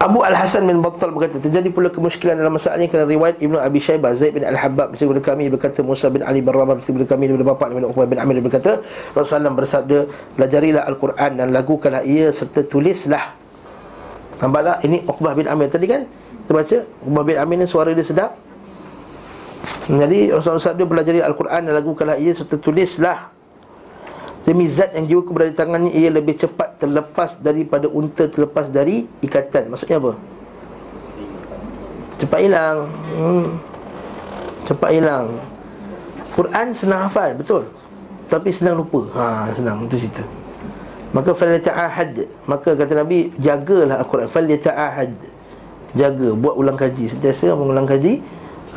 [0.00, 3.84] Abu Al-Hasan bin Battal berkata Terjadi pula kemusykilan dalam masalah ini Kerana riwayat Ibnu Abi
[3.84, 7.08] Shaybah Zaid bin Al-Habab Bersama kepada kami berkata Musa bin Ali bin Rabah Bersama kepada
[7.12, 8.80] kami Daripada bapa Nabi Uqbah bin Amir berkata
[9.12, 9.98] Rasulullah bersabda
[10.40, 13.36] Belajarilah Al-Quran Dan lagukanlah ia Serta tulislah.
[14.40, 14.76] Nampak tak?
[14.88, 16.08] Ini Uqbah bin Amir Tadi kan?
[16.08, 18.40] Kita baca Uqbah bin Amir ni suara dia sedap.
[19.84, 23.39] Jadi Rasulullah bersabda Belajari Al-Quran Dan lagukanlah ia Serta tulislah
[24.40, 29.04] Demi zat yang jiwaku berada di tangannya Ia lebih cepat terlepas daripada unta terlepas dari
[29.20, 29.68] ikatan.
[29.68, 30.12] Maksudnya apa?
[32.20, 32.78] Cepat hilang.
[33.16, 33.46] Hmm.
[34.64, 35.26] Cepat hilang.
[36.36, 37.68] Quran senang hafal, betul.
[38.30, 39.02] Tapi senang lupa.
[39.18, 40.22] Ha, Senang, itu cerita.
[41.10, 42.30] Maka falyata'ahad.
[42.46, 44.30] Maka kata Nabi Jagalah Al-Quran.
[44.30, 45.10] Falyata'ahad.
[45.98, 47.10] Jaga, buat ulang kaji.
[47.10, 48.22] Sentiasa mengulang kaji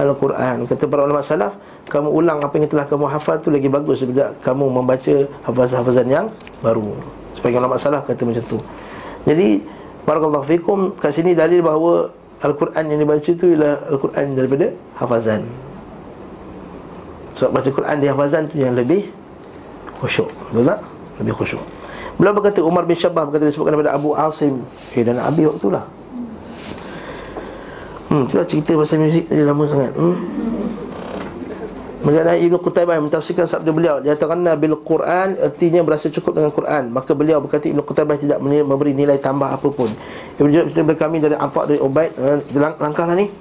[0.02, 0.65] Al-Quran.
[0.65, 1.53] Kata para ulama salaf
[1.93, 5.15] kamu ulang apa yang telah kamu hafal tu lagi bagus daripada kamu membaca
[5.45, 6.25] hafazan-hafazan yang
[6.65, 6.97] baru.
[7.37, 8.57] Sebagai ulama salah kata macam tu.
[9.29, 9.61] Jadi
[10.09, 12.09] barakallahu fikum kat sini dalil bahawa
[12.41, 14.65] al-Quran yang dibaca tu ialah al-Quran daripada
[14.97, 15.45] hafazan.
[17.37, 19.13] Sebab baca Quran di hafazan tu yang lebih
[20.01, 20.33] khusyuk.
[20.49, 20.79] Betul tak?
[21.21, 21.63] Lebih khusyuk.
[22.17, 24.61] Beliau berkata Umar bin Syabah berkata disebutkan daripada Abu Asim
[24.93, 25.85] Eh dan Abi waktu lah
[28.13, 30.13] Hmm, itulah cerita pasal muzik tadi lama sangat hmm.
[32.03, 36.51] Mengenai Ibn Qutaybah yang mentafsirkan sabda beliau Dia katakan bil Quran Artinya berasa cukup dengan
[36.51, 36.91] Quran.
[36.91, 39.88] Maka beliau berkata Ibn Qutaybah tidak memberi nilai tambah apapun.
[40.35, 43.31] Jurab berkata kami dari Apak dari Ubaid eh, Langkahlah ni.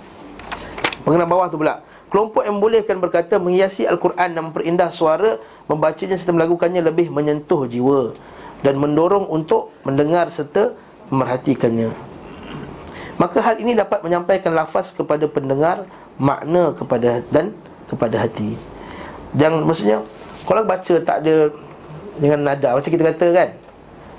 [1.03, 6.31] Mengenai bawah tu pula Kelompok yang bolehkan berkata Menghiasi Al-Quran dan memperindah suara Membacanya serta
[6.31, 8.15] melakukannya lebih menyentuh jiwa
[8.63, 10.79] Dan mendorong untuk mendengar serta
[11.11, 11.91] memerhatikannya.
[13.19, 15.85] Maka hal ini dapat menyampaikan lafaz kepada pendengar
[16.17, 17.51] Makna kepada dan
[17.93, 18.57] kepada hati.
[19.37, 19.99] Yang maksudnya
[20.45, 21.49] Kalau baca tak ada
[22.21, 23.49] Dengan nada Macam kita kata kan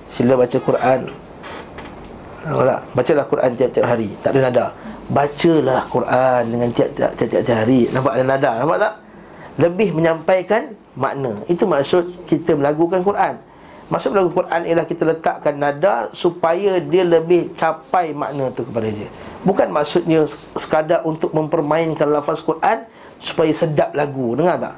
[0.09, 1.01] Sila baca Quran.
[2.43, 4.65] Baca Bacalah Quran tiap-tiap hari Tak ada nada.
[5.03, 7.91] Bacalah Quran dengan tiap-tiap hari.
[7.93, 8.93] Nampak ada nada Nampak tak?
[9.53, 11.45] Lebih menyampaikan makna.
[11.45, 13.37] Itu maksud kita melakukan Quran.
[13.93, 19.05] Maksud melakukan Quran ialah kita letakkan nada Supaya dia lebih capai makna tu kepada dia.
[19.45, 20.25] Bukan maksudnya
[20.57, 22.89] sekadar untuk mempermainkan lafaz Quran
[23.23, 24.35] supaya sedap lagu.
[24.35, 24.75] Dengar tak?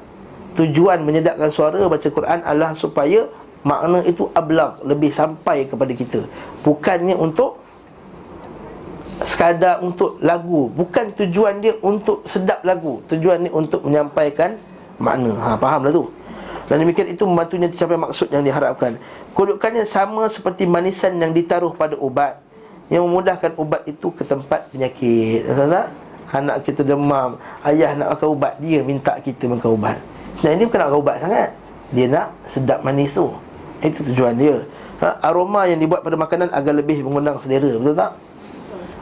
[0.54, 3.26] Tujuan menyedapkan suara baca Quran adalah supaya
[3.66, 6.22] makna itu ablaq lebih sampai kepada kita.
[6.62, 7.58] Bukannya untuk
[9.26, 10.70] sekadar untuk lagu.
[10.70, 13.02] Bukan tujuan dia untuk sedap lagu.
[13.10, 14.54] Tujuan ni untuk menyampaikan
[15.02, 15.34] makna.
[15.34, 16.06] Ha fahamlah tu.
[16.66, 18.98] Dan demikian itu membantunya tercapai maksud yang diharapkan.
[19.34, 22.38] Kedudukannya sama seperti manisan yang ditaruh pada ubat.
[22.86, 25.46] Yang memudahkan ubat itu ke tempat penyakit.
[25.46, 27.38] Tak Anak kita demam.
[27.62, 29.98] Ayah nak makan ubat Dia minta kita makan ubat.
[30.42, 31.50] Dan ini bukan nak makan ubat sangat.
[31.94, 33.30] Dia nak sedap manis tu.
[33.84, 34.56] Itu tujuan dia.
[35.04, 35.20] Ha?
[35.28, 38.16] Aroma yang dibuat pada makanan Agar lebih mengundang selera Betul tak?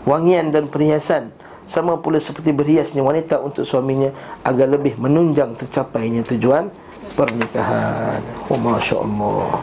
[0.04, 1.30] Wangian dan perhiasan.
[1.64, 4.12] Sama pula seperti berhiasnya wanita untuk suaminya
[4.44, 6.68] Agar lebih menunjang tercapainya tujuan
[7.14, 8.20] pernikahan.
[8.50, 9.62] Oh Masya Allah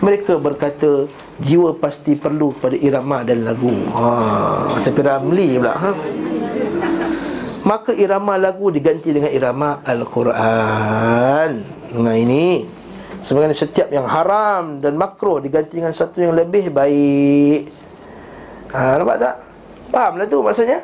[0.00, 1.06] Mereka berkata
[1.38, 3.70] Jiwa pasti perlu pada irama dan lagu.
[3.94, 4.08] Ha,
[4.74, 5.90] Macam Piramli pula ha?
[7.68, 11.50] Maka irama lagu diganti dengan irama Al-Quran.
[11.92, 12.64] Dengan ini
[13.18, 17.66] Sebenarnya setiap yang haram dan makro diganti dengan satu yang lebih baik.
[18.70, 19.34] Ha, Nampak tak?
[19.90, 20.80] Faham lah tu maksudnya?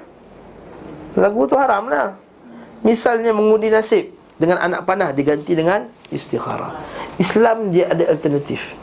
[1.14, 2.18] Lagu tu haram lah.
[2.82, 6.74] Misalnya mengundi nasib Dengan anak panah diganti dengan istikharah
[7.22, 8.74] Islam dia ada alternatif.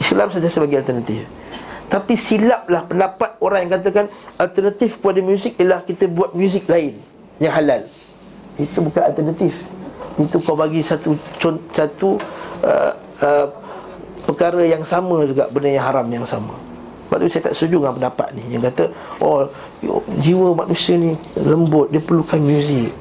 [0.00, 1.28] Islam saja sebagai alternatif
[1.90, 4.06] Tapi silaplah pendapat orang yang katakan
[4.38, 6.94] Alternatif kepada muzik ialah kita buat muzik lain
[7.42, 7.82] Yang halal.
[8.54, 9.58] Itu bukan alternatif.
[10.14, 11.18] Itu kau bagi satu
[11.74, 12.22] satu
[12.62, 12.92] uh,
[13.26, 13.46] uh,
[14.22, 16.54] Perkara yang sama juga Benda yang haram yang sama.
[17.10, 18.44] Sebab tu saya tak setuju dengan pendapat ni.
[18.54, 18.84] Yang kata
[19.18, 19.50] Oh
[20.22, 22.94] jiwa manusia ni lembut Dia perlukan muzik.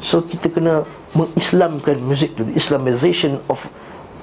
[0.00, 2.48] So kita kena mengislamkan muzik tu.
[2.56, 3.68] Islamization of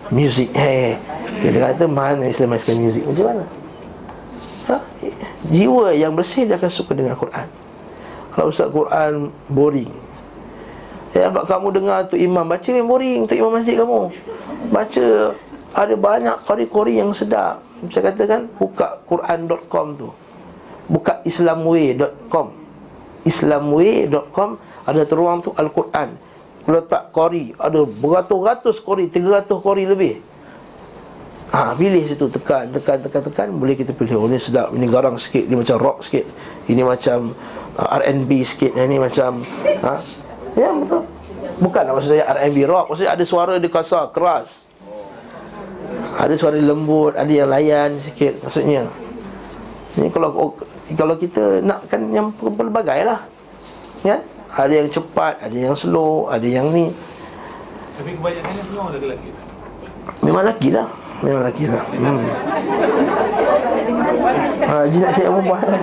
[0.10, 0.50] music.
[0.58, 0.98] Hey
[1.38, 3.06] dia kata mana Islam masukkan muzik?
[3.06, 3.44] Macam mana?
[4.68, 4.78] Ha?
[5.48, 7.48] Jiwa yang bersih dia akan suka dengan Quran
[8.36, 10.08] Kalau Ustaz Quran boring
[11.18, 14.14] Ya, sebab kamu dengar tu imam baca memang boring tu imam masjid kamu.
[14.70, 15.06] Baca
[15.74, 17.64] ada banyak kori-kori yang sedap.
[17.90, 20.08] Saya katakan buka quran.com tu.
[20.86, 22.54] Buka islamway.com.
[23.26, 24.50] islamway.com
[24.86, 26.16] ada teruang tu al-Quran.
[26.70, 30.22] Letak kori ada beratus-ratus kori, 300 kori lebih.
[31.48, 33.48] Ha, pilih situ tekan tekan tekan tekan.
[33.56, 34.20] Boleh kita pilih.
[34.20, 36.28] Oh ni sedap ini garang sikit ini macam rock sikit.
[36.68, 37.32] Ini macam
[37.80, 38.76] uh, R&B sikit.
[38.76, 39.48] Ini macam
[39.88, 39.96] ha.
[40.60, 41.08] Ya betul.
[41.64, 42.92] Bukan maksud saya R&B rock.
[42.92, 44.68] Maksudnya ada suara dia kasar keras.
[46.20, 48.84] Ada suara lembut ada yang layan sikit maksudnya.
[49.96, 50.52] Ini kalau
[51.00, 53.24] kalau kita nakkan yang pelbagai lah.
[54.04, 54.20] Ya?
[54.52, 56.92] Ada yang cepat ada yang slow ada yang ni.
[57.98, 59.30] Tapi kebanyakannya semua lelaki
[60.24, 60.88] memang lelaki lah
[61.24, 62.22] Memang lelaki lah hmm.
[64.68, 65.62] ha, Haji nak cakap perempuan.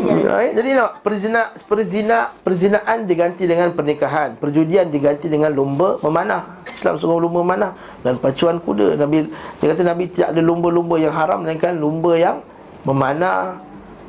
[0.00, 0.56] Right?
[0.56, 4.32] Jadi nak perzina, perzina, perzinaan diganti dengan pernikahan.
[4.40, 6.64] Perjudian diganti dengan lumba memanah.
[6.72, 7.70] Islam suruh lumba memanah
[8.00, 8.96] Dan pacuan kuda.
[8.96, 9.28] Nabi
[9.60, 12.40] Dia kata Nabi tidak ada lumba-lumba yang haram Melainkan lumba yang
[12.88, 13.60] memanah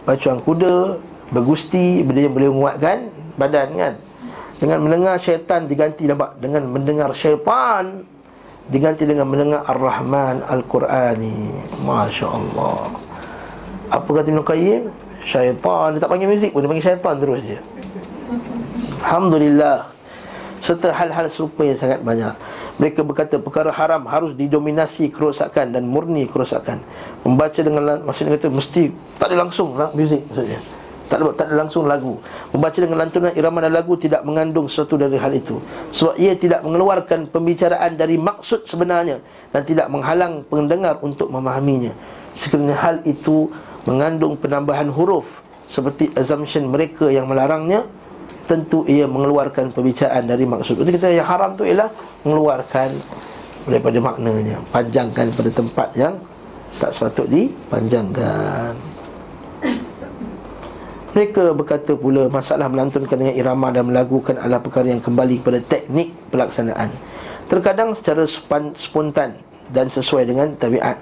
[0.08, 0.96] Pacuan kuda
[1.36, 2.98] Bergusti Benda yang boleh menguatkan
[3.36, 3.94] badan kan?
[4.62, 6.38] Dengan mendengar syaitan diganti nampak?
[6.40, 8.06] Dengan mendengar syaitan
[8.72, 11.52] Diganti dengan mendengar Ar-Rahman Al-Qurani.
[11.84, 12.88] Masya Allah
[13.92, 14.88] Apa kata Ibn Qayyim?
[15.28, 15.94] Syaitan.
[15.94, 17.60] Dia tak panggil muzik pun Dia panggil syaitan terus je.
[19.04, 19.92] Alhamdulillah.
[20.64, 22.32] Serta hal-hal serupa yang sangat banyak.
[22.80, 26.80] Mereka berkata perkara haram harus didominasi kerosakan dan murni kerosakan.
[27.28, 30.62] Membaca dengan Maksudnya kata mesti Tak ada langsung lah, muzik maksudnya
[31.12, 32.16] tak ada, tak ada langsung lagu.
[32.56, 35.60] Membaca dengan lantunan irama dan lagu Tidak mengandung sesuatu dari hal itu.
[35.92, 39.20] Sebab ia tidak mengeluarkan pembicaraan Dari maksud sebenarnya
[39.52, 41.92] Dan tidak menghalang pendengar untuk memahaminya.
[42.32, 43.52] Sekiranya hal itu
[43.84, 47.84] Mengandung penambahan huruf Seperti assumption mereka yang melarangnya
[48.48, 50.80] Tentu ia mengeluarkan pembicaraan dari maksud.
[50.80, 51.92] Jadi kita yang haram tu ialah
[52.24, 52.96] Mengeluarkan
[53.68, 54.64] daripada maknanya.
[54.72, 56.16] Panjangkan pada tempat yang
[56.80, 58.91] Tak sepatut dipanjangkan
[61.12, 66.16] mereka berkata pula masalah melantunkan dengan irama dan melagukan adalah perkara yang kembali kepada teknik
[66.32, 66.88] pelaksanaan.
[67.52, 68.24] Terkadang secara
[68.80, 69.36] spontan
[69.76, 70.96] dan sesuai dengan tabiat.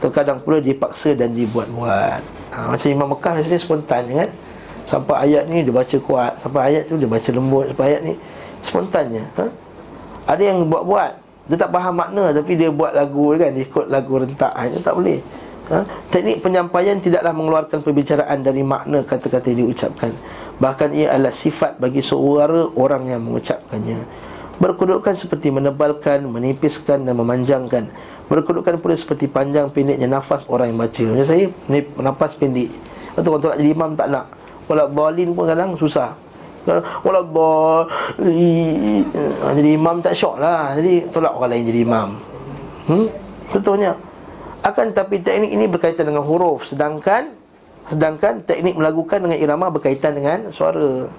[0.00, 2.24] Terkadang pula dipaksa dan dibuat-buat.
[2.56, 4.30] Ha, macam Imam Mekah biasanya spontan kan.
[4.88, 8.14] Sampai ayat ni dia baca kuat, sampai ayat tu dia baca lembut, sampai ayat ni
[8.64, 9.24] spontannya.
[9.36, 9.44] Ha?
[10.24, 11.12] Ada yang buat-buat.
[11.52, 14.56] Dia tak faham makna tapi dia buat lagu kan, dia ikut lagu rentak.
[14.56, 15.20] Ha, tak boleh
[15.70, 15.86] ha?
[16.10, 20.10] Teknik penyampaian tidaklah mengeluarkan perbicaraan dari makna kata-kata yang diucapkan.
[20.60, 24.28] Bahkan ia adalah sifat bagi suara orang yang mengucapkannya.
[24.60, 27.88] Berkedudukan seperti menebalkan, menipiskan dan memanjangkan.
[28.28, 31.04] Berkedudukan pula seperti panjang pendeknya nafas orang yang baca.
[31.16, 31.48] Macam saya,
[31.96, 32.68] nafas pendek.
[33.16, 34.26] Lepas tu orang jadi imam tak nak.
[34.68, 36.12] Walau balin pun kadang susah.
[37.02, 39.02] Walau balin
[39.56, 40.76] Jadi imam tak syok lah.
[40.76, 42.08] Jadi tolak orang lain jadi imam.
[42.84, 43.06] Hmm?
[43.50, 43.96] Contohnya
[44.60, 46.68] akan tapi teknik ini berkaitan dengan huruf.
[46.68, 47.40] Sedangkan
[47.90, 51.10] Sedangkan teknik melakukan dengan irama berkaitan dengan suara.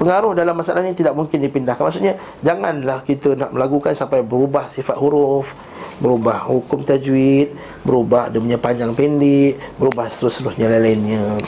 [0.00, 1.86] Pengaruh dalam masalah ni tidak mungkin dipindahkan.
[1.86, 5.54] Maksudnya janganlah kita nak melakukan sampai berubah sifat huruf
[6.02, 7.54] Berubah hukum tajwid
[7.86, 11.38] Berubah dia punya panjang pendek Berubah seterus-terusnya lain-lainnya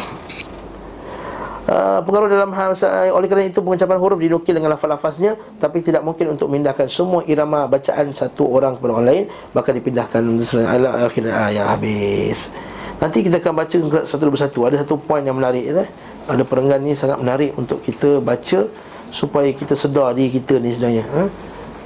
[1.64, 2.76] Uh, pengaruh dalam hal
[3.16, 7.64] oleh kerana itu pengucapan huruf dinukil dengan lafaz-lafaznya tapi tidak mungkin untuk memindahkan semua irama
[7.64, 9.24] bacaan satu orang kepada orang lain
[9.56, 10.20] maka dipindahkan
[10.60, 12.52] ala akhir ayat habis
[13.00, 15.88] nanti kita akan baca satu persatu ada satu poin yang menarik eh?
[16.28, 18.68] ada perenggan ni sangat menarik untuk kita baca
[19.08, 21.28] supaya kita sedar diri kita ni sebenarnya eh?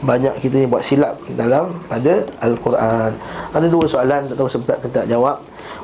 [0.03, 3.15] banyak kita ni buat silap dalam pada al-Quran
[3.55, 5.39] ada dua soalan tak tahu sempat ke tak jawab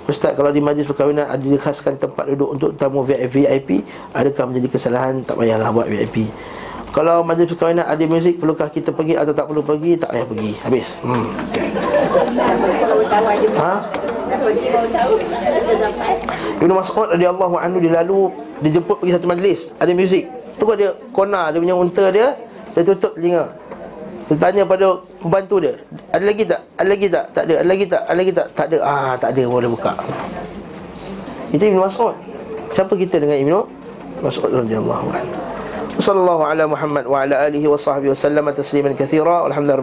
[0.04, 3.80] Ustaz kalau di majlis perkahwinan ada dikhaskan tempat duduk untuk tamu VIP
[4.12, 5.24] Adakah menjadi kesalahan?
[5.24, 6.28] Tak payahlah buat VIP
[6.92, 9.98] Kalau majlis perkahwinan ada muzik perlukah kita pergi atau tak perlu pergi?
[9.98, 10.52] Tak payah pergi.
[10.62, 11.02] Habis.
[11.02, 11.26] Hmm.
[13.58, 13.74] Ha?
[16.62, 18.30] Ibn Mas'ud radhiyallahu anhu dia lalu
[18.62, 19.74] dijemput pergi satu majlis.
[19.82, 20.30] Ada muzik.
[20.54, 22.38] Tu dia kona dia punya unta dia
[22.74, 23.50] dia tutup telinga
[24.24, 25.76] dia tanya pada pembantu dia
[26.08, 26.60] Ada lagi tak?
[26.80, 27.24] Ada lagi tak?
[27.36, 28.02] Tak ada Ada lagi tak?
[28.08, 28.46] Ada lagi tak?
[28.56, 29.92] Tak ada Ah, tak ada Boleh buka
[31.52, 32.16] Itu Ibn Mas'ud
[32.72, 33.52] Siapa kita dengan Ibn
[34.24, 35.34] Mas'ud radhiyallahu anhu
[35.94, 39.72] Sallallahu ala Muhammad wa ala alihi wa sahbihi wa sallama tasliman kathira Alhamdulillah